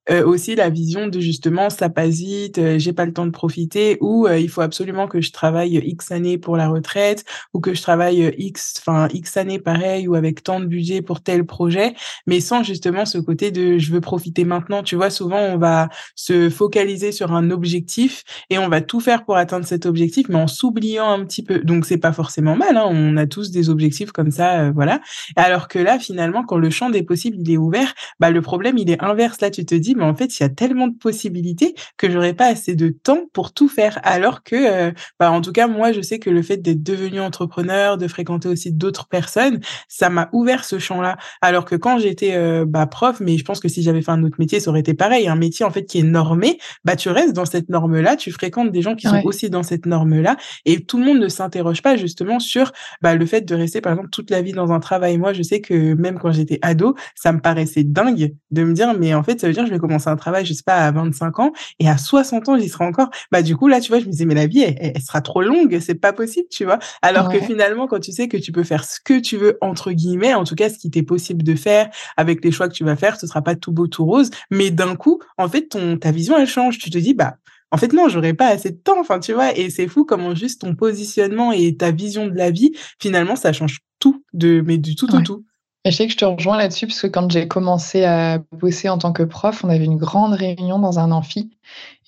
euh, 0.08 0.24
aussi 0.24 0.54
la 0.54 0.70
vision 0.70 1.08
de 1.08 1.18
justement 1.18 1.68
ça 1.68 1.88
passe 1.88 2.16
vite, 2.16 2.58
euh, 2.58 2.78
j'ai 2.78 2.92
pas 2.92 3.06
le 3.06 3.12
temps 3.12 3.26
de 3.26 3.32
profiter 3.32 3.98
ou 4.00 4.26
euh, 4.26 4.38
il 4.38 4.48
faut 4.48 4.60
absolument 4.60 5.08
que 5.08 5.20
je 5.20 5.32
travaille 5.32 5.82
X 5.84 6.12
années 6.12 6.38
pour 6.38 6.56
la 6.56 6.68
retraite 6.68 7.24
ou 7.52 7.60
que 7.60 7.74
je 7.74 7.82
travaille 7.82 8.32
X 8.38 8.74
enfin 8.78 9.08
X 9.12 9.36
années 9.36 9.58
pareil 9.58 10.06
ou 10.06 10.14
avec 10.14 10.44
tant 10.44 10.60
de 10.60 10.66
budget 10.66 11.02
pour 11.02 11.22
tel 11.22 11.44
projet, 11.44 11.94
mais 12.26 12.38
sans 12.38 12.62
justement 12.62 13.04
ce 13.04 13.18
côté 13.18 13.50
de 13.50 13.78
je 13.78 13.92
veux 13.92 14.00
profiter 14.00 14.44
maintenant. 14.44 14.84
Tu 14.84 14.94
vois, 14.94 15.10
souvent 15.10 15.40
on 15.40 15.58
va 15.58 15.88
se 16.14 16.50
focaliser 16.50 17.10
sur 17.10 17.32
un 17.32 17.50
objectif 17.50 18.22
et 18.48 18.58
on 18.58 18.68
va 18.68 18.80
tout 18.82 19.00
faire 19.00 19.24
pour 19.24 19.36
atteindre 19.36 19.66
cet 19.66 19.86
objectif, 19.86 20.28
mais 20.28 20.36
en 20.36 20.46
s'oubliant 20.46 21.10
un 21.10 21.24
petit 21.24 21.42
peu. 21.42 21.58
Donc 21.60 21.84
c'est 21.84 21.98
pas 21.98 22.12
forcément 22.12 22.54
mal. 22.54 22.76
Hein, 22.76 22.86
on 22.88 23.16
a 23.16 23.26
tous 23.26 23.50
des 23.50 23.70
objectifs 23.70 24.12
comme 24.12 24.30
ça, 24.30 24.70
voilà. 24.70 25.00
Alors 25.34 25.66
que 25.66 25.80
là 25.80 25.98
finalement, 25.98 26.44
quand 26.44 26.58
le 26.58 26.70
champ 26.70 26.90
des 26.90 27.02
possibles 27.02 27.38
il 27.40 27.50
est 27.50 27.56
ouvert, 27.56 27.92
bah 28.20 28.30
le 28.30 28.40
problème 28.40 28.78
il 28.78 28.88
est 28.88 29.02
inverse. 29.02 29.40
Là 29.40 29.50
tu 29.50 29.64
te 29.66 29.74
dis 29.74 29.95
mais 29.96 30.04
en 30.04 30.14
fait, 30.14 30.38
il 30.38 30.42
y 30.42 30.46
a 30.46 30.48
tellement 30.48 30.88
de 30.88 30.96
possibilités 30.96 31.74
que 31.96 32.10
j'aurais 32.10 32.34
pas 32.34 32.46
assez 32.46 32.74
de 32.74 32.88
temps 32.88 33.26
pour 33.32 33.52
tout 33.52 33.68
faire. 33.68 33.98
Alors 34.02 34.42
que, 34.42 34.92
bah, 35.18 35.30
en 35.30 35.40
tout 35.40 35.52
cas, 35.52 35.66
moi, 35.66 35.92
je 35.92 36.00
sais 36.00 36.18
que 36.18 36.30
le 36.30 36.42
fait 36.42 36.58
d'être 36.58 36.82
devenu 36.82 37.20
entrepreneur, 37.20 37.98
de 37.98 38.08
fréquenter 38.08 38.48
aussi 38.48 38.72
d'autres 38.72 39.08
personnes, 39.08 39.60
ça 39.88 40.10
m'a 40.10 40.28
ouvert 40.32 40.64
ce 40.64 40.78
champ-là. 40.78 41.16
Alors 41.40 41.64
que 41.64 41.74
quand 41.74 41.98
j'étais 41.98 42.64
bah, 42.64 42.86
prof, 42.86 43.20
mais 43.20 43.38
je 43.38 43.44
pense 43.44 43.60
que 43.60 43.68
si 43.68 43.82
j'avais 43.82 44.02
fait 44.02 44.12
un 44.12 44.22
autre 44.22 44.36
métier, 44.38 44.60
ça 44.60 44.70
aurait 44.70 44.80
été 44.80 44.94
pareil. 44.94 45.28
Un 45.28 45.36
métier 45.36 45.64
en 45.64 45.70
fait 45.70 45.84
qui 45.84 45.98
est 45.98 46.04
normé, 46.04 46.58
bah 46.84 46.96
tu 46.96 47.08
restes 47.08 47.34
dans 47.34 47.44
cette 47.44 47.68
norme-là, 47.68 48.16
tu 48.16 48.30
fréquentes 48.30 48.72
des 48.72 48.82
gens 48.82 48.94
qui 48.94 49.06
sont 49.06 49.22
aussi 49.24 49.50
dans 49.50 49.62
cette 49.62 49.86
norme-là, 49.86 50.36
et 50.64 50.84
tout 50.84 50.98
le 50.98 51.04
monde 51.04 51.18
ne 51.18 51.28
s'interroge 51.28 51.82
pas 51.82 51.96
justement 51.96 52.38
sur 52.38 52.72
bah, 53.02 53.14
le 53.14 53.26
fait 53.26 53.42
de 53.42 53.54
rester 53.54 53.80
par 53.80 53.92
exemple 53.92 54.10
toute 54.10 54.30
la 54.30 54.42
vie 54.42 54.52
dans 54.52 54.72
un 54.72 54.80
travail. 54.80 55.18
Moi, 55.18 55.32
je 55.32 55.42
sais 55.42 55.60
que 55.60 55.94
même 55.94 56.18
quand 56.18 56.32
j'étais 56.32 56.58
ado, 56.62 56.94
ça 57.14 57.32
me 57.32 57.40
paraissait 57.40 57.84
dingue 57.84 58.34
de 58.50 58.64
me 58.64 58.72
dire 58.72 58.94
mais 58.98 59.14
en 59.14 59.22
fait 59.22 59.40
ça 59.40 59.46
veut 59.46 59.52
dire 59.52 59.64
que 59.64 59.68
je 59.68 59.74
vais 59.74 59.80
commencer 59.86 60.08
un 60.08 60.16
travail, 60.16 60.44
je 60.44 60.52
sais 60.52 60.62
pas 60.64 60.86
à 60.86 60.90
25 60.90 61.38
ans 61.40 61.52
et 61.78 61.88
à 61.88 61.98
60 61.98 62.48
ans 62.48 62.58
j'y 62.58 62.68
serai 62.68 62.84
encore. 62.84 63.10
Bah 63.30 63.42
du 63.42 63.56
coup 63.56 63.68
là 63.68 63.80
tu 63.80 63.88
vois, 63.90 64.00
je 64.00 64.06
me 64.06 64.10
disais 64.10 64.24
mais 64.24 64.34
la 64.34 64.46
vie 64.46 64.62
elle, 64.62 65.00
sera 65.00 65.20
trop 65.20 65.42
longue, 65.42 65.78
c'est 65.80 65.94
pas 65.94 66.12
possible, 66.12 66.48
tu 66.50 66.64
vois. 66.64 66.78
Alors 67.02 67.28
que 67.28 67.40
finalement 67.40 67.86
quand 67.86 68.00
tu 68.00 68.12
sais 68.12 68.28
que 68.28 68.36
tu 68.36 68.52
peux 68.52 68.64
faire 68.64 68.84
ce 68.84 68.98
que 69.02 69.18
tu 69.18 69.36
veux 69.36 69.58
entre 69.60 69.92
guillemets, 69.92 70.34
en 70.34 70.44
tout 70.44 70.54
cas 70.54 70.68
ce 70.70 70.78
qui 70.78 70.90
t'est 70.90 71.02
possible 71.02 71.42
de 71.42 71.54
faire 71.54 71.88
avec 72.16 72.44
les 72.44 72.50
choix 72.50 72.68
que 72.68 72.74
tu 72.74 72.84
vas 72.84 72.96
faire, 72.96 73.18
ce 73.18 73.26
sera 73.26 73.42
pas 73.42 73.54
tout 73.54 73.72
beau 73.72 73.86
tout 73.86 74.04
rose, 74.04 74.30
mais 74.50 74.70
d'un 74.70 74.96
coup 74.96 75.20
en 75.38 75.48
fait 75.48 75.68
ton 75.68 75.96
ta 75.96 76.10
vision 76.10 76.36
elle 76.38 76.46
change. 76.46 76.78
Tu 76.78 76.90
te 76.90 76.98
dis 76.98 77.14
bah 77.14 77.36
en 77.70 77.76
fait 77.76 77.92
non 77.92 78.08
j'aurais 78.08 78.34
pas 78.34 78.48
assez 78.48 78.70
de 78.70 78.76
temps 78.76 79.00
enfin 79.00 79.18
tu 79.20 79.32
vois 79.32 79.56
et 79.56 79.70
c'est 79.70 79.88
fou 79.88 80.04
comment 80.04 80.34
juste 80.34 80.62
ton 80.62 80.74
positionnement 80.74 81.52
et 81.52 81.76
ta 81.76 81.90
vision 81.90 82.26
de 82.26 82.34
la 82.34 82.50
vie 82.50 82.72
finalement 83.00 83.36
ça 83.36 83.52
change 83.52 83.80
tout 83.98 84.22
de 84.32 84.62
mais 84.64 84.78
du 84.78 84.94
tout 84.94 85.14
au 85.14 85.20
tout 85.20 85.44
je 85.90 85.96
sais 85.96 86.06
que 86.06 86.12
je 86.12 86.16
te 86.16 86.24
rejoins 86.24 86.56
là-dessus 86.56 86.86
parce 86.86 87.00
que 87.00 87.06
quand 87.06 87.30
j'ai 87.30 87.46
commencé 87.46 88.04
à 88.04 88.38
bosser 88.52 88.88
en 88.88 88.98
tant 88.98 89.12
que 89.12 89.22
prof, 89.22 89.64
on 89.64 89.68
avait 89.68 89.84
une 89.84 89.96
grande 89.96 90.32
réunion 90.32 90.78
dans 90.78 90.98
un 90.98 91.12
amphi 91.12 91.56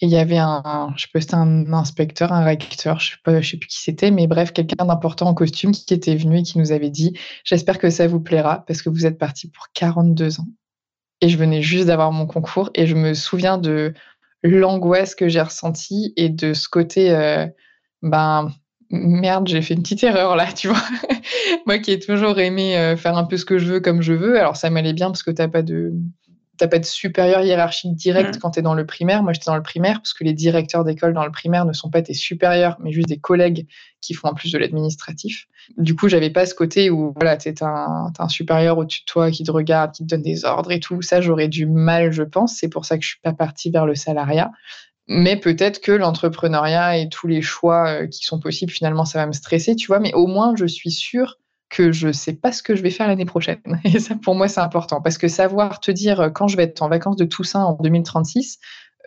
et 0.00 0.06
il 0.06 0.10
y 0.10 0.16
avait 0.16 0.38
un, 0.38 0.92
je 0.96 1.02
sais 1.02 1.20
c'était 1.20 1.34
un 1.34 1.72
inspecteur, 1.72 2.32
un 2.32 2.44
recteur, 2.44 2.98
je 2.98 3.12
sais 3.12 3.42
sais 3.42 3.56
plus 3.56 3.68
qui 3.68 3.80
c'était, 3.80 4.10
mais 4.10 4.26
bref, 4.26 4.52
quelqu'un 4.52 4.84
d'important 4.84 5.26
en 5.26 5.34
costume 5.34 5.72
qui 5.72 5.94
était 5.94 6.16
venu 6.16 6.38
et 6.38 6.42
qui 6.42 6.58
nous 6.58 6.72
avait 6.72 6.90
dit, 6.90 7.16
j'espère 7.44 7.78
que 7.78 7.90
ça 7.90 8.06
vous 8.06 8.20
plaira 8.20 8.64
parce 8.66 8.82
que 8.82 8.90
vous 8.90 9.06
êtes 9.06 9.18
parti 9.18 9.48
pour 9.48 9.68
42 9.74 10.40
ans. 10.40 10.48
Et 11.20 11.28
je 11.28 11.36
venais 11.36 11.62
juste 11.62 11.86
d'avoir 11.86 12.12
mon 12.12 12.26
concours 12.26 12.70
et 12.74 12.86
je 12.86 12.94
me 12.94 13.14
souviens 13.14 13.58
de 13.58 13.92
l'angoisse 14.42 15.14
que 15.14 15.28
j'ai 15.28 15.40
ressentie 15.40 16.12
et 16.16 16.28
de 16.28 16.54
ce 16.54 16.68
côté, 16.68 17.10
euh, 17.10 17.46
ben, 18.02 18.52
merde, 18.90 19.48
j'ai 19.48 19.62
fait 19.62 19.74
une 19.74 19.82
petite 19.82 20.04
erreur 20.04 20.36
là, 20.36 20.52
tu 20.52 20.68
vois. 20.68 20.82
Moi 21.66 21.78
qui 21.78 21.92
ai 21.92 21.98
toujours 21.98 22.38
aimé 22.38 22.76
euh, 22.76 22.96
faire 22.96 23.16
un 23.16 23.24
peu 23.24 23.36
ce 23.36 23.44
que 23.44 23.58
je 23.58 23.72
veux 23.72 23.80
comme 23.80 24.02
je 24.02 24.12
veux, 24.12 24.38
alors 24.38 24.56
ça 24.56 24.70
m'allait 24.70 24.92
bien 24.92 25.06
parce 25.06 25.22
que 25.22 25.30
t'as 25.30 25.48
pas 25.48 25.62
de 25.62 25.92
t'as 26.58 26.68
pas 26.68 26.78
de 26.78 26.84
supérieur 26.84 27.42
hiérarchique 27.42 27.94
direct 27.94 28.36
mmh. 28.36 28.38
quand 28.40 28.50
tu 28.50 28.58
es 28.58 28.62
dans 28.62 28.74
le 28.74 28.84
primaire. 28.84 29.22
Moi, 29.22 29.32
j'étais 29.32 29.46
dans 29.46 29.56
le 29.56 29.62
primaire 29.62 30.00
parce 30.00 30.12
que 30.12 30.24
les 30.24 30.32
directeurs 30.32 30.84
d'école 30.84 31.14
dans 31.14 31.24
le 31.24 31.30
primaire 31.30 31.64
ne 31.64 31.72
sont 31.72 31.88
pas 31.88 32.02
tes 32.02 32.14
supérieurs, 32.14 32.76
mais 32.80 32.92
juste 32.92 33.08
des 33.08 33.18
collègues 33.18 33.66
qui 34.00 34.12
font 34.12 34.28
en 34.28 34.34
plus 34.34 34.52
de 34.52 34.58
l'administratif. 34.58 35.46
Du 35.76 35.94
coup, 35.94 36.08
j'avais 36.08 36.30
pas 36.30 36.46
ce 36.46 36.54
côté 36.54 36.90
où 36.90 37.14
voilà, 37.14 37.36
tu 37.36 37.52
un, 37.60 38.12
un 38.18 38.28
supérieur 38.28 38.76
au-dessus 38.78 39.02
de 39.02 39.06
toi 39.06 39.30
qui 39.30 39.44
te 39.44 39.50
regarde, 39.50 39.92
qui 39.92 40.02
te 40.02 40.08
donne 40.08 40.22
des 40.22 40.44
ordres 40.44 40.72
et 40.72 40.80
tout. 40.80 41.00
Ça, 41.00 41.20
j'aurais 41.20 41.48
du 41.48 41.66
mal, 41.66 42.10
je 42.10 42.24
pense. 42.24 42.56
C'est 42.56 42.68
pour 42.68 42.84
ça 42.84 42.98
que 42.98 43.04
je 43.04 43.10
suis 43.10 43.20
pas 43.20 43.32
partie 43.32 43.70
vers 43.70 43.86
le 43.86 43.94
salariat. 43.94 44.50
Mais 45.09 45.36
peut-être 45.36 45.80
que 45.80 45.92
l'entrepreneuriat 45.92 46.98
et 46.98 47.09
tous 47.09 47.26
les 47.26 47.40
choix 47.40 47.88
euh, 47.88 48.06
qui 48.06 48.24
sont 48.24 48.38
possibles, 48.38 48.70
finalement, 48.70 49.06
ça 49.06 49.18
va 49.18 49.26
me 49.26 49.32
stresser, 49.32 49.74
tu 49.74 49.86
vois. 49.86 50.00
Mais 50.00 50.12
au 50.12 50.26
moins, 50.26 50.54
je 50.54 50.66
suis 50.66 50.90
sûre 50.90 51.38
que 51.70 51.92
je 51.92 52.12
sais 52.12 52.34
pas 52.34 52.52
ce 52.52 52.62
que 52.62 52.76
je 52.76 52.82
vais 52.82 52.90
faire 52.90 53.09
l'année 53.09 53.24
prochaine. 53.24 53.61
Et 53.84 53.98
ça, 54.00 54.14
pour 54.16 54.34
moi, 54.34 54.48
c'est 54.48 54.61
important. 54.61 55.00
Parce 55.00 55.18
que 55.18 55.28
savoir 55.28 55.80
te 55.80 55.90
dire 55.90 56.20
euh, 56.20 56.30
quand 56.30 56.46
je 56.46 56.56
vais 56.56 56.64
être 56.64 56.82
en 56.82 56.88
vacances 56.88 57.16
de 57.16 57.24
Toussaint 57.24 57.64
en 57.64 57.72
2036, 57.72 58.59
euh, 58.59 58.62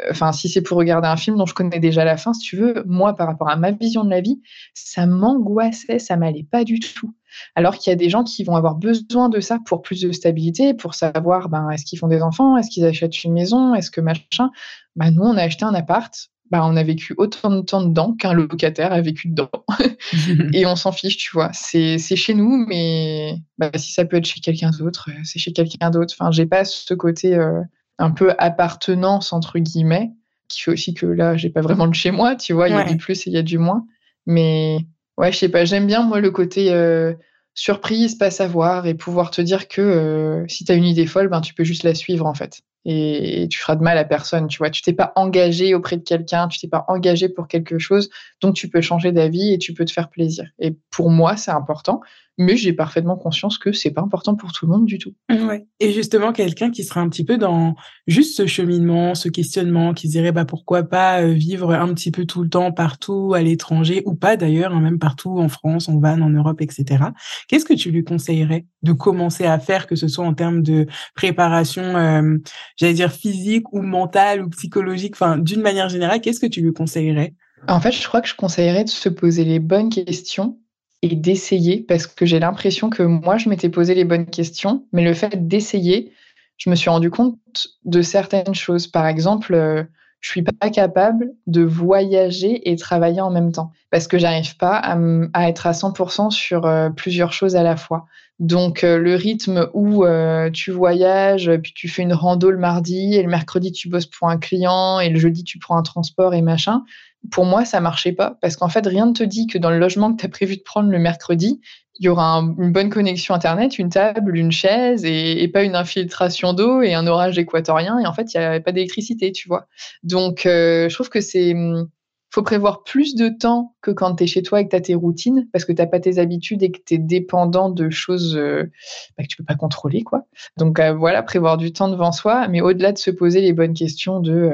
enfin, 0.10 0.32
si 0.32 0.50
c'est 0.50 0.62
pour 0.62 0.78
regarder 0.78 1.08
un 1.08 1.18
film 1.18 1.38
dont 1.38 1.46
je 1.46 1.54
connais 1.54 1.80
déjà 1.80 2.04
la 2.06 2.18
fin, 2.18 2.34
si 2.34 2.42
tu 2.42 2.58
veux, 2.58 2.84
moi, 2.86 3.16
par 3.16 3.28
rapport 3.28 3.50
à 3.50 3.56
ma 3.56 3.72
vision 3.72 4.04
de 4.04 4.10
la 4.10 4.22
vie, 4.22 4.42
ça 4.74 5.06
m'angoissait, 5.06 6.00
ça 6.00 6.18
m'allait 6.18 6.48
pas 6.50 6.64
du 6.64 6.80
tout. 6.80 7.14
Alors 7.56 7.78
qu'il 7.78 7.92
y 7.92 7.94
a 7.94 7.98
des 7.98 8.10
gens 8.10 8.24
qui 8.24 8.44
vont 8.44 8.56
avoir 8.56 8.76
besoin 8.76 9.30
de 9.30 9.40
ça 9.40 9.60
pour 9.66 9.82
plus 9.82 10.02
de 10.02 10.12
stabilité, 10.12 10.74
pour 10.74 10.96
savoir, 10.96 11.50
ben, 11.50 11.70
est-ce 11.70 11.86
qu'ils 11.86 12.00
font 12.00 12.08
des 12.08 12.22
enfants, 12.22 12.58
est-ce 12.58 12.70
qu'ils 12.70 12.86
achètent 12.86 13.24
une 13.24 13.34
maison, 13.34 13.74
est-ce 13.76 13.92
que 13.92 14.02
machin. 14.02 14.52
Ben, 14.96 15.12
nous, 15.12 15.24
on 15.24 15.38
a 15.38 15.44
acheté 15.44 15.64
un 15.64 15.74
appart, 15.74 16.14
ben, 16.52 16.62
on 16.64 16.76
a 16.76 16.84
vécu 16.84 17.16
autant 17.18 17.50
de 17.50 17.62
temps 17.62 17.82
dedans 17.82 18.14
qu'un 18.14 18.34
locataire 18.34 18.92
a 18.92 19.00
vécu 19.00 19.30
dedans. 19.30 19.50
et 20.54 20.66
on 20.66 20.76
s'en 20.76 20.92
fiche, 20.92 21.18
tu 21.18 21.32
vois. 21.32 21.50
C'est 21.54 21.98
chez 21.98 22.34
nous, 22.34 22.66
mais 22.68 23.38
bah, 23.58 23.72
si 23.78 23.94
ça 23.94 24.04
peut 24.04 24.18
être 24.18 24.26
chez 24.26 24.42
quelqu'un 24.42 24.72
d'autre, 24.72 25.10
euh, 25.10 25.20
c'est 25.24 25.40
chez 25.40 25.54
quelqu'un 25.54 25.90
d'autre. 25.90 26.14
Enfin, 26.20 26.32
j'ai 26.32 26.46
pas 26.46 26.66
ce 26.66 26.94
côté 26.94 27.36
euh, 27.36 27.62
un 28.02 28.12
peu 28.12 28.34
appartenance, 28.38 29.34
entre 29.34 29.60
guillemets, 29.60 30.12
qui 30.48 30.62
fait 30.62 30.72
aussi 30.72 30.94
que 30.94 31.06
là, 31.06 31.38
j'ai 31.38 31.50
pas 31.50 31.62
vraiment 31.62 31.88
de 31.88 31.96
chez 31.96 32.12
moi, 32.12 32.36
tu 32.36 32.54
vois. 32.54 32.70
Il 32.70 32.76
y 32.76 32.78
a 32.78 32.84
du 32.84 32.98
plus 32.98 33.28
et 33.28 33.30
il 33.30 33.34
y 33.34 33.38
a 33.38 33.44
du 33.44 33.58
moins. 33.58 33.86
Mais 34.26 34.78
ouais, 35.18 35.32
je 35.32 35.38
sais 35.38 35.50
pas, 35.50 35.66
j'aime 35.66 35.88
bien, 35.88 36.04
moi, 36.04 36.20
le 36.20 36.32
côté 36.32 36.72
euh, 36.72 37.14
surprise, 37.54 38.16
pas 38.16 38.32
savoir 38.32 38.88
et 38.88 38.94
pouvoir 38.94 39.32
te 39.32 39.42
dire 39.42 39.68
que 39.68 40.44
si 40.48 40.66
tu 40.66 40.72
as 40.72 40.76
une 40.76 40.86
idée 40.86 41.06
folle, 41.06 41.30
ben, 41.30 41.42
tu 41.42 41.54
peux 41.54 41.64
juste 41.64 41.84
la 41.84 41.96
suivre, 41.96 42.26
en 42.26 42.34
fait 42.34 42.62
et 42.86 43.48
tu 43.50 43.60
feras 43.60 43.76
de 43.76 43.84
mal 43.84 43.98
à 43.98 44.04
personne, 44.04 44.48
tu 44.48 44.58
vois. 44.58 44.70
Tu 44.70 44.82
t'es 44.82 44.94
pas 44.94 45.14
engagé 45.16 45.76
auprès 45.76 45.98
de 45.98 46.04
quelqu'un, 46.04 46.48
tu 46.48 46.60
t'es 46.60 46.68
pas 46.68 46.86
engagé 46.88 47.30
pour 47.30 47.48
quelque 47.48 47.78
chose, 47.78 48.10
donc 48.42 48.56
tu 48.56 48.70
peux 48.70 48.82
changer 48.82 49.12
d'avis 49.12 49.54
et 49.54 49.58
tu 49.58 49.74
peux 49.74 49.86
te 49.86 49.92
faire 49.92 50.10
plaisir. 50.10 50.50
Et 50.60 50.76
pour 50.90 51.10
moi, 51.12 51.38
c'est 51.38 51.52
important 51.52 52.02
mais 52.38 52.58
j'ai 52.58 52.74
parfaitement 52.74 53.18
conscience 53.18 53.58
que 53.58 53.72
c'est 53.72 53.92
pas 53.92 54.02
important 54.02 54.36
pour 54.36 54.52
tout 54.52 54.66
le 54.66 54.72
monde 54.72 54.86
du 54.86 54.98
tout. 54.98 55.14
Ouais. 55.30 55.66
Et 55.80 55.92
justement, 55.92 56.32
quelqu'un 56.32 56.72
qui 56.72 56.84
serait 56.84 57.00
un 57.00 57.10
petit 57.10 57.26
peu 57.26 57.38
dans 57.38 57.76
juste 58.08 58.36
ce 58.36 58.48
cheminement, 58.48 59.16
ce 59.16 59.30
questionnement, 59.30 59.94
qui 59.94 60.08
dirait 60.08 60.32
bah 60.32 60.46
pourquoi 60.46 60.84
pas 60.84 61.22
euh, 61.22 61.32
vivre 61.32 61.74
un 61.74 61.94
petit 61.94 62.12
peu 62.12 62.26
tout 62.26 62.44
le 62.44 62.50
temps 62.50 62.72
partout 62.72 63.34
à 63.36 63.42
l'étranger 63.42 64.02
ou 64.06 64.16
pas 64.16 64.38
d'ailleurs, 64.38 64.74
hein, 64.74 64.82
même 64.82 65.00
partout 65.00 65.40
en 65.40 65.50
France, 65.50 65.90
en 65.90 66.00
Van, 66.00 66.22
en 66.22 66.30
Europe, 66.30 66.62
etc. 66.62 67.06
Qu'est-ce 67.48 67.66
que 67.66 67.74
tu 67.74 67.92
lui 67.92 68.04
conseillerais 68.04 68.66
de 68.82 68.94
commencer 68.94 69.46
à 69.46 69.60
faire, 69.60 69.88
que 69.88 69.96
ce 69.96 70.08
soit 70.08 70.26
en 70.26 70.34
termes 70.34 70.64
de 70.64 70.88
préparation, 71.16 71.84
euh, 71.84 72.38
j'allais 72.78 72.94
dire 72.94 73.12
physique 73.12 73.72
ou 73.74 73.82
mentale 73.82 74.42
ou 74.42 74.50
psychologique, 74.50 75.16
enfin 75.16 75.38
d'une 75.38 75.62
manière 75.62 75.90
générale, 75.90 76.22
qu'est-ce 76.22 76.40
que 76.40 76.48
tu 76.48 76.62
lui 76.62 76.74
conseillerais? 76.74 77.34
En 77.68 77.80
fait, 77.80 77.92
je 77.92 78.08
crois 78.08 78.22
que 78.22 78.28
je 78.28 78.36
conseillerais 78.36 78.84
de 78.84 78.90
se 78.90 79.10
poser 79.10 79.44
les 79.44 79.60
bonnes 79.60 79.90
questions 79.90 80.58
et 81.02 81.16
d'essayer 81.16 81.82
parce 81.88 82.08
que 82.08 82.26
j'ai 82.26 82.40
l'impression 82.40 82.90
que 82.90 83.04
moi, 83.04 83.38
je 83.38 83.50
m'étais 83.50 83.70
posé 83.70 83.96
les 83.96 84.06
bonnes 84.06 84.28
questions, 84.28 84.86
mais 84.92 85.04
le 85.04 85.14
fait 85.14 85.48
d'essayer, 85.48 86.12
je 86.58 86.70
me 86.70 86.76
suis 86.76 86.90
rendu 86.90 87.10
compte 87.10 87.40
de 87.86 88.02
certaines 88.02 88.54
choses. 88.54 88.88
Par 88.88 89.08
exemple, 89.08 89.56
euh, 89.56 89.84
je 90.20 90.30
suis 90.30 90.44
pas 90.44 90.70
capable 90.70 91.32
de 91.48 91.64
voyager 91.64 92.70
et 92.70 92.76
travailler 92.76 93.22
en 93.22 93.32
même 93.32 93.52
temps 93.52 93.72
parce 93.90 94.08
que 94.08 94.20
j'arrive 94.20 94.56
pas 94.58 94.76
à, 94.76 95.50
être 95.50 95.66
à 95.66 95.72
100% 95.72 96.30
sur 96.30 96.68
euh, 96.68 96.92
plusieurs 96.92 97.34
choses 97.34 97.56
à 97.56 97.64
la 97.64 97.76
fois. 97.76 98.06
Donc 98.38 98.84
euh, 98.84 99.00
le 99.00 99.16
rythme 99.16 99.70
où 99.74 100.06
tu 100.54 100.70
voyages, 100.70 101.52
puis 101.64 101.74
tu 101.76 101.88
fais 101.88 102.04
une 102.04 102.14
rando 102.14 102.52
le 102.52 102.60
mardi 102.60 103.16
et 103.16 103.24
le 103.24 103.30
mercredi 103.30 103.72
tu 103.72 103.90
bosses 103.90 104.06
pour 104.06 104.30
un 104.30 104.38
client 104.38 105.00
et 105.00 105.10
le 105.10 105.20
jeudi 105.20 105.44
tu 105.44 105.58
prends 105.58 105.78
un 105.78 105.84
transport 105.84 106.36
et 106.36 106.44
machin, 106.44 106.84
pour 107.30 107.46
moi, 107.46 107.66
ça 107.66 107.80
marchait 107.80 108.14
pas 108.14 108.38
parce 108.42 108.56
qu'en 108.56 108.70
fait, 108.70 108.86
rien 108.86 109.06
ne 109.06 109.14
te 109.14 109.24
dit 109.24 109.48
que 109.48 109.58
dans 109.58 109.70
le 109.70 109.78
logement 109.78 110.12
que 110.14 110.22
tu 110.22 110.26
as 110.26 110.30
prévu 110.30 110.58
de 110.58 110.64
prendre 110.64 110.90
le 110.90 111.00
mercredi, 111.00 111.62
il 112.00 112.06
y 112.06 112.10
aura 112.10 112.40
une 112.58 112.72
bonne 112.72 112.90
connexion 112.90 113.36
Internet, 113.36 113.78
une 113.78 113.90
table, 113.90 114.36
une 114.36 114.52
chaise 114.52 115.06
et, 115.06 115.48
pas 115.50 115.64
une 115.64 115.76
infiltration 115.76 116.54
d'eau 116.54 116.82
et 116.82 116.96
un 116.96 117.06
orage 117.06 117.38
équatorien. 117.38 118.00
Et 118.00 118.08
en 118.08 118.14
fait, 118.14 118.34
il 118.34 118.40
n'y 118.40 118.44
avait 118.44 118.60
pas 118.60 118.72
d'électricité, 118.72 119.32
tu 119.32 119.48
vois. 119.48 119.68
Donc, 120.02 120.46
euh, 120.46 120.90
je 120.90 120.94
trouve 120.96 121.10
que 121.10 121.22
c'est 121.22 121.54
hum, 121.54 121.90
faut 122.34 122.44
prévoir 122.44 122.84
plus 122.84 123.14
de 123.16 123.28
temps 123.28 123.76
que 123.82 123.92
quand 123.92 124.16
tu 124.16 124.24
es 124.24 124.28
chez 124.28 124.42
toi 124.42 124.62
et 124.62 124.66
que 124.66 124.70
tu 124.70 124.76
as 124.78 124.82
tes 124.82 124.96
routines, 124.96 125.48
parce 125.52 125.66
que 125.66 125.74
tu 125.74 125.82
n'as 125.82 125.88
pas 125.88 126.00
tes 126.00 126.18
habitudes 126.18 126.64
et 126.64 126.72
que 126.72 126.80
tu 126.84 126.94
es 126.94 126.98
dépendant 126.98 127.70
de 127.70 127.90
choses 127.90 128.38
euh, 128.38 128.72
bah, 129.18 129.24
que 129.24 129.28
tu 129.28 129.36
peux 129.36 129.44
pas 129.44 129.56
contrôler. 129.56 130.04
quoi. 130.04 130.26
Donc 130.58 130.80
euh, 130.80 130.94
voilà, 130.94 131.24
prévoir 131.24 131.58
du 131.58 131.74
temps 131.74 131.90
devant 131.90 132.14
soi, 132.14 132.48
mais 132.48 132.62
au-delà 132.62 132.94
de 132.94 132.98
se 132.98 133.12
poser 133.12 133.42
les 133.42 133.52
bonnes 133.52 133.74
questions 133.74 134.22
de 134.22 134.54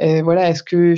euh, 0.00 0.22
voilà, 0.22 0.48
est-ce 0.48 0.62
que 0.62 0.94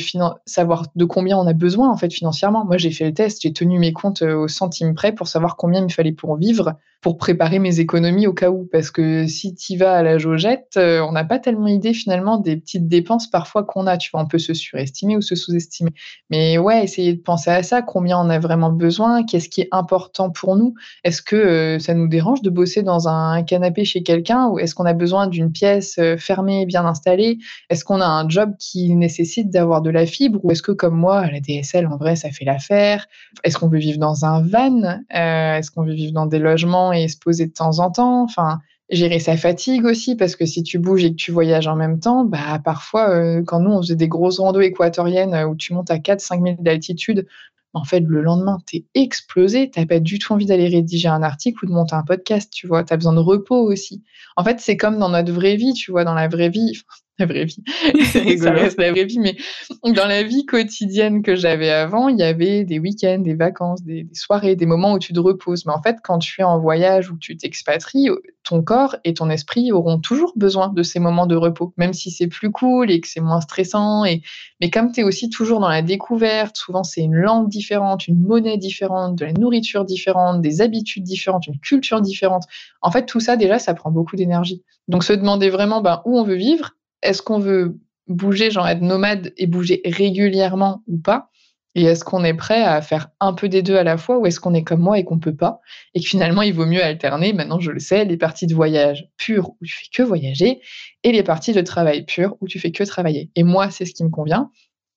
savoir 0.46 0.86
de 0.94 1.04
combien 1.04 1.36
on 1.38 1.46
a 1.46 1.52
besoin 1.52 1.90
en 1.90 1.96
fait 1.96 2.12
financièrement? 2.12 2.64
Moi, 2.64 2.78
j'ai 2.78 2.90
fait 2.90 3.04
le 3.04 3.14
test, 3.14 3.42
j'ai 3.42 3.52
tenu 3.52 3.78
mes 3.78 3.92
comptes 3.92 4.22
au 4.22 4.48
centime 4.48 4.94
près 4.94 5.12
pour 5.12 5.28
savoir 5.28 5.56
combien 5.56 5.80
il 5.80 5.84
me 5.84 5.88
fallait 5.90 6.12
pour 6.12 6.36
vivre, 6.36 6.74
pour 7.02 7.18
préparer 7.18 7.58
mes 7.58 7.80
économies 7.80 8.26
au 8.26 8.32
cas 8.32 8.50
où. 8.50 8.68
Parce 8.70 8.90
que 8.90 9.26
si 9.26 9.54
tu 9.54 9.76
vas 9.76 9.94
à 9.94 10.02
la 10.02 10.18
jaugette, 10.18 10.76
on 10.76 11.12
n'a 11.12 11.24
pas 11.24 11.38
tellement 11.38 11.66
idée 11.66 11.92
finalement 11.92 12.38
des 12.38 12.56
petites 12.56 12.88
dépenses 12.88 13.28
parfois 13.28 13.64
qu'on 13.64 13.86
a. 13.86 13.98
Tu 13.98 14.10
vois, 14.10 14.22
on 14.22 14.26
peut 14.26 14.38
se 14.38 14.54
surestimer 14.54 15.16
ou 15.16 15.20
se 15.20 15.34
sous-estimer. 15.34 15.90
Mais 16.30 16.56
ouais, 16.56 16.82
essayer 16.84 17.14
de 17.14 17.20
penser 17.20 17.50
à 17.50 17.62
ça, 17.62 17.82
combien 17.82 18.18
on 18.18 18.30
a 18.30 18.38
vraiment 18.38 18.70
besoin, 18.70 19.24
qu'est-ce 19.24 19.48
qui 19.48 19.62
est 19.62 19.68
important 19.72 20.30
pour 20.30 20.56
nous? 20.56 20.74
Est-ce 21.04 21.22
que 21.22 21.36
euh, 21.36 21.78
ça 21.78 21.94
nous 21.94 22.08
dérange 22.08 22.42
de 22.42 22.50
bosser 22.50 22.82
dans 22.82 23.08
un 23.08 23.42
canapé 23.42 23.84
chez 23.84 24.02
quelqu'un? 24.02 24.48
Ou 24.48 24.58
est-ce 24.58 24.74
qu'on 24.74 24.86
a 24.86 24.94
besoin 24.94 25.26
d'une 25.26 25.52
pièce 25.52 25.96
euh, 25.98 26.16
fermée, 26.16 26.66
bien 26.66 26.84
installée? 26.84 27.38
Est-ce 27.70 27.84
qu'on 27.84 28.00
a 28.00 28.06
un 28.06 28.28
job 28.28 28.54
qui 28.58 28.83
nécessite 28.92 29.50
d'avoir 29.50 29.82
de 29.82 29.90
la 29.90 30.06
fibre 30.06 30.40
ou 30.44 30.50
est-ce 30.50 30.62
que 30.62 30.72
comme 30.72 30.96
moi, 30.96 31.26
la 31.30 31.40
DSL, 31.40 31.86
en 31.86 31.96
vrai, 31.96 32.16
ça 32.16 32.30
fait 32.30 32.44
l'affaire? 32.44 33.06
Est-ce 33.42 33.58
qu'on 33.58 33.68
veut 33.68 33.78
vivre 33.78 33.98
dans 33.98 34.24
un 34.24 34.42
van? 34.42 34.82
Euh, 34.82 35.56
Est-ce 35.56 35.70
qu'on 35.70 35.84
veut 35.84 35.94
vivre 35.94 36.12
dans 36.12 36.26
des 36.26 36.38
logements 36.38 36.92
et 36.92 37.08
se 37.08 37.16
poser 37.16 37.46
de 37.46 37.52
temps 37.52 37.78
en 37.78 37.90
temps? 37.90 38.22
Enfin, 38.22 38.58
gérer 38.90 39.18
sa 39.18 39.36
fatigue 39.36 39.84
aussi, 39.84 40.16
parce 40.16 40.36
que 40.36 40.46
si 40.46 40.62
tu 40.62 40.78
bouges 40.78 41.04
et 41.04 41.10
que 41.10 41.16
tu 41.16 41.32
voyages 41.32 41.66
en 41.66 41.76
même 41.76 42.00
temps, 42.00 42.24
bah, 42.24 42.60
parfois, 42.64 43.10
euh, 43.10 43.42
quand 43.44 43.60
nous, 43.60 43.70
on 43.70 43.82
faisait 43.82 43.96
des 43.96 44.08
grosses 44.08 44.38
randos 44.38 44.60
équatoriennes 44.60 45.34
euh, 45.34 45.46
où 45.46 45.56
tu 45.56 45.72
montes 45.72 45.90
à 45.90 45.98
4-5 45.98 46.42
000 46.42 46.56
d'altitude, 46.60 47.26
en 47.74 47.84
fait, 47.84 48.00
le 48.00 48.22
lendemain, 48.22 48.58
tu 48.66 48.76
es 48.76 48.84
explosé, 48.94 49.68
tu 49.68 49.84
pas 49.86 49.98
du 49.98 50.20
tout 50.20 50.32
envie 50.32 50.46
d'aller 50.46 50.68
rédiger 50.68 51.08
un 51.08 51.22
article 51.22 51.64
ou 51.64 51.68
de 51.68 51.72
monter 51.72 51.96
un 51.96 52.04
podcast, 52.04 52.52
tu 52.52 52.68
vois, 52.68 52.84
tu 52.84 52.92
as 52.92 52.96
besoin 52.96 53.12
de 53.12 53.18
repos 53.18 53.60
aussi. 53.60 54.04
En 54.36 54.44
fait, 54.44 54.60
c'est 54.60 54.76
comme 54.76 54.98
dans 54.98 55.08
notre 55.08 55.32
vraie 55.32 55.56
vie, 55.56 55.72
tu 55.72 55.90
vois, 55.90 56.04
dans 56.04 56.14
la 56.14 56.28
vraie 56.28 56.50
vie, 56.50 56.72
la 57.18 57.26
vraie 57.26 57.44
vie. 57.44 57.62
ça 58.38 58.50
reste 58.52 58.78
la 58.78 58.90
vraie 58.90 59.04
vie, 59.04 59.18
mais 59.18 59.36
dans 59.84 60.06
la 60.06 60.22
vie 60.22 60.46
quotidienne 60.46 61.22
que 61.22 61.36
j'avais 61.36 61.70
avant, 61.70 62.08
il 62.08 62.18
y 62.18 62.22
avait 62.22 62.64
des 62.64 62.78
week-ends, 62.78 63.20
des 63.20 63.34
vacances, 63.34 63.82
des, 63.82 64.06
soirées, 64.12 64.56
des 64.56 64.66
moments 64.66 64.94
où 64.94 64.98
tu 64.98 65.12
te 65.12 65.20
reposes. 65.20 65.66
Mais 65.66 65.72
en 65.72 65.82
fait, 65.82 65.96
quand 66.02 66.18
tu 66.18 66.40
es 66.40 66.44
en 66.44 66.58
voyage 66.58 67.10
ou 67.10 67.16
tu 67.16 67.36
t'expatries, 67.36 68.08
ton 68.42 68.62
corps 68.62 68.96
et 69.04 69.14
ton 69.14 69.30
esprit 69.30 69.72
auront 69.72 69.98
toujours 69.98 70.32
besoin 70.36 70.68
de 70.68 70.82
ces 70.82 70.98
moments 70.98 71.26
de 71.26 71.36
repos, 71.36 71.72
même 71.76 71.92
si 71.92 72.10
c'est 72.10 72.26
plus 72.26 72.50
cool 72.50 72.90
et 72.90 73.00
que 73.00 73.08
c'est 73.08 73.20
moins 73.20 73.40
stressant. 73.40 74.04
Et... 74.04 74.22
Mais 74.60 74.70
comme 74.70 74.92
tu 74.92 75.00
es 75.00 75.02
aussi 75.02 75.30
toujours 75.30 75.60
dans 75.60 75.68
la 75.68 75.82
découverte, 75.82 76.56
souvent 76.56 76.84
c'est 76.84 77.02
une 77.02 77.14
langue 77.14 77.48
différente, 77.48 78.08
une 78.08 78.20
monnaie 78.20 78.58
différente, 78.58 79.16
de 79.16 79.24
la 79.24 79.32
nourriture 79.32 79.84
différente, 79.84 80.42
des 80.42 80.60
habitudes 80.60 81.04
différentes, 81.04 81.46
une 81.46 81.58
culture 81.58 82.00
différente. 82.00 82.44
En 82.82 82.90
fait, 82.90 83.06
tout 83.06 83.20
ça, 83.20 83.36
déjà, 83.36 83.58
ça 83.58 83.74
prend 83.74 83.90
beaucoup 83.90 84.16
d'énergie. 84.16 84.62
Donc, 84.88 85.04
se 85.04 85.12
demander 85.12 85.48
vraiment 85.48 85.80
ben, 85.80 86.02
où 86.04 86.18
on 86.18 86.24
veut 86.24 86.34
vivre 86.34 86.74
est-ce 87.04 87.22
qu'on 87.22 87.38
veut 87.38 87.78
bouger, 88.08 88.50
genre 88.50 88.66
être 88.66 88.80
nomade 88.80 89.32
et 89.36 89.46
bouger 89.46 89.80
régulièrement 89.84 90.82
ou 90.88 90.98
pas? 90.98 91.30
Et 91.76 91.84
est-ce 91.84 92.04
qu'on 92.04 92.22
est 92.22 92.34
prêt 92.34 92.62
à 92.62 92.80
faire 92.82 93.08
un 93.18 93.32
peu 93.32 93.48
des 93.48 93.62
deux 93.62 93.76
à 93.76 93.82
la 93.82 93.96
fois 93.96 94.18
ou 94.18 94.26
est-ce 94.26 94.38
qu'on 94.38 94.54
est 94.54 94.62
comme 94.62 94.80
moi 94.80 94.98
et 94.98 95.04
qu'on 95.04 95.18
peut 95.18 95.34
pas? 95.34 95.60
Et 95.94 96.00
finalement, 96.00 96.42
il 96.42 96.54
vaut 96.54 96.66
mieux 96.66 96.82
alterner, 96.82 97.32
maintenant 97.32 97.58
je 97.58 97.72
le 97.72 97.80
sais, 97.80 98.04
les 98.04 98.16
parties 98.16 98.46
de 98.46 98.54
voyage 98.54 99.08
pures 99.16 99.50
où 99.50 99.64
tu 99.64 99.74
fais 99.76 99.86
que 99.92 100.02
voyager 100.02 100.60
et 101.02 101.10
les 101.10 101.24
parties 101.24 101.52
de 101.52 101.60
travail 101.62 102.04
pures 102.04 102.36
où 102.40 102.46
tu 102.46 102.60
fais 102.60 102.70
que 102.70 102.84
travailler. 102.84 103.30
Et 103.34 103.42
moi, 103.42 103.70
c'est 103.70 103.86
ce 103.86 103.92
qui 103.92 104.04
me 104.04 104.10
convient. 104.10 104.50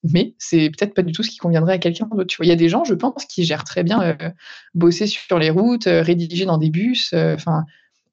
Mais 0.03 0.35
c'est 0.37 0.69
peut-être 0.69 0.93
pas 0.93 1.01
du 1.01 1.11
tout 1.11 1.23
ce 1.23 1.31
qui 1.31 1.37
conviendrait 1.37 1.73
à 1.73 1.77
quelqu'un 1.79 2.07
d'autre. 2.11 2.35
Il 2.41 2.47
y 2.47 2.51
a 2.51 2.55
des 2.55 2.69
gens, 2.69 2.83
je 2.83 2.93
pense, 2.93 3.25
qui 3.25 3.43
gèrent 3.43 3.63
très 3.63 3.83
bien 3.83 4.01
euh, 4.01 4.29
bosser 4.75 5.07
sur 5.07 5.39
les 5.39 5.49
routes, 5.49 5.87
euh, 5.87 6.03
rédiger 6.03 6.45
dans 6.45 6.59
des 6.59 6.69
bus. 6.69 7.11
Euh, 7.13 7.35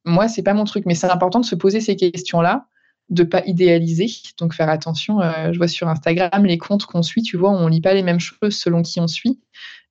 moi, 0.06 0.26
c'est 0.26 0.42
pas 0.42 0.54
mon 0.54 0.64
truc. 0.64 0.86
Mais 0.86 0.94
c'est 0.94 1.10
important 1.10 1.40
de 1.40 1.44
se 1.44 1.54
poser 1.54 1.80
ces 1.80 1.94
questions-là 1.94 2.66
de 3.10 3.22
pas 3.22 3.42
idéaliser. 3.46 4.10
Donc 4.38 4.54
faire 4.54 4.68
attention. 4.68 5.20
Euh, 5.20 5.52
je 5.52 5.58
vois 5.58 5.68
sur 5.68 5.88
Instagram 5.88 6.44
les 6.44 6.58
comptes 6.58 6.86
qu'on 6.86 7.02
suit, 7.02 7.22
tu 7.22 7.36
vois, 7.36 7.50
on 7.50 7.66
lit 7.68 7.80
pas 7.80 7.94
les 7.94 8.02
mêmes 8.02 8.20
choses 8.20 8.56
selon 8.56 8.82
qui 8.82 9.00
on 9.00 9.08
suit. 9.08 9.40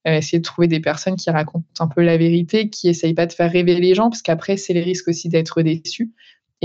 Euh, 0.08 0.18
essayer 0.18 0.40
de 0.40 0.44
trouver 0.44 0.68
des 0.68 0.82
personnes 0.82 1.16
qui 1.16 1.30
racontent 1.30 1.66
un 1.80 1.88
peu 1.88 2.02
la 2.02 2.18
vérité, 2.18 2.70
qui 2.70 2.90
essayent 2.90 3.14
pas 3.14 3.26
de 3.26 3.34
faire 3.34 3.50
rêver 3.50 3.80
les 3.80 3.96
gens, 3.96 4.10
parce 4.10 4.22
qu'après 4.22 4.58
c'est 4.58 4.74
les 4.74 4.82
risques 4.82 5.08
aussi 5.08 5.30
d'être 5.30 5.62
déçu. 5.62 6.12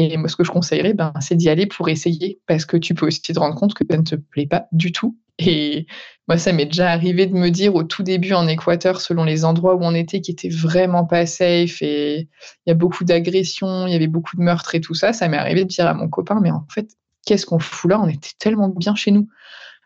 Et 0.01 0.17
moi, 0.17 0.29
ce 0.29 0.37
que 0.37 0.45
je 0.45 0.51
conseillerais, 0.53 0.95
ben, 0.95 1.13
c'est 1.21 1.35
d'y 1.35 1.49
aller 1.49 1.67
pour 1.67 1.89
essayer, 1.89 2.41
parce 2.47 2.65
que 2.65 2.77
tu 2.77 2.95
peux 2.95 3.07
aussi 3.07 3.21
te 3.21 3.39
rendre 3.39 3.57
compte 3.57 3.75
que 3.75 3.85
ça 3.91 3.97
ne 3.97 4.03
te 4.03 4.15
plaît 4.15 4.47
pas 4.47 4.67
du 4.71 4.93
tout 4.93 5.17
et 5.39 5.87
moi, 6.27 6.37
ça 6.37 6.53
m'est 6.53 6.67
déjà 6.67 6.91
arrivé 6.91 7.27
de 7.27 7.35
me 7.35 7.51
dire 7.51 7.75
au 7.75 7.85
tout 7.85 8.03
début 8.03 8.35
en 8.35 8.47
Équateur, 8.49 9.01
selon 9.01 9.25
les 9.25 9.45
endroits 9.45 9.77
où 9.77 9.81
on 9.83 9.95
était, 9.95 10.21
qui 10.21 10.33
étaient 10.33 10.49
vraiment 10.49 11.05
pas 11.05 11.27
safe 11.27 11.81
et 11.81 12.29
il 12.67 12.69
y 12.69 12.71
a 12.71 12.75
beaucoup 12.75 13.05
d'agressions, 13.05 13.87
il 13.87 13.93
y 13.93 13.97
avait 13.97 14.09
beaucoup 14.09 14.37
de 14.37 14.43
meurtres 14.43 14.75
et 14.75 14.81
tout 14.81 14.95
ça, 14.95 15.13
ça 15.13 15.29
m'est 15.29 15.37
arrivé 15.37 15.65
de 15.65 15.69
dire 15.69 15.87
à 15.87 15.95
mon 15.95 16.09
copain, 16.09 16.41
mais 16.43 16.51
en 16.51 16.67
fait, 16.69 16.91
qu'est-ce 17.25 17.47
qu'on 17.47 17.61
fout 17.61 17.91
là? 17.91 18.01
On 18.01 18.09
était 18.09 18.33
tellement 18.39 18.69
bien 18.69 18.95
chez 18.95 19.11
nous. 19.11 19.29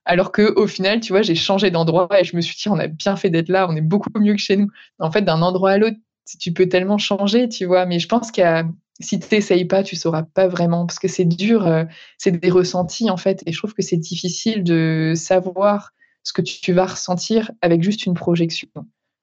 Alors 0.04 0.32
que 0.32 0.52
au 0.56 0.66
final, 0.66 1.00
tu 1.00 1.12
vois, 1.12 1.22
j'ai 1.22 1.34
changé 1.34 1.70
d'endroit 1.70 2.08
et 2.18 2.24
je 2.24 2.34
me 2.34 2.40
suis 2.40 2.56
dit, 2.56 2.68
on 2.68 2.78
a 2.78 2.88
bien 2.88 3.14
fait 3.16 3.30
d'être 3.30 3.48
là, 3.48 3.68
on 3.68 3.76
est 3.76 3.82
beaucoup 3.82 4.10
mieux 4.18 4.34
que 4.34 4.40
chez 4.40 4.56
nous. 4.56 4.68
En 4.98 5.12
fait, 5.12 5.22
d'un 5.22 5.42
endroit 5.42 5.72
à 5.72 5.78
l'autre, 5.78 5.96
tu 6.40 6.52
peux 6.52 6.68
tellement 6.68 6.98
changer, 6.98 7.48
tu 7.48 7.66
vois. 7.66 7.86
Mais 7.86 7.98
je 8.00 8.08
pense 8.08 8.32
qu'il 8.32 8.42
y 8.42 8.46
a 8.46 8.64
si 9.02 9.18
tu 9.18 9.34
n'essayes 9.34 9.64
pas, 9.64 9.82
tu 9.82 9.96
sauras 9.96 10.22
pas 10.22 10.48
vraiment 10.48 10.86
parce 10.86 10.98
que 10.98 11.08
c'est 11.08 11.24
dur, 11.24 11.66
euh, 11.66 11.84
c'est 12.18 12.32
des 12.32 12.50
ressentis 12.50 13.10
en 13.10 13.16
fait. 13.16 13.42
Et 13.46 13.52
je 13.52 13.58
trouve 13.58 13.74
que 13.74 13.82
c'est 13.82 13.96
difficile 13.96 14.62
de 14.62 15.12
savoir 15.16 15.92
ce 16.22 16.32
que 16.32 16.42
tu 16.42 16.72
vas 16.72 16.86
ressentir 16.86 17.50
avec 17.60 17.82
juste 17.82 18.06
une 18.06 18.14
projection. 18.14 18.68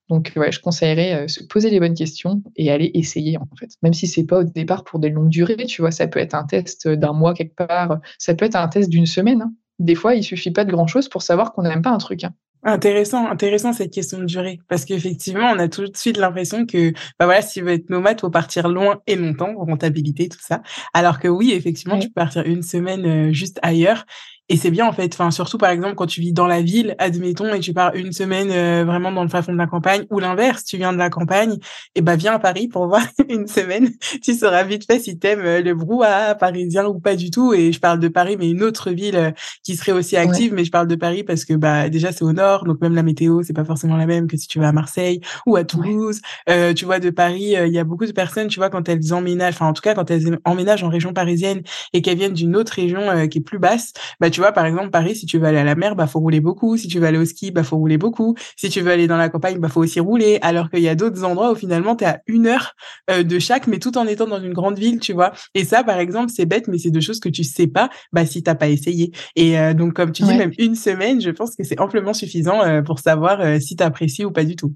Donc 0.10 0.34
ouais, 0.36 0.52
je 0.52 0.60
conseillerais 0.60 1.24
euh, 1.24 1.28
se 1.28 1.44
poser 1.44 1.70
les 1.70 1.80
bonnes 1.80 1.94
questions 1.94 2.42
et 2.56 2.72
aller 2.72 2.92
essayer 2.94 3.38
en 3.38 3.48
fait. 3.58 3.70
Même 3.84 3.94
si 3.94 4.08
c'est 4.08 4.26
pas 4.26 4.40
au 4.40 4.44
départ 4.44 4.84
pour 4.84 5.00
des 5.00 5.10
longues 5.10 5.30
durées, 5.30 5.66
tu 5.66 5.82
vois, 5.82 5.92
ça 5.92 6.08
peut 6.08 6.20
être 6.20 6.34
un 6.34 6.46
test 6.46 6.88
d'un 6.88 7.14
mois 7.14 7.34
quelque 7.34 7.56
part, 7.56 8.00
ça 8.18 8.34
peut 8.34 8.46
être 8.46 8.56
un 8.56 8.68
test 8.68 8.90
d'une 8.90 9.06
semaine. 9.06 9.44
Hein. 9.44 9.54
Des 9.78 9.96
fois, 9.96 10.16
il 10.16 10.24
suffit 10.24 10.52
pas 10.52 10.66
de 10.66 10.72
grand 10.72 10.88
chose 10.88 11.08
pour 11.08 11.22
savoir 11.22 11.54
qu'on 11.54 11.62
n'aime 11.62 11.82
pas 11.82 11.92
un 11.92 12.00
truc. 12.00 12.24
Hein. 12.24 12.34
Intéressant, 12.64 13.30
intéressant 13.30 13.72
cette 13.72 13.94
question 13.94 14.20
de 14.20 14.26
durée, 14.26 14.60
parce 14.68 14.84
qu'effectivement, 14.84 15.50
on 15.50 15.60
a 15.60 15.70
tout 15.70 15.88
de 15.88 15.96
suite 15.96 16.18
l'impression 16.18 16.66
que, 16.66 16.92
bah 17.18 17.24
voilà, 17.26 17.42
si 17.42 17.60
tu 17.60 17.66
veux 17.66 17.72
être 17.72 17.90
nomade, 17.90 18.20
faut 18.20 18.30
partir 18.30 18.68
loin 18.68 19.02
et 19.08 19.16
longtemps, 19.16 19.54
rentabilité, 19.56 20.28
tout 20.28 20.42
ça. 20.42 20.62
Alors 20.94 21.20
que 21.20 21.30
oui, 21.30 21.54
effectivement, 21.54 21.98
tu 21.98 22.08
peux 22.10 22.16
partir 22.16 22.46
une 22.46 22.62
semaine 22.62 23.06
euh, 23.30 23.32
juste 23.32 23.60
ailleurs 23.62 24.06
et 24.50 24.58
c'est 24.58 24.72
bien 24.72 24.88
en 24.88 24.92
fait, 24.92 25.14
enfin 25.14 25.32
surtout 25.32 25.58
par 25.58 25.70
exemple 25.70 25.96
quand 25.96 26.08
tu 26.08 26.22
vis 26.22 26.34
dans 26.34 26.48
la 26.48 26.62
ville, 26.62 26.96
admettons, 26.98 27.54
et 27.54 27.60
tu 27.60 27.74
pars 27.74 27.94
une 27.96 28.12
semaine 28.12 28.50
euh, 28.52 28.84
vraiment 28.84 29.12
dans 29.12 29.24
le 29.24 29.30
fin 29.30 29.44
fond 29.44 29.54
de 29.54 29.58
la 29.58 29.68
campagne, 29.68 30.06
ou 30.10 30.20
l'inverse, 30.20 30.64
tu 30.64 30.78
viens 30.78 30.92
de 30.92 30.98
la 30.98 31.10
campagne, 31.10 31.58
et 31.96 32.02
bah 32.02 32.16
viens 32.16 32.34
à 32.34 32.40
Paris 32.40 32.68
pour 32.68 32.88
voir 32.88 33.04
une 33.30 33.48
semaine. 33.48 33.90
tu 34.24 34.34
sauras 34.34 34.64
vite 34.64 34.86
fait 34.86 35.00
si 35.00 35.20
t'aimes 35.20 35.42
euh, 35.42 35.62
le 35.62 35.76
brouhaha 35.76 36.36
parisien 36.36 36.86
ou 36.86 37.00
pas 37.00 37.16
du 37.16 37.30
tout. 37.30 37.54
Et 37.54 37.72
je 37.72 37.80
parle 37.80 38.00
de 38.00 38.08
Paris, 38.08 38.38
mais 38.40 38.50
une 38.50 38.64
autre 38.64 38.92
ville 38.92 39.16
euh, 39.16 39.32
qui 39.64 39.76
serait 39.76 39.92
aussi 39.92 40.18
active. 40.18 40.54
Mais 40.54 40.66
je 40.66 40.72
parle 40.72 40.88
de 40.88 40.96
Paris 40.96 41.24
parce 41.24 41.46
que 41.46 41.54
bah 41.54 41.90
déjà 41.90 42.12
c'est 42.12 42.24
au 42.24 42.34
nord, 42.34 42.66
donc 42.66 42.82
même 42.82 42.96
la 42.96 43.04
météo 43.04 43.44
c'est 43.44 43.54
pas 43.54 43.66
forcément 43.66 43.98
la 43.98 44.06
même 44.06 44.28
que 44.28 44.38
si 44.38 44.48
tu 44.48 44.60
vas 44.60 44.70
à 44.70 44.72
Marseille 44.72 45.22
ou 45.46 45.56
à 45.56 45.64
Toulouse. 45.64 46.22
Euh, 46.50 46.74
tu 46.74 46.86
vois 46.86 47.00
de 47.00 47.10
Paris, 47.10 47.56
il 47.56 47.74
y 47.74 47.80
a 47.80 47.84
beaucoup 47.84 48.06
de 48.06 48.12
personnes, 48.12 48.48
tu 48.48 48.60
vois 48.60 48.70
quand 48.70 48.90
elles 48.90 49.14
emménagent, 49.14 49.56
enfin 49.56 49.68
en 49.68 49.74
tout 49.74 49.82
cas 49.82 49.94
quand 49.94 50.10
elles 50.10 50.40
emménagent 50.46 50.84
en 50.84 50.90
région 50.90 51.14
parisienne 51.14 51.62
et 51.94 52.02
qu'elles 52.02 52.18
viennent 52.18 52.34
d'une 52.34 52.56
autre 52.56 52.74
région 52.74 53.28
qui 53.28 53.40
est 53.40 53.42
plus 53.42 53.60
basse, 53.60 53.94
bah 54.20 54.30
tu 54.30 54.39
tu 54.40 54.44
vois, 54.44 54.54
par 54.54 54.66
exemple, 54.66 54.90
Paris, 54.90 55.18
si 55.18 55.26
tu 55.26 55.38
veux 55.38 55.48
aller 55.48 55.58
à 55.58 55.66
la 55.66 55.76
mer, 55.76 55.98
bah, 55.98 56.08
faut 56.08 56.22
rouler 56.22 56.40
beaucoup. 56.40 56.78
Si 56.78 56.88
tu 56.88 56.98
veux 56.98 57.06
aller 57.06 57.18
au 57.18 57.26
ski, 57.26 57.52
bah, 57.52 57.62
faut 57.62 57.76
rouler 57.76 57.98
beaucoup. 57.98 58.36
Si 58.56 58.70
tu 58.70 58.80
veux 58.80 58.90
aller 58.90 59.06
dans 59.06 59.18
la 59.18 59.28
campagne, 59.28 59.58
bah, 59.58 59.68
faut 59.68 59.82
aussi 59.82 60.00
rouler. 60.00 60.40
Alors 60.42 60.70
qu'il 60.70 60.80
y 60.80 60.88
a 60.88 60.96
d'autres 60.96 61.26
endroits 61.26 61.52
où 61.52 61.56
finalement, 61.56 61.98
tu 61.98 62.06
es 62.06 62.08
à 62.08 62.22
une 62.26 62.48
heure 62.48 62.74
euh, 63.12 63.24
de 63.24 63.38
chaque, 63.38 63.68
mais 63.68 63.80
tout 63.80 63.98
en 63.98 64.08
étant 64.08 64.28
dans 64.28 64.42
une 64.42 64.54
grande 64.54 64.80
ville, 64.80 65.02
tu 65.02 65.12
vois. 65.12 65.34
Et 65.56 65.66
ça, 65.66 65.84
par 65.84 66.00
exemple, 66.00 66.32
c'est 66.34 66.46
bête, 66.46 66.70
mais 66.70 66.78
c'est 66.78 66.90
deux 66.90 67.02
choses 67.02 67.20
que 67.20 67.28
tu 67.28 67.44
sais 67.44 67.68
pas, 67.68 67.90
bah, 68.14 68.26
si 68.26 68.42
t'as 68.42 68.56
pas 68.56 68.70
essayé. 68.70 69.12
Et 69.36 69.60
euh, 69.60 69.74
donc, 69.74 69.92
comme 69.92 70.14
tu 70.14 70.24
dis, 70.24 70.34
même 70.34 70.54
une 70.58 70.76
semaine, 70.76 71.20
je 71.20 71.32
pense 71.32 71.54
que 71.58 71.66
c'est 71.66 71.82
amplement 71.82 72.14
suffisant 72.14 72.64
euh, 72.64 72.82
pour 72.82 73.00
savoir 73.00 73.60
si 73.60 73.76
tu 73.76 73.84
apprécies 73.84 74.24
ou 74.24 74.32
pas 74.32 74.46
du 74.46 74.56
tout. 74.56 74.74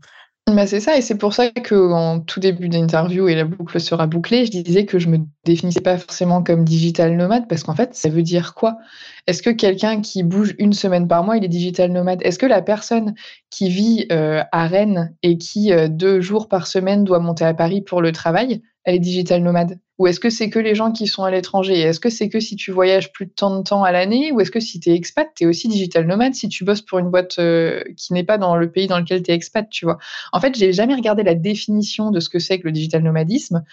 Bah, 0.51 0.67
c'est 0.67 0.81
ça 0.81 0.97
et 0.97 1.01
c'est 1.01 1.17
pour 1.17 1.33
ça 1.33 1.49
qu'en 1.51 2.19
tout 2.19 2.39
début 2.41 2.67
d'interview 2.67 3.29
et 3.29 3.35
la 3.35 3.45
boucle 3.45 3.79
sera 3.79 4.07
bouclée, 4.07 4.45
je 4.45 4.51
disais 4.51 4.85
que 4.85 4.99
je 4.99 5.07
me 5.07 5.19
définissais 5.45 5.79
pas 5.79 5.97
forcément 5.97 6.43
comme 6.43 6.65
digital 6.65 7.15
nomade 7.15 7.47
parce 7.47 7.63
qu'en 7.63 7.75
fait, 7.75 7.95
ça 7.95 8.09
veut 8.09 8.23
dire 8.23 8.53
quoi? 8.53 8.77
Est-ce 9.25 9.41
que 9.41 9.49
quelqu'un 9.49 10.01
qui 10.01 10.21
bouge 10.21 10.53
une 10.59 10.73
semaine 10.73 11.07
par 11.07 11.23
mois, 11.23 11.37
il 11.37 11.45
est 11.45 11.47
digital 11.47 11.91
nomade? 11.93 12.19
Est-ce 12.23 12.37
que 12.37 12.45
la 12.45 12.61
personne 12.61 13.15
qui 13.49 13.69
vit, 13.69 14.05
euh, 14.11 14.43
à 14.51 14.67
Rennes 14.67 15.15
et 15.23 15.37
qui, 15.37 15.71
euh, 15.71 15.87
deux 15.87 16.19
jours 16.19 16.49
par 16.49 16.67
semaine 16.67 17.05
doit 17.05 17.19
monter 17.19 17.45
à 17.45 17.53
Paris 17.53 17.81
pour 17.81 18.01
le 18.01 18.11
travail, 18.11 18.61
elle 18.83 18.95
est 18.95 18.99
digital 18.99 19.41
nomade? 19.41 19.79
Ou 20.03 20.07
est-ce 20.07 20.19
que 20.19 20.29
c'est 20.29 20.49
que 20.49 20.59
les 20.59 20.75
gens 20.75 20.91
qui 20.91 21.07
sont 21.07 21.23
à 21.23 21.31
l'étranger? 21.31 21.79
Est-ce 21.79 22.01
que 22.01 22.09
c'est 22.09 22.27
que 22.27 22.41
si 22.41 22.57
tu 22.57 22.71
voyages 22.71 23.13
plus 23.13 23.25
de 23.25 23.31
tant 23.31 23.57
de 23.57 23.63
temps 23.63 23.85
à 23.85 23.93
l'année? 23.93 24.33
Ou 24.33 24.41
est-ce 24.41 24.51
que 24.51 24.59
si 24.59 24.81
tu 24.81 24.89
es 24.89 24.95
expat, 24.95 25.29
tu 25.33 25.45
es 25.45 25.47
aussi 25.47 25.69
digital 25.69 26.05
nomade 26.05 26.33
si 26.33 26.49
tu 26.49 26.65
bosses 26.65 26.81
pour 26.81 26.99
une 26.99 27.09
boîte 27.09 27.39
euh, 27.39 27.81
qui 27.95 28.11
n'est 28.11 28.25
pas 28.25 28.37
dans 28.37 28.57
le 28.57 28.69
pays 28.69 28.87
dans 28.87 28.99
lequel 28.99 29.23
tu 29.23 29.31
es 29.31 29.33
expat, 29.33 29.65
tu 29.69 29.85
vois? 29.85 29.99
En 30.33 30.41
fait, 30.41 30.57
j'ai 30.57 30.73
jamais 30.73 30.93
regardé 30.93 31.23
la 31.23 31.35
définition 31.35 32.11
de 32.11 32.19
ce 32.19 32.27
que 32.27 32.37
c'est 32.37 32.59
que 32.59 32.65
le 32.65 32.73
digital 32.73 33.01
nomadisme, 33.01 33.63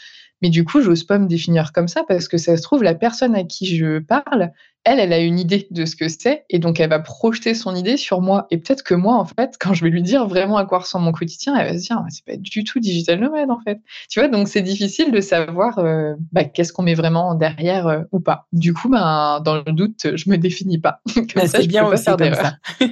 mais 0.41 0.51
du 0.51 0.65
coup, 0.65 0.83
j'ose 0.83 1.03
pas 1.03 1.19
me 1.19 1.27
définir 1.27 1.73
comme 1.73 1.89
ça 1.89 2.05
parce 2.07 2.29
que 2.29 2.39
ça 2.39 2.57
se 2.57 2.63
trouve, 2.63 2.85
la 2.85 2.95
personne 2.95 3.35
à 3.35 3.43
qui 3.43 3.67
je 3.67 3.99
parle, 3.99 4.53
elle, 4.85 4.99
elle 4.99 5.13
a 5.13 5.19
une 5.19 5.39
idée 5.39 5.69
de 5.71 5.85
ce 5.85 5.95
que 5.95 6.09
c'est 6.09 6.45
et 6.49 6.59
donc 6.59 6.81
elle 6.81 6.89
va 6.89 7.01
projeter 7.01 7.55
son 7.55 7.75
idée 7.75 7.99
sur 7.99 8.23
moi. 8.23 8.47
Et 8.51 8.57
peut-être 8.57 8.83
que 8.83 8.95
moi, 8.95 9.17
en 9.17 9.27
fait, 9.27 9.57
quand 9.61 9.75
je 9.75 9.85
vais 9.85 9.91
lui 9.91 10.03
dire 10.03 10.27
vraiment 10.27 10.57
à 10.57 10.65
quoi 10.65 10.79
ressemble 10.79 11.05
mon 11.05 11.13
quotidien, 11.13 11.55
elle 11.57 11.73
va 11.73 11.79
se 11.79 11.87
dire, 11.87 12.03
c'est 12.09 12.25
pas 12.25 12.37
du 12.37 12.65
tout 12.65 12.81
digital 12.81 13.21
nomade, 13.21 13.51
en 13.51 13.61
fait. 13.61 13.79
Tu 14.09 14.21
vois, 14.21 14.29
donc 14.29 14.49
c'est 14.49 14.63
difficile 14.63 15.13
de 15.13 15.21
savoir 15.21 15.79
euh, 15.79 16.15
bah, 16.33 16.45
qu'est-ce 16.45 16.73
qu'on 16.73 16.83
met 16.83 16.95
vraiment 16.95 17.35
derrière 17.35 17.87
euh, 17.89 18.01
ou 18.13 18.21
pas. 18.21 18.47
Du 18.53 18.73
coup, 18.73 18.89
ben, 18.89 19.41
dans 19.45 19.57
le 19.57 19.73
doute, 19.73 20.17
je 20.17 20.31
me 20.31 20.37
définis 20.37 20.79
pas. 20.79 21.01
Bah, 21.37 21.47
c'est 21.47 21.67
bien 21.67 21.87
aussi 21.87 22.07
comme 22.07 22.35
ça. 22.35 22.57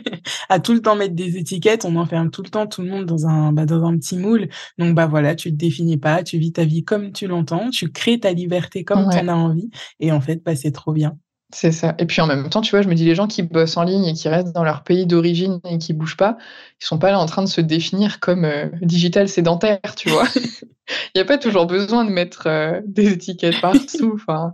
à 0.49 0.61
tout 0.61 0.72
le 0.72 0.80
temps 0.80 0.95
mettre 0.95 1.14
des 1.14 1.39
étiquettes, 1.39 1.84
on 1.84 1.97
enferme 1.97 2.30
tout 2.30 2.43
le 2.43 2.51
temps 2.51 2.66
tout 2.66 2.82
le 2.82 2.89
monde 2.89 3.07
dans 3.07 3.26
un, 3.26 3.53
bah, 3.53 3.66
dans 3.66 3.84
un 3.84 3.97
petit 3.99 4.16
moule. 4.16 4.49
Donc, 4.78 4.95
bah 4.95 5.07
voilà, 5.07 5.34
tu 5.34 5.51
te 5.51 5.57
définis 5.57 5.97
pas, 5.97 6.22
tu 6.22 6.39
vis 6.39 6.53
ta 6.53 6.64
vie 6.64 6.84
comme 6.84 7.12
tu 7.12 7.26
l'entends, 7.26 7.70
tu 7.70 7.91
crées 7.91 8.20
ta 8.20 8.32
liberté 8.32 8.84
comme 8.84 9.09
tu 9.11 9.18
en 9.18 9.28
as 9.28 9.34
envie. 9.34 9.70
Et 9.99 10.12
en 10.12 10.20
fait, 10.20 10.43
bah, 10.45 10.55
c'est 10.55 10.72
trop 10.72 10.93
bien. 10.93 11.18
C'est 11.51 11.72
ça. 11.72 11.94
Et 11.99 12.05
puis 12.05 12.20
en 12.20 12.26
même 12.26 12.51
temps, 12.51 12.61
tu 12.61 12.72
vois, 12.72 12.82
je 12.82 12.88
me 12.88 12.94
dis 12.94 13.07
les 13.07 13.14
gens 13.14 13.26
qui 13.26 13.42
bossent 13.42 13.78
en 13.78 13.82
ligne 13.82 14.05
et 14.05 14.12
qui 14.12 14.28
restent 14.28 14.53
dans 14.53 14.64
leur 14.64 14.84
pays 14.84 15.07
d'origine 15.07 15.61
et 15.64 15.78
qui 15.78 15.94
bougent 15.94 16.16
pas, 16.16 16.36
ils 16.80 16.84
sont 16.84 16.99
pas 16.99 17.11
là 17.11 17.18
en 17.18 17.24
train 17.24 17.42
de 17.42 17.49
se 17.49 17.62
définir 17.62 18.20
comme 18.20 18.44
euh, 18.44 18.66
digital 18.82 19.30
sédentaire, 19.30 19.80
tu 19.96 20.11
vois. 20.11 20.28
Il 20.34 21.16
n'y 21.16 21.22
a 21.22 21.24
pas 21.24 21.38
toujours 21.38 21.66
besoin 21.66 22.05
de 22.05 22.11
mettre 22.11 22.46
euh, 22.49 22.80
des 22.86 23.12
étiquettes 23.12 23.61
partout. 23.61 24.12
Enfin, 24.14 24.53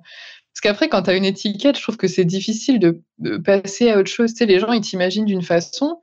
parce 0.53 0.61
qu'après, 0.63 0.89
quand 0.89 1.03
tu 1.03 1.11
as 1.11 1.17
une 1.17 1.25
étiquette, 1.25 1.77
je 1.77 1.83
trouve 1.83 1.97
que 1.97 2.07
c'est 2.07 2.25
difficile 2.25 2.79
de, 2.79 3.03
passer 3.39 3.91
à 3.91 3.99
autre 3.99 4.11
chose. 4.11 4.31
Tu 4.33 4.39
sais, 4.39 4.47
les 4.47 4.61
gens, 4.61 4.71
ils 4.71 4.81
t'imaginent 4.81 5.25
d'une 5.25 5.43
façon. 5.43 6.01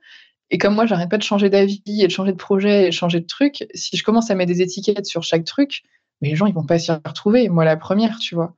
Et 0.50 0.58
comme 0.58 0.74
moi, 0.74 0.84
j'arrête 0.84 1.08
pas 1.08 1.16
de 1.16 1.22
changer 1.22 1.48
d'avis 1.48 1.82
et 1.86 2.06
de 2.06 2.12
changer 2.12 2.32
de 2.32 2.36
projet 2.36 2.84
et 2.84 2.86
de 2.88 2.92
changer 2.92 3.20
de 3.20 3.26
truc, 3.26 3.66
si 3.74 3.96
je 3.96 4.04
commence 4.04 4.30
à 4.30 4.34
mettre 4.34 4.52
des 4.52 4.60
étiquettes 4.60 5.06
sur 5.06 5.22
chaque 5.22 5.44
truc, 5.44 5.84
mais 6.20 6.28
les 6.28 6.36
gens, 6.36 6.44
ils 6.44 6.52
vont 6.52 6.66
pas 6.66 6.78
s'y 6.78 6.92
retrouver. 6.92 7.48
Moi, 7.48 7.64
la 7.64 7.78
première, 7.78 8.18
tu 8.18 8.34
vois. 8.34 8.54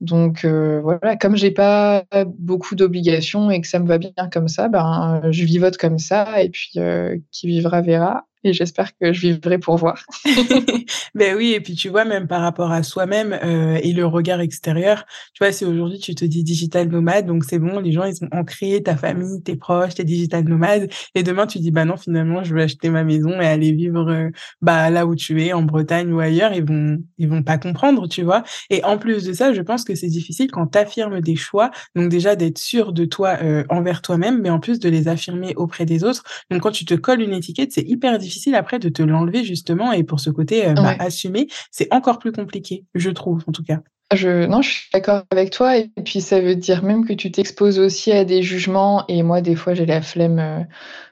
Donc 0.00 0.44
euh, 0.44 0.80
voilà, 0.82 1.16
comme 1.16 1.36
j'ai 1.36 1.50
pas 1.50 2.04
beaucoup 2.26 2.74
d'obligations 2.74 3.50
et 3.50 3.60
que 3.60 3.66
ça 3.66 3.78
me 3.78 3.86
va 3.86 3.98
bien 3.98 4.12
comme 4.32 4.48
ça, 4.48 4.68
ben 4.68 5.22
je 5.30 5.44
vivote 5.44 5.76
comme 5.76 5.98
ça 5.98 6.42
et 6.42 6.50
puis 6.50 6.72
euh, 6.76 7.16
qui 7.30 7.46
vivra 7.46 7.80
verra 7.80 8.26
et 8.44 8.52
j'espère 8.52 8.96
que 8.98 9.12
je 9.12 9.28
vivrai 9.28 9.58
pour 9.58 9.76
voir. 9.76 10.04
ben 11.14 11.34
oui, 11.36 11.52
et 11.52 11.60
puis 11.60 11.74
tu 11.74 11.88
vois, 11.88 12.04
même 12.04 12.28
par 12.28 12.42
rapport 12.42 12.70
à 12.70 12.82
soi-même 12.82 13.38
euh, 13.42 13.78
et 13.82 13.92
le 13.92 14.06
regard 14.06 14.40
extérieur, 14.40 15.06
tu 15.32 15.42
vois, 15.42 15.50
si 15.50 15.64
aujourd'hui 15.64 15.98
tu 15.98 16.14
te 16.14 16.24
dis 16.24 16.44
digital 16.44 16.88
nomade, 16.88 17.26
donc 17.26 17.44
c'est 17.44 17.58
bon, 17.58 17.80
les 17.80 17.92
gens 17.92 18.04
ils 18.04 18.22
ont 18.22 18.28
ancré 18.32 18.82
ta 18.82 18.96
famille, 18.96 19.42
tes 19.42 19.56
proches, 19.56 19.94
tes 19.94 20.04
digital 20.04 20.44
nomades, 20.44 20.90
et 21.14 21.22
demain 21.22 21.46
tu 21.46 21.58
dis 21.58 21.70
bah 21.70 21.86
non, 21.86 21.96
finalement 21.96 22.44
je 22.44 22.54
vais 22.54 22.62
acheter 22.62 22.90
ma 22.90 23.02
maison 23.02 23.40
et 23.40 23.46
aller 23.46 23.72
vivre 23.72 24.10
euh, 24.10 24.30
bah 24.60 24.90
là 24.90 25.06
où 25.06 25.14
tu 25.14 25.42
es, 25.42 25.52
en 25.52 25.62
Bretagne 25.62 26.12
ou 26.12 26.20
ailleurs, 26.20 26.52
ils 26.52 26.64
vont 26.64 26.98
ils 27.18 27.28
vont 27.28 27.42
pas 27.42 27.58
comprendre, 27.58 28.06
tu 28.08 28.22
vois. 28.22 28.44
Et 28.70 28.84
en 28.84 28.98
plus 28.98 29.24
de 29.24 29.32
ça, 29.32 29.52
je 29.52 29.62
pense 29.62 29.84
que 29.84 29.94
c'est 29.94 30.08
difficile 30.08 30.50
quand 30.50 30.66
tu 30.66 30.78
affirmes 30.78 31.20
des 31.20 31.36
choix, 31.36 31.70
donc 31.96 32.10
déjà 32.10 32.36
d'être 32.36 32.58
sûr 32.58 32.92
de 32.92 33.06
toi 33.06 33.38
euh, 33.42 33.64
envers 33.70 34.02
toi-même, 34.02 34.40
mais 34.42 34.50
en 34.50 34.60
plus 34.60 34.78
de 34.78 34.88
les 34.90 35.08
affirmer 35.08 35.54
auprès 35.56 35.86
des 35.86 36.04
autres. 36.04 36.24
Donc 36.50 36.62
quand 36.62 36.72
tu 36.72 36.84
te 36.84 36.94
colles 36.94 37.22
une 37.22 37.32
étiquette, 37.32 37.72
c'est 37.72 37.88
hyper 37.88 38.18
difficile 38.18 38.33
difficile 38.34 38.54
après 38.56 38.78
de 38.80 38.88
te 38.88 39.02
l'enlever 39.02 39.44
justement 39.44 39.92
et 39.92 40.02
pour 40.02 40.18
ce 40.18 40.30
côté 40.30 40.66
euh, 40.66 40.74
bah, 40.74 40.96
assumer, 40.98 41.46
c'est 41.70 41.92
encore 41.92 42.18
plus 42.18 42.32
compliqué, 42.32 42.84
je 42.94 43.10
trouve 43.10 43.44
en 43.46 43.52
tout 43.52 43.62
cas. 43.62 43.80
Je, 44.12 44.46
non, 44.46 44.60
je 44.60 44.70
suis 44.70 44.90
d'accord 44.92 45.22
avec 45.30 45.50
toi. 45.50 45.78
Et 45.78 45.90
puis, 46.04 46.20
ça 46.20 46.40
veut 46.40 46.54
dire 46.54 46.84
même 46.84 47.06
que 47.06 47.14
tu 47.14 47.32
t'exposes 47.32 47.78
aussi 47.78 48.12
à 48.12 48.24
des 48.24 48.42
jugements. 48.42 49.04
Et 49.08 49.22
moi, 49.22 49.40
des 49.40 49.56
fois, 49.56 49.74
j'ai 49.74 49.86
la 49.86 50.02
flemme 50.02 50.38
euh, 50.38 50.60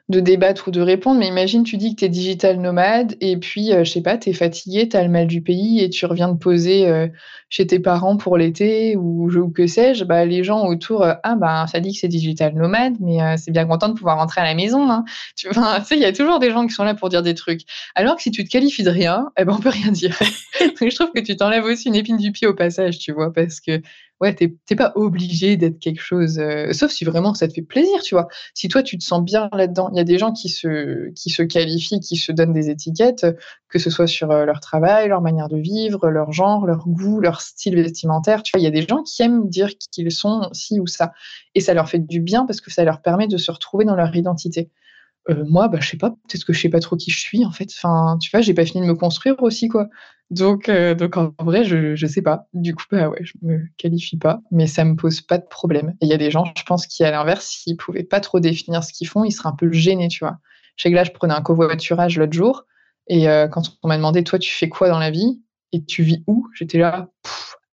de 0.09 0.21
débattre 0.21 0.69
ou 0.69 0.71
de 0.71 0.81
répondre. 0.81 1.19
Mais 1.19 1.29
imagine, 1.29 1.63
tu 1.63 1.77
dis 1.77 1.95
que 1.95 2.01
tu 2.01 2.05
es 2.07 2.09
digital 2.09 2.59
nomade 2.59 3.17
et 3.21 3.37
puis, 3.37 3.73
euh, 3.73 3.85
je 3.85 3.93
sais 3.93 4.03
pas, 4.03 4.19
tu 4.19 4.31
es 4.31 4.33
fatigué, 4.33 4.89
tu 4.89 4.97
as 4.97 5.03
le 5.03 5.09
mal 5.09 5.27
du 5.27 5.43
pays 5.43 5.81
et 5.81 5.91
tu 5.91 6.07
reviens 6.07 6.29
de 6.29 6.39
poser 6.39 6.89
euh, 6.89 7.09
chez 7.49 7.67
tes 7.67 7.79
parents 7.79 8.17
pour 8.17 8.37
l'été 8.37 8.97
ou, 8.97 9.31
ou, 9.31 9.51
que 9.51 9.67
sais-je. 9.67 10.05
Bah, 10.05 10.25
les 10.25 10.45
gens 10.45 10.67
autour, 10.67 11.05
ah, 11.05 11.35
bah, 11.37 11.67
ça 11.67 11.81
dit 11.81 11.93
que 11.93 11.99
c'est 11.99 12.09
digital 12.09 12.55
nomade, 12.55 12.95
mais 13.01 13.37
c'est 13.37 13.51
bien 13.51 13.67
content 13.67 13.89
de 13.89 13.95
pouvoir 13.95 14.19
rentrer 14.19 14.41
à 14.41 14.45
la 14.45 14.55
maison. 14.55 14.91
Hein. 14.91 15.05
Tu 15.37 15.49
vois, 15.49 15.79
il 15.91 15.99
y 15.99 16.05
a 16.05 16.13
toujours 16.13 16.39
des 16.39 16.51
gens 16.51 16.67
qui 16.67 16.75
sont 16.75 16.85
là 16.85 16.95
pour 16.95 17.09
dire 17.09 17.23
des 17.23 17.35
trucs. 17.35 17.63
Alors 17.95 18.17
que 18.17 18.23
si 18.23 18.31
tu 18.31 18.45
te 18.45 18.51
qualifies 18.51 18.83
de 18.83 18.91
rien, 18.91 19.31
eh 19.39 19.45
ben, 19.45 19.55
on 19.55 19.61
peut 19.61 19.71
rien 19.71 19.93
dire. 19.93 20.19
je 20.61 20.95
trouve 20.95 21.13
que 21.15 21.21
tu 21.21 21.37
t'enlèves 21.37 21.65
aussi 21.65 21.89
une 21.89 21.95
épine 21.95 22.17
du 22.17 22.33
pied 22.33 22.47
au 22.47 22.55
passage 22.55 22.99
tu 22.99 23.13
vois, 23.13 23.33
parce 23.33 23.61
que 23.61 23.81
ouais, 24.23 24.35
t'es 24.35 24.77
pas 24.77 24.93
obligé 24.95 25.57
d'être 25.57 25.81
quelque 25.81 26.01
chose, 26.01 26.39
euh, 26.39 26.73
sauf 26.73 26.93
si 26.93 27.05
vraiment 27.05 27.35
ça 27.35 27.49
te 27.49 27.53
fait 27.55 27.63
plaisir, 27.63 28.03
tu 28.03 28.15
vois. 28.15 28.29
Si 28.55 28.69
toi 28.69 28.85
tu 28.85 28.97
te 28.97 29.03
sens 29.03 29.23
bien 29.23 29.49
là-dedans, 29.53 29.91
il 29.93 29.97
y 29.97 30.01
a 30.01 30.05
des 30.05 30.17
gens 30.17 30.33
qui 30.33 30.49
se, 30.49 31.11
qui 31.11 31.29
se 31.29 31.43
qualifient, 31.43 31.99
qui 31.99 32.17
se 32.17 32.31
donnent 32.31 32.53
des 32.53 32.71
étiquettes, 32.71 33.27
que 33.69 33.81
ce 33.81 33.91
soit 33.91 34.07
sur 34.07 34.31
euh, 34.31 34.45
leur 34.45 34.61
travail, 34.61 35.09
leur 35.09 35.23
manière 35.23 35.49
de 35.49 35.57
vivre, 35.57 36.09
leur 36.09 36.33
genre, 36.33 36.67
leur 36.67 36.87
goût, 36.87 37.21
leur 37.21 37.41
style 37.41 37.75
vestimentaire, 37.75 38.45
tu 38.45 38.53
vois. 38.55 38.61
Il 38.61 38.65
y 38.65 38.69
a 38.69 38.71
des 38.71 38.87
gens 38.87 39.03
qui 39.03 39.23
aiment 39.23 39.49
dire 39.49 39.71
qu'ils 39.91 40.13
sont 40.13 40.49
ci 40.53 40.79
ou 40.79 40.87
ça, 40.87 41.13
et 41.57 41.61
ça 41.61 41.75
leur 41.75 41.89
fait 41.89 41.99
du 41.99 42.21
bien 42.21 42.47
parce 42.47 42.61
que 42.61 42.71
ça 42.71 42.85
leur 42.85 43.03
permet 43.03 43.27
de 43.27 43.37
se 43.37 43.51
retrouver 43.51 43.85
dans 43.85 43.97
leur 43.97 44.15
identité. 44.15 44.71
Euh, 45.31 45.45
moi, 45.49 45.69
bah, 45.69 45.79
je 45.81 45.89
sais 45.89 45.97
pas, 45.97 46.11
peut-être 46.11 46.45
que 46.45 46.53
je 46.53 46.61
sais 46.61 46.69
pas 46.69 46.81
trop 46.81 46.97
qui 46.97 47.11
je 47.11 47.21
suis 47.21 47.45
en 47.45 47.53
fait. 47.53 47.69
Enfin, 47.77 48.19
tu 48.21 48.31
vois, 48.31 48.41
j'ai 48.41 48.55
pas 48.55 48.65
fini 48.67 48.83
de 48.87 48.91
me 48.91 48.97
construire 48.97 49.41
aussi, 49.43 49.69
quoi. 49.69 49.89
Donc, 50.31 50.69
euh, 50.69 50.95
donc 50.95 51.17
en 51.17 51.33
vrai, 51.41 51.65
je, 51.65 51.95
je 51.95 52.07
sais 52.07 52.23
pas. 52.23 52.49
Du 52.55 52.75
coup, 52.75 52.85
bah 52.91 53.09
ouais, 53.09 53.21
je 53.23 53.35
me 53.43 53.61
qualifie 53.77 54.17
pas, 54.17 54.41
mais 54.51 54.67
ça 54.67 54.85
me 54.85 54.97
pose 54.97 55.21
pas 55.21 55.39
de 55.39 55.47
problème. 55.49 55.95
Il 56.01 56.09
y 56.09 56.13
a 56.13 56.17
des 56.17 56.31
gens, 56.31 56.45
je 56.57 56.63
pense, 56.65 56.87
qui 56.87 57.05
à 57.05 57.11
l'inverse, 57.11 57.47
s'ils 57.47 57.77
pouvaient 57.77 58.03
pas 58.05 58.21
trop 58.21 58.41
définir 58.41 58.83
ce 58.83 58.93
qu'ils 58.93 59.09
font, 59.09 59.25
ils 59.25 59.33
seraient 59.33 59.51
un 59.51 59.57
peu 59.57 59.71
gênés, 59.71 60.09
tu 60.09 60.25
vois. 60.25 60.39
Je 60.77 60.83
sais 60.85 60.91
que 60.91 60.97
là, 60.97 61.05
je 61.05 61.11
prenais 61.13 61.35
un 61.35 61.43
covoiturage 61.43 62.19
l'autre 62.19 62.33
jour, 62.33 62.65
et 63.09 63.29
euh, 63.29 63.47
quand 63.49 63.63
on 63.83 63.89
m'a 63.89 63.97
demandé, 63.97 64.25
toi, 64.25 64.39
tu 64.39 64.51
fais 64.51 64.69
quoi 64.69 64.89
dans 64.89 64.99
la 64.99 65.11
vie? 65.11 65.43
Et 65.73 65.85
tu 65.85 66.03
vis 66.03 66.23
où 66.27 66.47
J'étais 66.55 66.79
là, 66.79 67.09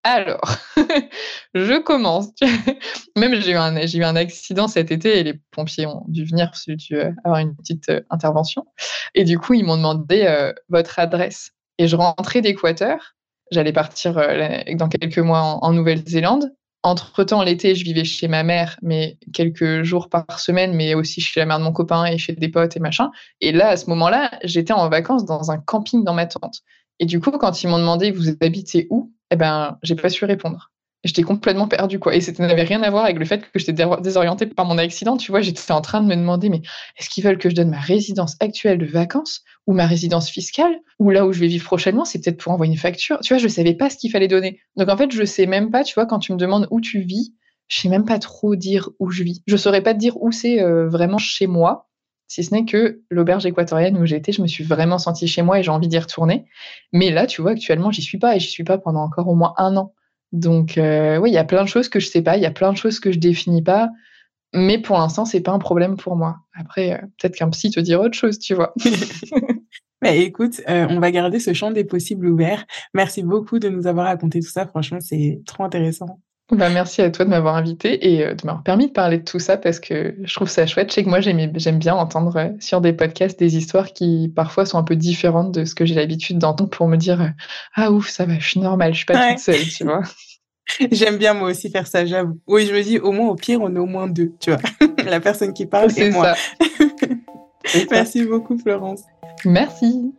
alors, 0.04 0.56
je 1.54 1.80
commence. 1.80 2.30
Même 3.18 3.36
j'ai 3.36 3.52
eu, 3.52 4.04
un, 4.04 4.16
accident 4.16 4.68
cet 4.68 4.92
été 4.92 5.20
et 5.20 5.24
les 5.24 5.34
pompiers 5.52 5.88
ont 5.88 6.06
dû 6.08 6.24
venir 6.24 6.56
si 6.56 6.76
tu 6.78 6.96
veux 6.96 7.14
avoir 7.26 7.40
une 7.40 7.56
petite 7.56 7.90
euh, 7.90 8.02
intervention. 8.10 8.66
Et 9.14 9.26
du 9.26 9.38
coup, 9.38 9.56
ils 9.56 9.66
m'ont 9.66 9.76
demandé 9.76 10.24
euh, 10.26 10.54
votre 10.70 11.00
adresse. 11.00 11.52
Et 11.78 11.88
je 11.88 11.98
rentrais 11.98 12.42
d'Équateur. 12.42 13.16
J'allais 13.52 13.74
partir 13.74 14.18
euh, 14.18 14.60
dans 14.76 14.88
quelques 14.88 15.20
mois 15.20 15.42
en, 15.42 15.74
Nouvelle-Zélande. 15.74 16.54
Entre-temps, 16.82 17.44
l'été, 17.44 17.76
je 17.76 17.84
vivais 17.84 18.06
chez 18.06 18.30
ma 18.30 18.44
mère, 18.44 18.78
mais 18.82 19.18
quelques 19.34 19.84
jours 19.84 20.08
par 20.08 20.40
semaine, 20.40 20.74
mais 20.74 20.94
aussi 20.94 21.20
chez 21.20 21.42
la 21.42 21.46
mère 21.46 21.60
de 21.60 21.66
mon 21.66 21.74
copain 21.74 22.06
et 22.06 22.18
chez 22.18 22.32
des 22.32 22.48
potes 22.48 22.78
et 22.78 22.80
machin. 22.80 23.12
Et 23.42 23.52
là, 23.52 23.70
à 23.70 23.78
ce 23.78 23.90
moment-là, 23.90 24.32
j'étais 24.46 24.72
en 24.72 24.88
vacances 24.88 25.26
dans 25.26 25.52
un 25.52 25.58
camping 25.58 26.06
dans 26.06 26.14
ma 26.14 26.26
tente. 26.26 26.62
Et 27.00 27.06
du 27.06 27.20
coup, 27.20 27.32
quand 27.32 27.64
ils 27.64 27.68
m'ont 27.68 27.80
demandé, 27.80 28.12
vous 28.12 28.30
habitez 28.42 28.88
où? 28.92 29.12
Eh 29.32 29.36
ben, 29.36 29.78
j'ai 29.84 29.96
pas 29.96 30.10
su 30.10 30.26
répondre. 30.26 30.72
J'étais 31.06 31.24
complètement 31.24 31.70
perdue, 31.70 31.98
quoi. 31.98 32.14
Et 32.14 32.20
ça 32.20 32.34
n'avait 32.40 32.64
rien 32.64 32.84
à 32.84 32.90
voir 32.90 33.06
avec 33.06 33.20
le 33.20 33.26
fait 33.26 33.40
que 33.40 33.58
j'étais 33.58 33.86
désorientée 34.02 34.46
par 34.46 34.66
mon 34.66 34.78
accident. 34.78 35.16
Tu 35.16 35.32
vois, 35.32 35.40
j'étais 35.40 35.72
en 35.72 35.80
train 35.80 36.02
de 36.02 36.08
me 36.08 36.16
demander, 36.16 36.50
mais 36.50 36.62
est-ce 36.98 37.10
qu'ils 37.10 37.24
veulent 37.24 37.38
que 37.38 37.50
je 37.50 37.56
donne 37.56 37.70
ma 37.70 37.80
résidence 37.80 38.36
actuelle 38.42 38.78
de 38.78 38.86
vacances 38.86 39.44
ou 39.66 39.72
ma 39.72 39.88
résidence 39.88 40.30
fiscale 40.30 40.76
ou 41.00 41.10
là 41.10 41.26
où 41.26 41.32
je 41.32 41.40
vais 41.40 41.48
vivre 41.48 41.64
prochainement? 41.64 42.04
C'est 42.04 42.22
peut-être 42.22 42.38
pour 42.38 42.52
envoyer 42.52 42.74
une 42.74 42.78
facture. 42.78 43.20
Tu 43.22 43.34
vois, 43.34 43.42
je 43.42 43.48
savais 43.48 43.76
pas 43.76 43.90
ce 43.90 43.96
qu'il 43.96 44.12
fallait 44.12 44.28
donner. 44.28 44.60
Donc, 44.76 44.90
en 44.90 44.98
fait, 44.98 45.12
je 45.12 45.24
sais 45.24 45.46
même 45.46 45.72
pas, 45.72 45.86
tu 45.86 45.94
vois, 45.94 46.06
quand 46.06 46.20
tu 46.20 46.34
me 46.34 46.38
demandes 46.38 46.68
où 46.70 46.82
tu 46.82 47.00
vis, 47.00 47.34
je 47.70 47.80
sais 47.80 47.90
même 47.90 48.06
pas 48.06 48.20
trop 48.20 48.58
dire 48.58 48.90
où 49.00 49.10
je 49.10 49.24
vis. 49.24 49.42
Je 49.48 49.56
saurais 49.56 49.82
pas 49.82 49.94
te 49.94 50.00
dire 50.00 50.22
où 50.22 50.34
c'est 50.34 50.62
euh, 50.62 50.90
vraiment 50.90 51.18
chez 51.20 51.48
moi 51.48 51.89
si 52.30 52.44
ce 52.44 52.54
n'est 52.54 52.64
que 52.64 53.02
l'auberge 53.10 53.46
équatorienne 53.48 53.98
où 53.98 54.06
j'étais, 54.06 54.32
je 54.32 54.42
me 54.42 54.48
suis 54.48 54.64
vraiment 54.64 55.00
sentie 55.00 55.28
chez 55.28 55.42
moi 55.42 55.60
et 55.60 55.64
j'ai 55.64 55.72
envie 55.72 55.88
d'y 55.88 55.98
retourner. 55.98 56.46
Mais 56.94 57.10
là, 57.10 57.26
tu 57.26 57.42
vois, 57.42 57.52
actuellement, 57.52 57.92
j'y 57.92 58.04
suis 58.04 58.20
pas 58.20 58.36
et 58.36 58.40
j'y 58.40 58.50
suis 58.50 58.64
pas 58.64 58.78
pendant 58.78 59.02
encore 59.02 59.28
au 59.28 59.36
moins 59.36 59.54
un 59.58 59.76
an. 59.76 59.94
Donc, 60.32 60.78
euh, 60.78 61.18
oui, 61.18 61.32
il 61.32 61.34
y 61.34 61.40
a 61.40 61.44
plein 61.44 61.64
de 61.64 61.68
choses 61.68 61.90
que 61.90 62.00
je 62.00 62.08
sais 62.08 62.22
pas, 62.22 62.38
il 62.38 62.44
y 62.44 62.46
a 62.46 62.52
plein 62.52 62.72
de 62.72 62.78
choses 62.78 63.00
que 63.00 63.12
je 63.12 63.18
définis 63.18 63.64
pas. 63.64 63.90
Mais 64.54 64.80
pour 64.80 65.00
l'instant, 65.00 65.26
c'est 65.26 65.42
pas 65.42 65.52
un 65.52 65.60
problème 65.60 65.98
pour 65.98 66.16
moi. 66.16 66.38
Après, 66.54 66.94
euh, 66.94 66.98
peut-être 67.20 67.36
qu'un 67.36 67.50
psy 67.50 67.72
te 67.72 67.80
dira 67.80 68.04
autre 68.04 68.18
chose, 68.18 68.38
tu 68.38 68.54
vois. 68.54 68.74
Mais 70.02 70.20
écoute, 70.20 70.62
euh, 70.70 70.88
on 70.90 71.00
va 71.00 71.12
garder 71.12 71.40
ce 71.40 71.54
champ 71.54 71.72
des 71.72 71.84
possibles 71.84 72.28
ouvert. 72.28 72.66
Merci 72.94 73.24
beaucoup 73.24 73.58
de 73.58 73.70
nous 73.70 73.88
avoir 73.88 74.06
raconté 74.06 74.40
tout 74.40 74.50
ça. 74.50 74.68
Franchement, 74.68 75.00
c'est 75.02 75.42
trop 75.46 75.64
intéressant. 75.64 76.20
Bah, 76.52 76.70
merci 76.70 77.02
à 77.04 77.12
toi 77.12 77.26
de 77.26 77.30
m'avoir 77.30 77.56
invité 77.56 78.12
et 78.12 78.26
euh, 78.26 78.34
de 78.34 78.46
m'avoir 78.46 78.64
permis 78.64 78.88
de 78.88 78.92
parler 78.92 79.20
de 79.20 79.24
tout 79.24 79.38
ça 79.38 79.56
parce 79.56 79.80
que 79.80 80.16
je 80.24 80.34
trouve 80.34 80.50
ça 80.50 80.66
chouette. 80.66 80.90
Je 80.90 80.96
sais 80.96 81.04
que 81.04 81.10
moi, 81.10 81.20
j'aime 81.22 81.78
bien 81.78 81.96
entendre 81.96 82.38
euh, 82.38 82.50
sur 82.60 82.82
des 82.82 82.92
podcasts 82.92 83.38
des 83.38 83.56
histoires 83.56 83.94
qui 83.94 84.32
parfois 84.36 84.66
sont 84.66 84.80
un 84.80 84.84
peu 84.84 84.96
différentes 84.96 85.52
de 85.52 85.66
ce 85.66 85.76
que 85.76 85.86
j'ai 85.86 85.94
l'habitude 85.94 86.40
d'entendre 86.40 86.72
pour 86.72 86.88
me 86.88 86.98
dire 86.98 87.22
euh, 87.22 87.30
Ah 87.76 87.92
ouf, 87.92 88.10
ça 88.10 88.26
va, 88.26 88.40
je 88.40 88.48
suis 88.48 88.60
normale, 88.60 88.94
je 88.94 88.98
suis 88.98 89.06
pas 89.06 89.30
toute 89.30 89.40
seule, 89.40 89.62
tu 89.62 89.84
vois. 89.84 90.02
J'aime 90.92 91.18
bien 91.18 91.34
moi 91.34 91.50
aussi 91.50 91.70
faire 91.70 91.88
ça, 91.88 92.06
j'avoue. 92.06 92.40
Oui, 92.48 92.66
je 92.66 92.74
me 92.74 92.82
dis 92.82 93.00
au 93.00 93.12
moins 93.12 93.30
au 93.30 93.36
pire, 93.36 93.60
on 93.62 93.76
est 93.76 93.80
au 93.80 93.86
moins 93.86 94.08
deux, 94.08 94.34
tu 94.40 94.52
vois. 94.52 94.60
La 95.06 95.20
personne 95.20 95.54
qui 95.54 95.68
parle, 95.68 95.92
c'est 95.92 96.10
moi. 96.10 96.34
Merci 97.92 98.26
beaucoup, 98.26 98.58
Florence. 98.58 99.02
Merci. 99.46 100.14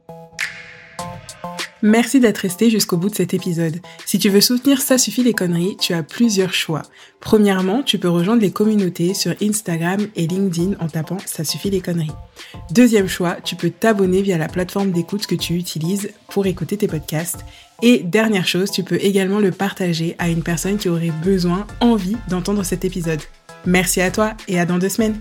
Merci 1.82 2.20
d'être 2.20 2.38
resté 2.38 2.68
jusqu'au 2.70 2.96
bout 2.96 3.08
de 3.08 3.14
cet 3.14 3.32
épisode. 3.34 3.80
Si 4.04 4.18
tu 4.18 4.28
veux 4.28 4.40
soutenir 4.40 4.82
Ça 4.82 4.98
suffit 4.98 5.22
les 5.22 5.32
conneries, 5.32 5.76
tu 5.78 5.94
as 5.94 6.02
plusieurs 6.02 6.52
choix. 6.52 6.82
Premièrement, 7.20 7.82
tu 7.82 7.98
peux 7.98 8.08
rejoindre 8.08 8.42
les 8.42 8.50
communautés 8.50 9.14
sur 9.14 9.34
Instagram 9.42 10.00
et 10.16 10.26
LinkedIn 10.26 10.74
en 10.80 10.88
tapant 10.88 11.18
Ça 11.24 11.44
suffit 11.44 11.70
les 11.70 11.80
conneries. 11.80 12.12
Deuxième 12.70 13.08
choix, 13.08 13.36
tu 13.42 13.56
peux 13.56 13.70
t'abonner 13.70 14.22
via 14.22 14.38
la 14.38 14.48
plateforme 14.48 14.90
d'écoute 14.90 15.26
que 15.26 15.34
tu 15.34 15.54
utilises 15.54 16.10
pour 16.28 16.46
écouter 16.46 16.76
tes 16.76 16.88
podcasts. 16.88 17.44
Et 17.82 17.98
dernière 17.98 18.46
chose, 18.46 18.70
tu 18.70 18.82
peux 18.82 18.98
également 19.00 19.40
le 19.40 19.50
partager 19.50 20.16
à 20.18 20.28
une 20.28 20.42
personne 20.42 20.76
qui 20.76 20.88
aurait 20.88 21.12
besoin, 21.24 21.66
envie 21.80 22.16
d'entendre 22.28 22.62
cet 22.62 22.84
épisode. 22.84 23.20
Merci 23.66 24.00
à 24.00 24.10
toi 24.10 24.34
et 24.48 24.58
à 24.58 24.66
dans 24.66 24.78
deux 24.78 24.88
semaines. 24.88 25.20